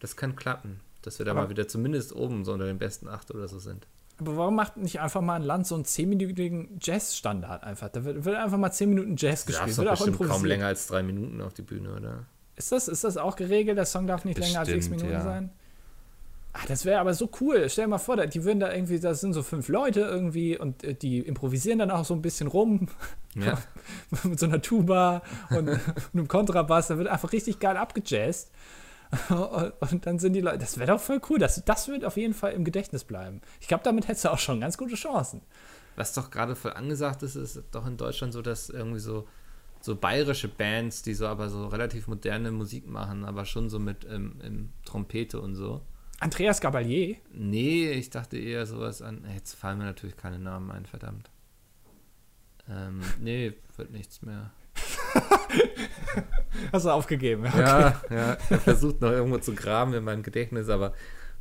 Das 0.00 0.16
kann 0.16 0.36
klappen. 0.36 0.80
Dass 1.02 1.18
wir 1.18 1.26
da 1.26 1.32
Aber- 1.32 1.42
mal 1.42 1.50
wieder 1.50 1.68
zumindest 1.68 2.14
oben 2.14 2.44
so 2.44 2.52
unter 2.52 2.66
den 2.66 2.78
besten 2.78 3.08
acht 3.08 3.30
oder 3.30 3.48
so 3.48 3.58
sind. 3.58 3.86
Aber 4.18 4.36
warum 4.36 4.54
macht 4.54 4.76
nicht 4.76 5.00
einfach 5.00 5.20
mal 5.20 5.34
ein 5.34 5.42
Land 5.42 5.66
so 5.66 5.74
einen 5.74 5.84
10-minütigen 5.84 6.78
Jazz-Standard 6.80 7.64
einfach? 7.64 7.88
Da 7.88 8.04
wird, 8.04 8.24
wird 8.24 8.36
einfach 8.36 8.58
mal 8.58 8.70
10 8.70 8.88
Minuten 8.90 9.16
Jazz 9.16 9.44
gespielt. 9.44 9.70
doch 9.72 9.78
Wird 9.78 9.88
auch 9.88 10.06
bestimmt 10.06 10.30
kaum 10.30 10.44
länger 10.44 10.66
als 10.66 10.86
drei 10.86 11.02
Minuten 11.02 11.40
auf 11.40 11.52
die 11.52 11.62
Bühne, 11.62 11.92
oder? 11.96 12.24
Ist 12.56 12.72
das, 12.72 12.88
ist 12.88 13.04
das 13.04 13.16
auch 13.16 13.36
geregelt? 13.36 13.76
Der 13.78 13.86
Song 13.86 14.06
darf 14.06 14.24
nicht 14.24 14.38
länger 14.38 14.60
als 14.60 14.68
sechs 14.68 14.88
Bestimmt, 14.88 15.02
Minuten 15.10 15.12
ja. 15.18 15.22
sein? 15.24 15.50
Ach, 16.56 16.66
das 16.66 16.84
wäre 16.84 17.00
aber 17.00 17.14
so 17.14 17.28
cool. 17.40 17.68
Stell 17.68 17.86
dir 17.86 17.88
mal 17.90 17.98
vor, 17.98 18.16
da- 18.16 18.26
die 18.26 18.44
würden 18.44 18.60
da 18.60 18.72
irgendwie, 18.72 19.00
das 19.00 19.20
sind 19.20 19.32
so 19.32 19.42
fünf 19.42 19.66
Leute 19.68 20.00
irgendwie 20.02 20.56
und 20.56 20.84
äh, 20.84 20.94
die 20.94 21.18
improvisieren 21.18 21.80
dann 21.80 21.90
auch 21.90 22.04
so 22.04 22.14
ein 22.14 22.22
bisschen 22.22 22.46
rum 22.46 22.88
Ja. 23.34 23.58
mit 24.22 24.38
so 24.38 24.46
einer 24.46 24.62
Tuba 24.62 25.22
und 25.50 25.68
einem 26.14 26.28
Kontrabass. 26.28 26.86
Da 26.88 26.98
wird 26.98 27.08
einfach 27.08 27.32
richtig 27.32 27.58
geil 27.58 27.76
abgejazzt. 27.76 28.52
Und, 29.30 29.72
und 29.92 30.06
dann 30.06 30.20
sind 30.20 30.34
die 30.34 30.40
Leute, 30.40 30.58
das 30.58 30.78
wäre 30.78 30.92
doch 30.92 31.00
voll 31.00 31.20
cool. 31.28 31.40
Das, 31.40 31.64
das 31.64 31.88
wird 31.88 32.04
auf 32.04 32.16
jeden 32.16 32.34
Fall 32.34 32.52
im 32.52 32.62
Gedächtnis 32.64 33.02
bleiben. 33.02 33.40
Ich 33.60 33.66
glaube, 33.66 33.82
damit 33.82 34.06
hättest 34.06 34.26
du 34.26 34.28
auch 34.32 34.38
schon 34.38 34.60
ganz 34.60 34.78
gute 34.78 34.94
Chancen. 34.94 35.40
Was 35.96 36.12
doch 36.12 36.30
gerade 36.30 36.54
voll 36.54 36.72
angesagt 36.74 37.24
ist, 37.24 37.34
ist 37.34 37.60
doch 37.72 37.86
in 37.86 37.96
Deutschland 37.96 38.32
so, 38.32 38.42
dass 38.42 38.68
irgendwie 38.70 39.00
so, 39.00 39.26
so 39.84 39.96
bayerische 39.96 40.48
Bands, 40.48 41.02
die 41.02 41.12
so 41.12 41.26
aber 41.26 41.50
so 41.50 41.66
relativ 41.66 42.08
moderne 42.08 42.50
Musik 42.50 42.88
machen, 42.88 43.26
aber 43.26 43.44
schon 43.44 43.68
so 43.68 43.78
mit 43.78 44.06
ähm, 44.10 44.40
im 44.42 44.72
Trompete 44.86 45.38
und 45.38 45.54
so. 45.56 45.82
Andreas 46.20 46.62
Gabalier, 46.62 47.16
Nee, 47.34 47.90
ich 47.90 48.08
dachte 48.08 48.38
eher 48.38 48.64
sowas 48.64 49.02
an. 49.02 49.26
Jetzt 49.34 49.54
fallen 49.54 49.76
mir 49.76 49.84
natürlich 49.84 50.16
keine 50.16 50.38
Namen 50.38 50.70
ein, 50.70 50.86
verdammt. 50.86 51.28
Ähm, 52.66 53.02
nee, 53.20 53.52
wird 53.76 53.90
nichts 53.90 54.22
mehr. 54.22 54.52
hast 56.72 56.86
du 56.86 56.90
aufgegeben. 56.90 57.44
Ja, 57.44 58.00
ja, 58.08 58.38
ich 58.42 58.50
habe 58.50 58.62
versucht 58.62 59.02
noch 59.02 59.10
irgendwo 59.10 59.36
zu 59.36 59.54
graben 59.54 59.92
in 59.92 60.04
meinem 60.04 60.22
Gedächtnis, 60.22 60.70
aber 60.70 60.94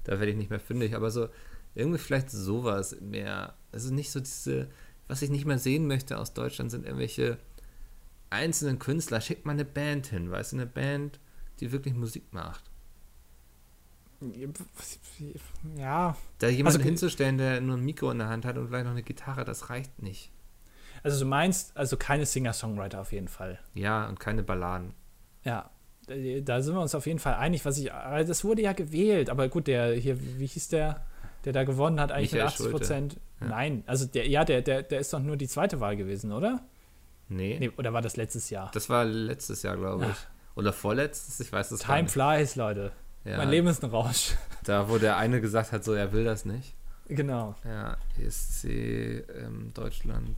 da 0.04 0.20
werde 0.20 0.32
ich 0.32 0.38
nicht 0.38 0.50
mehr 0.50 0.60
fündig. 0.60 0.98
Aber 0.98 1.12
so, 1.12 1.30
irgendwie 1.76 2.00
vielleicht 2.00 2.30
sowas 2.30 2.98
mehr. 3.00 3.54
Es 3.72 3.86
ist 3.86 3.91
nicht 3.91 4.12
so 4.12 4.20
diese, 4.20 4.68
was 5.08 5.22
ich 5.22 5.30
nicht 5.30 5.46
mehr 5.46 5.60
sehen 5.60 5.88
möchte 5.88 6.18
aus 6.18 6.34
Deutschland, 6.34 6.72
sind 6.72 6.86
irgendwelche 6.86 7.38
einzelnen 8.34 8.80
Künstler. 8.80 9.22
Schickt 9.22 9.46
mal 9.46 9.54
eine 9.54 9.66
Band 9.66 10.08
hin, 10.08 10.30
weißt 10.32 10.52
du, 10.54 10.58
eine 10.58 10.66
Band, 10.66 11.20
die 11.60 11.72
wirklich 11.72 11.94
Musik 11.94 12.26
macht. 12.34 12.64
Ja, 15.76 16.16
Da 16.40 16.48
jemanden 16.48 16.78
Also- 16.78 16.86
hinzustellen, 16.86 17.38
der 17.38 17.62
nur 17.62 17.78
ein 17.78 17.84
Mikro 17.84 18.12
in 18.12 18.20
der 18.20 18.30
Hand 18.30 18.46
hat 18.46 18.58
und 18.58 18.68
vielleicht 18.68 18.86
noch 18.86 18.92
eine 18.92 19.04
Gitarre, 19.04 19.44
das 19.46 19.70
reicht 19.70 20.02
nicht. 20.02 20.32
also 21.04 21.20
du 21.20 21.26
meinst, 21.26 21.76
also 21.76 21.98
keine 21.98 22.26
Singer-Songwriter 22.26 23.02
auf 23.02 23.12
jeden 23.12 23.28
Fall. 23.28 23.60
Ja, 23.74 24.08
und 24.08 24.22
keine 24.22 24.42
Balladen. 24.44 24.94
Ja. 25.44 25.70
äh, 26.08 26.42
da 26.42 26.62
sind 26.62 26.76
wir 26.76 26.82
uns 26.82 26.96
auf 26.96 27.06
jeden 27.08 27.20
Fall 27.20 27.34
einig, 27.36 27.66
was 27.66 27.78
ich, 27.78 27.94
also 27.94 28.28
das 28.30 28.46
wurde 28.46 28.62
ja 28.62 28.72
gewählt, 28.72 29.30
aber 29.30 29.50
gut, 29.50 29.68
der 29.68 29.94
hier, 29.96 30.18
wie 30.40 30.46
hieß 30.46 30.70
der, 30.70 31.06
der 31.44 31.52
da 31.52 31.66
gewonnen 31.66 32.00
hat, 32.00 32.14
eigentlich 32.14 32.32
Michael 32.32 32.46
mit 32.46 32.54
80 32.54 32.72
Prozent. 32.72 33.20
Ja. 33.42 33.48
Nein, 33.48 33.84
also 33.86 34.06
der, 34.06 34.28
ja, 34.30 34.46
der, 34.46 34.62
der, 34.62 34.84
der 34.84 35.00
ist 35.02 35.12
doch 35.12 35.20
nur 35.20 35.36
die 35.36 35.48
zweite 35.50 35.82
Wahl 35.82 35.98
gewesen, 35.98 36.32
oder? 36.32 36.62
Nee, 37.30 37.58
Nee, 37.60 37.72
oder 37.78 37.94
war 37.94 38.02
das 38.02 38.16
letztes 38.18 38.50
Jahr? 38.50 38.70
das 38.74 38.90
war 38.90 39.06
letztes 39.06 39.64
Jahr, 39.64 39.78
glaube 39.78 40.06
ich. 40.06 40.12
Ach. 40.12 40.28
Oder 40.56 40.72
vorletztes, 40.74 41.40
ich 41.40 41.52
weiß 41.52 41.72
es 41.72 41.80
gar 41.80 41.88
Time 41.88 42.04
nicht. 42.04 42.12
flies, 42.12 42.56
Leute. 42.56 42.92
Ja, 43.26 43.38
Mein 43.38 43.50
Leben 43.50 43.68
ist 43.68 43.84
ein 43.84 43.90
Rausch. 43.90 44.34
Da, 44.64 44.88
wo 44.90 44.98
der 44.98 45.18
eine 45.18 45.42
gesagt 45.42 45.72
hat, 45.74 45.84
so, 45.84 45.94
er 45.94 46.12
will 46.14 46.24
das 46.24 46.46
nicht. 46.46 46.74
genau. 47.08 47.56
Ja, 47.66 47.98
ESC 48.18 48.66
ähm, 48.66 49.72
Deutschland. 49.74 50.38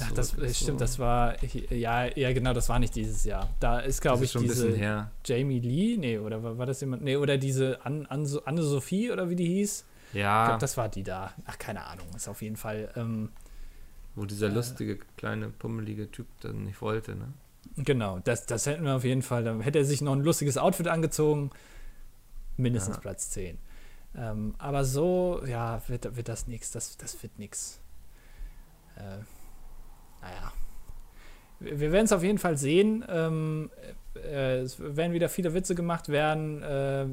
Ach, 0.00 0.12
das 0.12 0.28
zurück 0.30 0.44
ist 0.44 0.56
stimmt, 0.58 0.78
so. 0.78 0.84
das 0.84 0.98
war, 0.98 1.34
ja, 1.72 2.04
ja, 2.16 2.32
genau, 2.32 2.52
das 2.52 2.68
war 2.68 2.78
nicht 2.78 2.94
dieses 2.94 3.24
Jahr. 3.24 3.48
Da 3.60 3.80
ist, 3.80 4.00
glaube 4.00 4.24
ich, 4.24 4.30
schon 4.30 4.42
diese 4.42 4.70
her. 4.74 5.10
Jamie 5.24 5.58
Lee, 5.58 5.96
nee, 5.96 6.18
oder 6.18 6.42
war, 6.42 6.58
war 6.58 6.66
das 6.66 6.80
jemand, 6.80 7.02
nee, 7.02 7.16
oder 7.16 7.38
diese 7.38 7.84
An- 7.84 8.06
An- 8.06 8.26
Anne-Sophie 8.44 9.10
oder 9.10 9.28
wie 9.30 9.36
die 9.36 9.46
hieß. 9.46 9.84
Ich 10.12 10.18
Ja, 10.20 10.46
glaube, 10.46 10.60
das 10.60 10.76
war 10.76 10.88
die 10.88 11.02
da. 11.02 11.32
Ach, 11.46 11.58
keine 11.58 11.84
Ahnung, 11.84 12.06
ist 12.14 12.28
auf 12.28 12.40
jeden 12.42 12.56
Fall, 12.56 12.90
ähm, 12.96 13.30
wo 14.14 14.24
dieser 14.24 14.48
lustige, 14.48 14.98
kleine, 15.16 15.50
pummelige 15.50 16.10
Typ 16.10 16.26
dann 16.40 16.64
nicht 16.64 16.80
wollte, 16.82 17.14
ne? 17.16 17.32
genau, 17.76 18.18
das, 18.20 18.46
das 18.46 18.66
hätten 18.66 18.84
wir 18.84 18.96
auf 18.96 19.04
jeden 19.04 19.22
Fall, 19.22 19.44
dann 19.44 19.60
hätte 19.60 19.78
er 19.78 19.84
sich 19.84 20.00
noch 20.00 20.12
ein 20.12 20.22
lustiges 20.22 20.58
Outfit 20.58 20.88
angezogen, 20.88 21.50
mindestens 22.56 22.96
Ja. 22.96 23.00
Platz 23.00 23.30
10. 23.30 23.58
Ähm, 24.16 24.54
aber 24.58 24.84
so, 24.84 25.42
ja, 25.46 25.80
wird, 25.88 26.16
wird 26.16 26.28
das 26.28 26.46
nichts, 26.46 26.70
das, 26.72 26.96
das 26.96 27.22
wird 27.22 27.38
nichts. 27.38 27.80
Äh, 28.96 29.18
naja. 30.20 30.52
Wir 31.60 31.78
wir 31.78 31.92
werden 31.92 32.06
es 32.06 32.12
auf 32.12 32.22
jeden 32.22 32.38
Fall 32.38 32.56
sehen. 32.56 33.04
Ähm, 33.08 33.70
äh, 34.14 34.60
es 34.60 34.80
werden 34.80 35.12
wieder 35.12 35.28
viele 35.28 35.54
Witze 35.54 35.74
gemacht 35.74 36.08
werden. 36.08 36.62
Äh, 36.62 37.06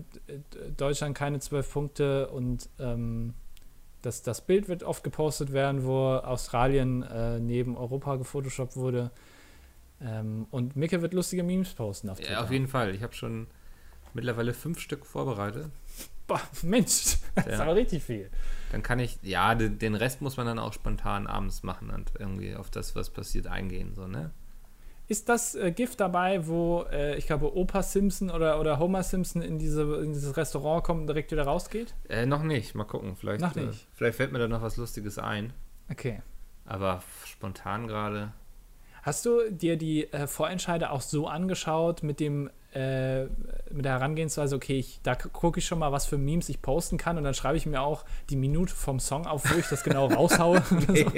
Deutschland 0.77 1.15
keine 1.17 1.39
zwölf 1.39 1.71
Punkte 1.71 2.29
und 2.29 2.69
ähm, 2.79 3.33
das, 4.01 4.21
das 4.21 4.41
Bild 4.45 4.67
wird 4.69 4.83
oft 4.83 5.03
gepostet 5.03 5.53
werden, 5.53 5.85
wo 5.85 6.15
Australien 6.15 7.03
äh, 7.03 7.39
neben 7.39 7.75
Europa 7.77 8.15
gefotoshoppt 8.15 8.75
wurde. 8.75 9.11
Ähm, 10.01 10.45
und 10.51 10.75
Micke 10.75 11.01
wird 11.01 11.13
lustige 11.13 11.43
Memes 11.43 11.73
posten 11.73 12.09
auf 12.09 12.17
Twitter. 12.19 12.33
Ja, 12.33 12.43
auf 12.43 12.51
jeden 12.51 12.67
Fall. 12.67 12.93
Ich 12.93 13.01
habe 13.03 13.13
schon 13.13 13.47
mittlerweile 14.13 14.53
fünf 14.53 14.79
Stück 14.79 15.05
vorbereitet. 15.05 15.69
Boah, 16.27 16.41
Mensch, 16.61 17.17
das 17.35 17.45
ist 17.47 17.53
Ja. 17.53 17.61
aber 17.61 17.75
richtig 17.75 18.03
viel. 18.03 18.29
Dann 18.71 18.83
kann 18.83 18.99
ich, 18.99 19.17
ja, 19.23 19.55
den, 19.55 19.79
den 19.79 19.95
Rest 19.95 20.21
muss 20.21 20.35
man 20.37 20.45
dann 20.45 20.59
auch 20.59 20.73
spontan 20.73 21.25
abends 21.25 21.63
machen 21.63 21.89
und 21.89 22.11
irgendwie 22.19 22.53
auf 22.55 22.69
das, 22.69 22.95
was 22.95 23.09
passiert, 23.09 23.47
eingehen, 23.47 23.93
so, 23.95 24.07
ne? 24.07 24.31
Ist 25.07 25.29
das 25.29 25.55
äh, 25.55 25.71
Gift 25.71 25.99
dabei, 26.01 26.47
wo 26.47 26.83
äh, 26.91 27.15
ich 27.17 27.27
glaube 27.27 27.55
Opa 27.55 27.81
Simpson 27.81 28.29
oder, 28.29 28.59
oder 28.59 28.77
Homer 28.77 29.03
Simpson 29.03 29.41
in, 29.41 29.57
diese, 29.57 29.81
in 30.03 30.13
dieses 30.13 30.35
Restaurant 30.35 30.83
kommt 30.83 31.01
und 31.01 31.07
direkt 31.07 31.31
wieder 31.31 31.43
rausgeht? 31.43 31.93
Äh, 32.09 32.25
noch 32.25 32.43
nicht, 32.43 32.75
mal 32.75 32.83
gucken. 32.83 33.15
Vielleicht, 33.15 33.41
Noch 33.41 33.55
Äh, 33.55 33.67
nicht. 33.67 33.87
vielleicht 33.93 34.17
fällt 34.17 34.31
mir 34.33 34.39
da 34.39 34.47
noch 34.49 34.61
was 34.61 34.75
Lustiges 34.77 35.17
ein. 35.17 35.53
Okay. 35.89 36.21
Aber 36.65 37.01
spontan 37.25 37.87
gerade. 37.87 38.33
Hast 39.07 39.25
du 39.25 39.49
dir 39.49 39.77
die 39.77 40.11
äh, 40.11 40.27
Vorentscheide 40.27 40.91
auch 40.91 40.99
so 40.99 41.27
angeschaut 41.27 42.03
mit 42.03 42.19
dem 42.19 42.49
äh, 42.73 43.23
mit 43.71 43.85
der 43.85 43.93
Herangehensweise, 43.93 44.53
okay, 44.53 44.77
ich, 44.79 44.99
da 45.01 45.15
gucke 45.15 45.59
ich 45.59 45.65
schon 45.65 45.79
mal, 45.79 45.93
was 45.93 46.05
für 46.05 46.17
Memes 46.17 46.49
ich 46.49 46.61
posten 46.61 46.97
kann 46.97 47.17
und 47.17 47.23
dann 47.23 47.33
schreibe 47.33 47.55
ich 47.55 47.65
mir 47.65 47.81
auch 47.81 48.03
die 48.29 48.35
Minute 48.35 48.75
vom 48.75 48.99
Song 48.99 49.25
auf, 49.25 49.49
wo 49.49 49.57
ich 49.57 49.65
das 49.67 49.85
genau 49.85 50.07
raushaue. 50.13 50.61
oder 50.71 50.95
so. 50.95 51.11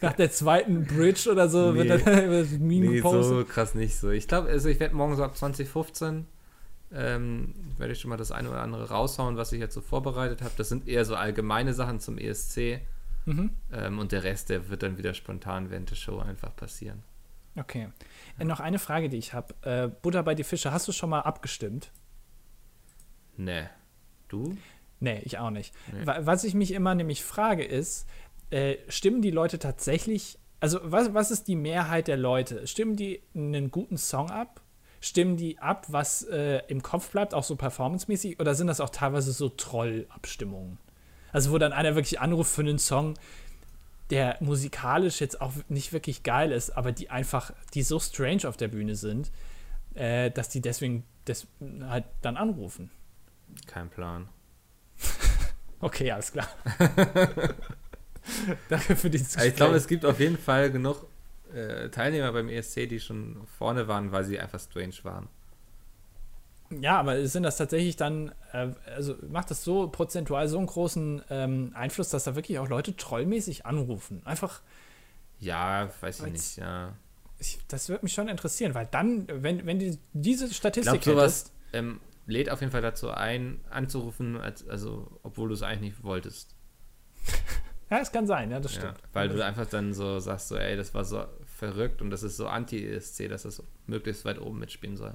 Nach 0.00 0.12
der 0.12 0.30
zweiten 0.30 0.84
Bridge 0.86 1.28
oder 1.28 1.48
so 1.48 1.72
Nee. 1.72 1.78
wird 1.88 1.90
dann 1.90 2.30
das 2.30 2.50
Meme 2.52 2.86
Nee, 2.86 2.96
gepostet. 2.98 3.24
so 3.24 3.44
krass 3.44 3.74
nicht 3.74 3.96
so. 3.96 4.10
Ich 4.10 4.28
glaube, 4.28 4.48
also 4.48 4.68
ich 4.68 4.78
werde 4.78 4.94
morgen 4.94 5.16
so 5.16 5.24
ab 5.24 5.36
2015 5.36 6.24
ähm, 6.94 7.54
werde 7.78 7.94
ich 7.94 8.00
schon 8.00 8.10
mal 8.10 8.16
das 8.16 8.30
eine 8.30 8.48
oder 8.48 8.60
andere 8.60 8.88
raushauen, 8.90 9.36
was 9.36 9.52
ich 9.52 9.58
jetzt 9.58 9.74
so 9.74 9.80
vorbereitet 9.80 10.40
habe. 10.40 10.52
Das 10.56 10.68
sind 10.68 10.86
eher 10.86 11.04
so 11.04 11.16
allgemeine 11.16 11.74
Sachen 11.74 11.98
zum 11.98 12.16
ESC. 12.16 12.80
Mhm. 13.24 13.50
Ähm, 13.72 13.98
und 13.98 14.12
der 14.12 14.24
Rest, 14.24 14.48
der 14.50 14.68
wird 14.68 14.82
dann 14.82 14.98
wieder 14.98 15.14
spontan 15.14 15.70
während 15.70 15.90
der 15.90 15.96
Show 15.96 16.18
einfach 16.18 16.54
passieren. 16.56 17.02
Okay. 17.56 17.88
Äh, 18.38 18.44
noch 18.44 18.60
eine 18.60 18.78
Frage, 18.78 19.08
die 19.08 19.18
ich 19.18 19.32
habe. 19.34 19.54
Äh, 19.62 19.88
Butter 19.88 20.22
bei 20.22 20.34
die 20.34 20.44
Fische, 20.44 20.72
hast 20.72 20.88
du 20.88 20.92
schon 20.92 21.10
mal 21.10 21.20
abgestimmt? 21.20 21.90
Nee. 23.36 23.64
Du? 24.28 24.56
Nee, 25.00 25.20
ich 25.24 25.38
auch 25.38 25.50
nicht. 25.50 25.74
Nee. 25.92 26.06
Wa- 26.06 26.20
Was 26.22 26.44
ich 26.44 26.54
mich 26.54 26.72
immer 26.72 26.94
nämlich 26.94 27.22
frage 27.24 27.64
ist, 27.64 28.06
äh, 28.50 28.76
stimmen 28.88 29.22
die 29.22 29.30
Leute 29.30 29.58
tatsächlich, 29.58 30.38
also 30.60 30.78
was, 30.82 31.12
was 31.14 31.30
ist 31.30 31.48
die 31.48 31.56
Mehrheit 31.56 32.08
der 32.08 32.16
Leute? 32.16 32.66
Stimmen 32.66 32.96
die 32.96 33.22
einen 33.34 33.70
guten 33.70 33.96
Song 33.98 34.30
ab? 34.30 34.60
Stimmen 35.00 35.36
die 35.36 35.58
ab, 35.58 35.86
was 35.88 36.22
äh, 36.22 36.62
im 36.68 36.82
Kopf 36.82 37.10
bleibt, 37.10 37.34
auch 37.34 37.42
so 37.42 37.56
performancemäßig? 37.56 38.38
Oder 38.38 38.54
sind 38.54 38.68
das 38.68 38.80
auch 38.80 38.90
teilweise 38.90 39.32
so 39.32 39.48
Troll-Abstimmungen? 39.48 40.78
Also 41.32 41.50
wo 41.50 41.58
dann 41.58 41.72
einer 41.72 41.94
wirklich 41.94 42.20
anruft 42.20 42.52
für 42.54 42.60
einen 42.60 42.78
Song, 42.78 43.14
der 44.10 44.36
musikalisch 44.40 45.20
jetzt 45.20 45.40
auch 45.40 45.52
nicht 45.68 45.92
wirklich 45.92 46.22
geil 46.22 46.52
ist, 46.52 46.70
aber 46.70 46.92
die 46.92 47.10
einfach, 47.10 47.52
die 47.74 47.82
so 47.82 47.98
strange 47.98 48.46
auf 48.46 48.56
der 48.56 48.68
Bühne 48.68 48.94
sind, 48.94 49.30
äh, 49.94 50.30
dass 50.30 50.48
die 50.48 50.60
deswegen 50.60 51.04
des, 51.26 51.46
halt 51.82 52.04
dann 52.20 52.36
anrufen. 52.36 52.90
Kein 53.66 53.88
Plan. 53.88 54.28
Okay, 55.84 56.12
alles 56.12 56.30
klar. 56.30 56.48
Danke 58.68 58.94
für 58.94 59.10
dieses 59.10 59.36
Also 59.36 59.48
ich 59.48 59.56
glaube, 59.56 59.74
es 59.74 59.88
gibt 59.88 60.04
auf 60.04 60.20
jeden 60.20 60.38
Fall 60.38 60.70
genug 60.70 61.06
äh, 61.52 61.88
Teilnehmer 61.88 62.30
beim 62.30 62.48
ESC, 62.48 62.88
die 62.88 63.00
schon 63.00 63.40
vorne 63.58 63.88
waren, 63.88 64.12
weil 64.12 64.22
sie 64.22 64.38
einfach 64.38 64.60
strange 64.60 64.94
waren. 65.02 65.28
Ja, 66.80 66.98
aber 67.00 67.26
sind 67.26 67.42
das 67.42 67.56
tatsächlich 67.56 67.96
dann, 67.96 68.32
äh, 68.52 68.68
also 68.94 69.16
macht 69.28 69.50
das 69.50 69.64
so 69.64 69.88
prozentual 69.88 70.48
so 70.48 70.58
einen 70.58 70.66
großen 70.66 71.22
ähm, 71.30 71.72
Einfluss, 71.74 72.10
dass 72.10 72.24
da 72.24 72.34
wirklich 72.34 72.58
auch 72.58 72.68
Leute 72.68 72.96
trollmäßig 72.96 73.66
anrufen? 73.66 74.22
Einfach, 74.24 74.60
Ja, 75.40 75.90
weiß 76.00 76.20
ich 76.20 76.32
nicht, 76.32 76.56
ja. 76.56 76.92
ich, 77.38 77.58
das 77.68 77.88
würde 77.88 78.04
mich 78.04 78.12
schon 78.14 78.28
interessieren, 78.28 78.74
weil 78.74 78.86
dann, 78.90 79.26
wenn, 79.28 79.66
wenn 79.66 79.78
die 79.78 79.98
diese 80.12 80.46
Ich 80.46 80.56
Statistik 80.56 81.02
glaube, 81.02 81.04
sowas 81.18 81.38
hättest, 81.40 81.52
ähm, 81.74 82.00
lädt 82.26 82.50
auf 82.50 82.60
jeden 82.60 82.72
Fall 82.72 82.82
dazu 82.82 83.10
ein, 83.10 83.60
anzurufen, 83.70 84.36
als, 84.40 84.68
also 84.68 85.18
obwohl 85.22 85.48
du 85.48 85.54
es 85.54 85.62
eigentlich 85.62 85.92
nicht 85.94 86.04
wolltest. 86.04 86.54
ja, 87.90 87.98
es 87.98 88.10
kann 88.12 88.26
sein, 88.26 88.50
ja, 88.50 88.60
das 88.60 88.74
Ja, 88.74 88.80
stimmt. 88.80 88.98
weil 89.12 89.28
du 89.28 89.44
einfach 89.44 89.66
dann 89.66 89.92
so 89.94 90.18
sagst, 90.20 90.48
so, 90.48 90.56
ey, 90.56 90.76
das 90.76 90.94
war 90.94 91.04
so 91.04 91.24
verrückt 91.46 92.00
und 92.00 92.10
das 92.10 92.22
ist 92.22 92.36
so 92.36 92.46
anti-ESC, 92.46 93.28
dass 93.28 93.42
das 93.42 93.62
möglichst 93.86 94.24
weit 94.24 94.40
oben 94.40 94.58
mitspielen 94.58 94.96
soll. 94.96 95.14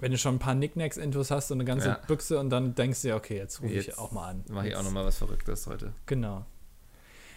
Wenn 0.00 0.12
du 0.12 0.18
schon 0.18 0.36
ein 0.36 0.38
paar 0.38 0.54
Knickknacks-Intos 0.54 1.30
hast 1.30 1.50
und 1.50 1.58
eine 1.58 1.64
ganze 1.64 1.88
Ja. 1.88 2.00
Büchse 2.06 2.38
und 2.38 2.50
dann 2.50 2.74
denkst 2.74 3.02
du 3.02 3.08
dir, 3.08 3.16
okay, 3.16 3.36
jetzt 3.36 3.62
rufe 3.62 3.72
ich 3.72 3.98
auch 3.98 4.10
mal 4.12 4.30
an. 4.30 4.44
Mache 4.48 4.68
ich 4.68 4.76
auch 4.76 4.82
nochmal 4.82 5.04
was 5.04 5.18
Verrücktes 5.18 5.66
heute. 5.66 5.92
Genau. 6.06 6.44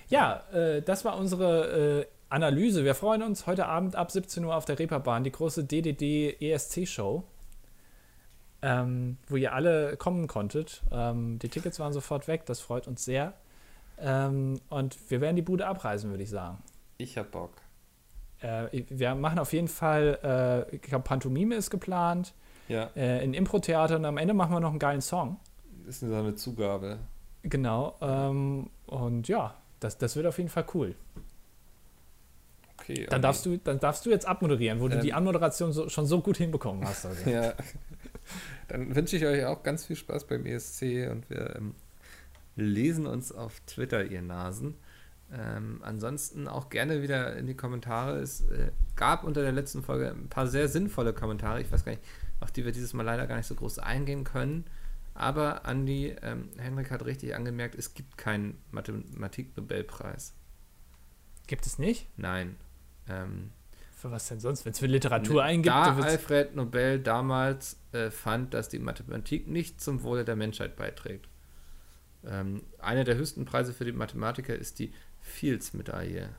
Ja, 0.10 0.44
äh, 0.54 0.82
das 0.82 1.06
war 1.06 1.18
unsere 1.18 2.02
äh, 2.02 2.06
Analyse. 2.30 2.84
Wir 2.84 2.96
freuen 2.96 3.22
uns 3.22 3.48
heute 3.48 3.66
Abend 3.68 3.96
ab 3.96 4.12
17 4.12 4.44
Uhr 4.44 4.56
auf 4.56 4.66
der 4.66 4.80
Reeperbahn, 4.80 5.24
die 5.24 5.32
große 5.32 5.66
DDD 5.66 6.38
ESC-Show, 6.40 7.24
ähm, 8.62 9.18
wo 9.28 9.36
ihr 9.36 9.54
alle 9.54 9.98
kommen 9.98 10.28
konntet. 10.28 10.84
Ähm, 10.92 11.40
die 11.40 11.50
Tickets 11.50 11.80
waren 11.80 11.94
sofort 11.94 12.28
weg, 12.28 12.46
das 12.46 12.60
freut 12.60 12.88
uns 12.88 13.04
sehr. 13.06 13.34
Ähm, 14.00 14.60
und 14.70 14.98
wir 15.10 15.22
werden 15.22 15.36
die 15.36 15.42
Bude 15.42 15.68
abreisen, 15.68 16.10
würde 16.10 16.24
ich 16.24 16.30
sagen. 16.30 16.58
Ich 16.98 17.18
hab 17.18 17.32
Bock. 17.32 17.52
Äh, 18.40 18.84
wir 18.90 19.16
machen 19.16 19.40
auf 19.40 19.54
jeden 19.54 19.68
Fall, 19.68 20.20
äh, 20.72 20.76
ich 20.76 20.82
glaube, 20.82 21.04
Pantomime 21.04 21.56
ist 21.56 21.70
geplant, 21.70 22.34
Ja, 22.68 22.90
äh, 22.96 23.20
ein 23.22 23.34
Impro-Theater 23.34 23.98
und 23.98 24.06
am 24.06 24.18
Ende 24.18 24.34
machen 24.34 24.54
wir 24.54 24.60
noch 24.60 24.70
einen 24.70 24.80
geilen 24.80 25.02
Song. 25.02 25.40
ist 25.88 26.00
so 26.00 26.14
eine 26.14 26.36
Zugabe. 26.36 27.00
Genau. 27.44 27.98
Ähm, 28.02 28.70
und 28.86 29.28
ja, 29.28 29.56
das, 29.80 29.98
das 29.98 30.16
wird 30.16 30.26
auf 30.26 30.38
jeden 30.38 30.50
Fall 30.50 30.66
cool. 30.74 30.96
Okay. 32.80 33.06
Dann 33.10 33.22
darfst 33.22 33.46
du, 33.46 33.58
dann 33.58 33.80
darfst 33.80 34.06
du 34.06 34.10
jetzt 34.10 34.26
abmoderieren, 34.28 34.80
wo 34.82 34.88
du 34.88 34.96
Ähm. 34.96 35.02
die 35.02 35.14
Anmoderation 35.14 35.72
so, 35.72 35.90
schon 35.90 36.06
so 36.06 36.22
gut 36.22 36.38
hinbekommen 36.38 36.86
hast. 36.86 37.06
heute. 37.06 37.30
Ja. 37.30 37.54
Dann 38.70 38.96
wünsche 38.96 39.18
ich 39.18 39.26
euch 39.26 39.46
auch 39.46 39.64
ganz 39.64 39.86
viel 39.86 39.98
Spaß 39.98 40.26
beim 40.28 40.46
ESC 40.46 41.10
und 41.12 41.30
wir 41.30 41.58
ähm, 41.58 41.76
lesen 42.56 43.06
uns 43.06 43.32
auf 43.32 43.60
Twitter, 43.68 44.06
ihr 44.06 44.22
Nasen. 44.22 44.76
Ähm, 45.32 45.82
ansonsten 45.84 46.48
auch 46.48 46.70
gerne 46.70 47.02
wieder 47.02 47.36
in 47.36 47.48
die 47.48 47.56
Kommentare. 47.56 48.20
Es 48.20 48.42
äh, 48.50 48.72
gab 48.96 49.24
unter 49.24 49.42
der 49.42 49.52
letzten 49.52 49.84
Folge 49.84 50.10
ein 50.10 50.30
paar 50.30 50.48
sehr 50.48 50.68
sinnvolle 50.70 51.14
Kommentare. 51.14 51.62
Ich 51.62 51.72
weiß 51.72 51.84
gar 51.84 51.92
nicht, 51.92 52.04
auf 52.44 52.52
die 52.52 52.66
wir 52.66 52.72
dieses 52.72 52.94
Mal 52.94 53.04
leider 53.04 53.26
gar 53.26 53.38
nicht 53.38 53.48
so 53.48 53.56
groß 53.56 53.80
eingehen 53.80 54.24
können. 54.24 54.66
Aber 55.16 55.66
Andi, 55.66 56.16
ähm, 56.22 56.50
Henrik 56.58 56.92
hat 56.92 57.06
richtig 57.06 57.36
angemerkt, 57.36 57.76
es 57.76 57.94
gibt 57.94 58.18
keinen 58.18 58.62
Mathematik-Nobelpreis. 58.72 60.34
Gibt 61.48 61.66
es 61.66 61.78
nicht? 61.80 62.08
Nein. 62.18 62.56
Ähm, 63.08 63.52
Für 63.96 64.12
was 64.12 64.28
denn 64.28 64.40
sonst? 64.40 64.66
Wenn 64.66 64.72
es 64.74 64.80
für 64.80 64.88
Literatur 64.88 65.44
eingibt, 65.44 65.68
da 65.76 65.96
Alfred 65.96 66.56
Nobel 66.56 67.00
damals 67.00 67.78
äh, 67.92 68.10
fand, 68.12 68.54
dass 68.54 68.70
die 68.70 68.80
Mathematik 68.80 69.48
nicht 69.48 69.82
zum 69.82 70.04
Wohle 70.04 70.26
der 70.26 70.36
Menschheit 70.36 70.76
beiträgt. 70.76 71.28
Ähm, 72.26 72.64
einer 72.80 73.04
der 73.04 73.16
höchsten 73.16 73.46
Preise 73.46 73.74
für 73.74 73.86
die 73.86 73.92
Mathematiker 73.92 74.56
ist 74.56 74.80
die 74.80 74.94
Fields-Medaille. 75.22 76.30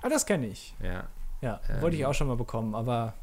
Ah, 0.00 0.08
das 0.08 0.26
kenne 0.26 0.46
ich. 0.46 0.74
Ja. 0.82 1.08
Ja, 1.42 1.60
Ähm. 1.68 1.82
wollte 1.82 1.96
ich 1.96 2.06
auch 2.06 2.14
schon 2.14 2.28
mal 2.28 2.36
bekommen, 2.36 2.74
aber 2.74 3.14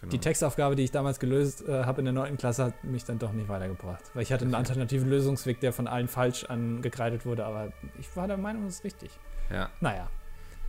Genau. 0.00 0.10
Die 0.12 0.18
Textaufgabe, 0.18 0.76
die 0.76 0.84
ich 0.84 0.92
damals 0.92 1.18
gelöst 1.18 1.66
äh, 1.68 1.84
habe 1.84 2.00
in 2.00 2.04
der 2.04 2.14
9. 2.14 2.36
Klasse, 2.36 2.66
hat 2.66 2.84
mich 2.84 3.04
dann 3.04 3.18
doch 3.18 3.32
nicht 3.32 3.48
weitergebracht. 3.48 4.02
Weil 4.14 4.22
ich 4.22 4.32
hatte 4.32 4.44
einen 4.44 4.54
alternativen 4.54 5.08
Lösungsweg, 5.10 5.58
der 5.60 5.72
von 5.72 5.88
allen 5.88 6.06
falsch 6.06 6.44
angekreidet 6.44 7.26
wurde, 7.26 7.44
aber 7.44 7.72
ich 7.98 8.14
war 8.16 8.28
der 8.28 8.36
Meinung, 8.36 8.64
das 8.66 8.76
ist 8.76 8.84
richtig. 8.84 9.10
ja. 9.50 9.68
Naja, 9.80 10.08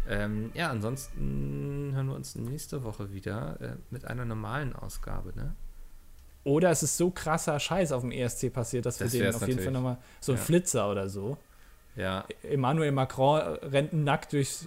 Ähm, 0.08 0.50
ja, 0.56 0.70
ansonsten 0.72 1.92
hören 1.94 2.08
wir 2.08 2.16
uns 2.16 2.34
nächste 2.36 2.84
Woche 2.84 3.12
wieder 3.12 3.58
äh, 3.62 3.76
mit 3.92 4.06
einer 4.06 4.26
normalen 4.26 4.74
Ausgabe, 4.76 5.34
ne? 5.36 5.56
Oder 6.46 6.72
es 6.72 6.82
ist 6.82 6.98
so 6.98 7.12
krasser 7.12 7.60
Scheiß 7.60 7.92
auf 7.92 8.02
dem 8.02 8.12
ESC 8.12 8.52
passiert, 8.52 8.86
dass 8.86 9.00
wir 9.00 9.06
Das 9.06 9.12
den 9.12 9.22
wär's 9.22 9.36
auf 9.36 9.48
jeden 9.48 9.60
Fall 9.60 9.74
nochmal 9.74 9.98
so 10.22 10.32
ein 10.32 10.38
Ja. 10.38 10.44
Flitzer 10.44 10.90
oder 10.90 11.08
so. 11.10 11.38
Ja, 11.96 12.26
Emmanuel 12.44 12.92
Macron 12.92 13.40
rennt 13.40 13.94
nackt 13.94 14.32
durch, 14.34 14.60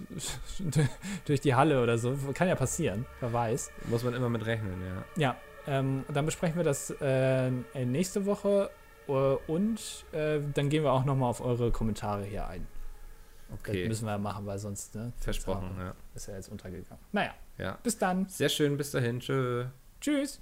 durch 1.25 1.41
die 1.41 1.55
Halle 1.55 1.81
oder 1.81 1.97
so. 1.97 2.15
Kann 2.33 2.47
ja 2.47 2.55
passieren, 2.55 3.05
wer 3.19 3.33
weiß. 3.33 3.71
muss 3.85 4.03
man 4.03 4.13
immer 4.13 4.29
mit 4.29 4.45
rechnen, 4.45 4.81
ja. 4.85 5.03
Ja, 5.21 5.35
ähm, 5.65 6.05
dann 6.13 6.25
besprechen 6.25 6.57
wir 6.57 6.63
das 6.63 6.91
äh, 7.01 7.49
nächste 7.85 8.25
Woche 8.25 8.69
äh, 9.07 9.11
und 9.11 10.05
äh, 10.11 10.39
dann 10.53 10.69
gehen 10.69 10.83
wir 10.83 10.91
auch 10.91 11.05
nochmal 11.05 11.29
auf 11.29 11.41
eure 11.41 11.71
Kommentare 11.71 12.23
hier 12.23 12.47
ein. 12.47 12.67
Das 13.49 13.59
Okay, 13.59 13.87
müssen 13.87 14.05
wir 14.05 14.11
ja 14.11 14.17
machen, 14.17 14.45
weil 14.45 14.57
sonst 14.57 14.95
ne, 14.95 15.13
versprochen, 15.17 15.75
ja. 15.77 15.93
ist 16.15 16.27
ja 16.27 16.35
jetzt 16.35 16.49
untergegangen. 16.49 17.03
Naja, 17.11 17.33
ja. 17.57 17.77
bis 17.83 17.97
dann. 17.97 18.27
Sehr 18.27 18.49
schön, 18.49 18.77
bis 18.77 18.91
dahin, 18.91 19.19
tschö. 19.19 19.65
Tschüss. 20.01 20.41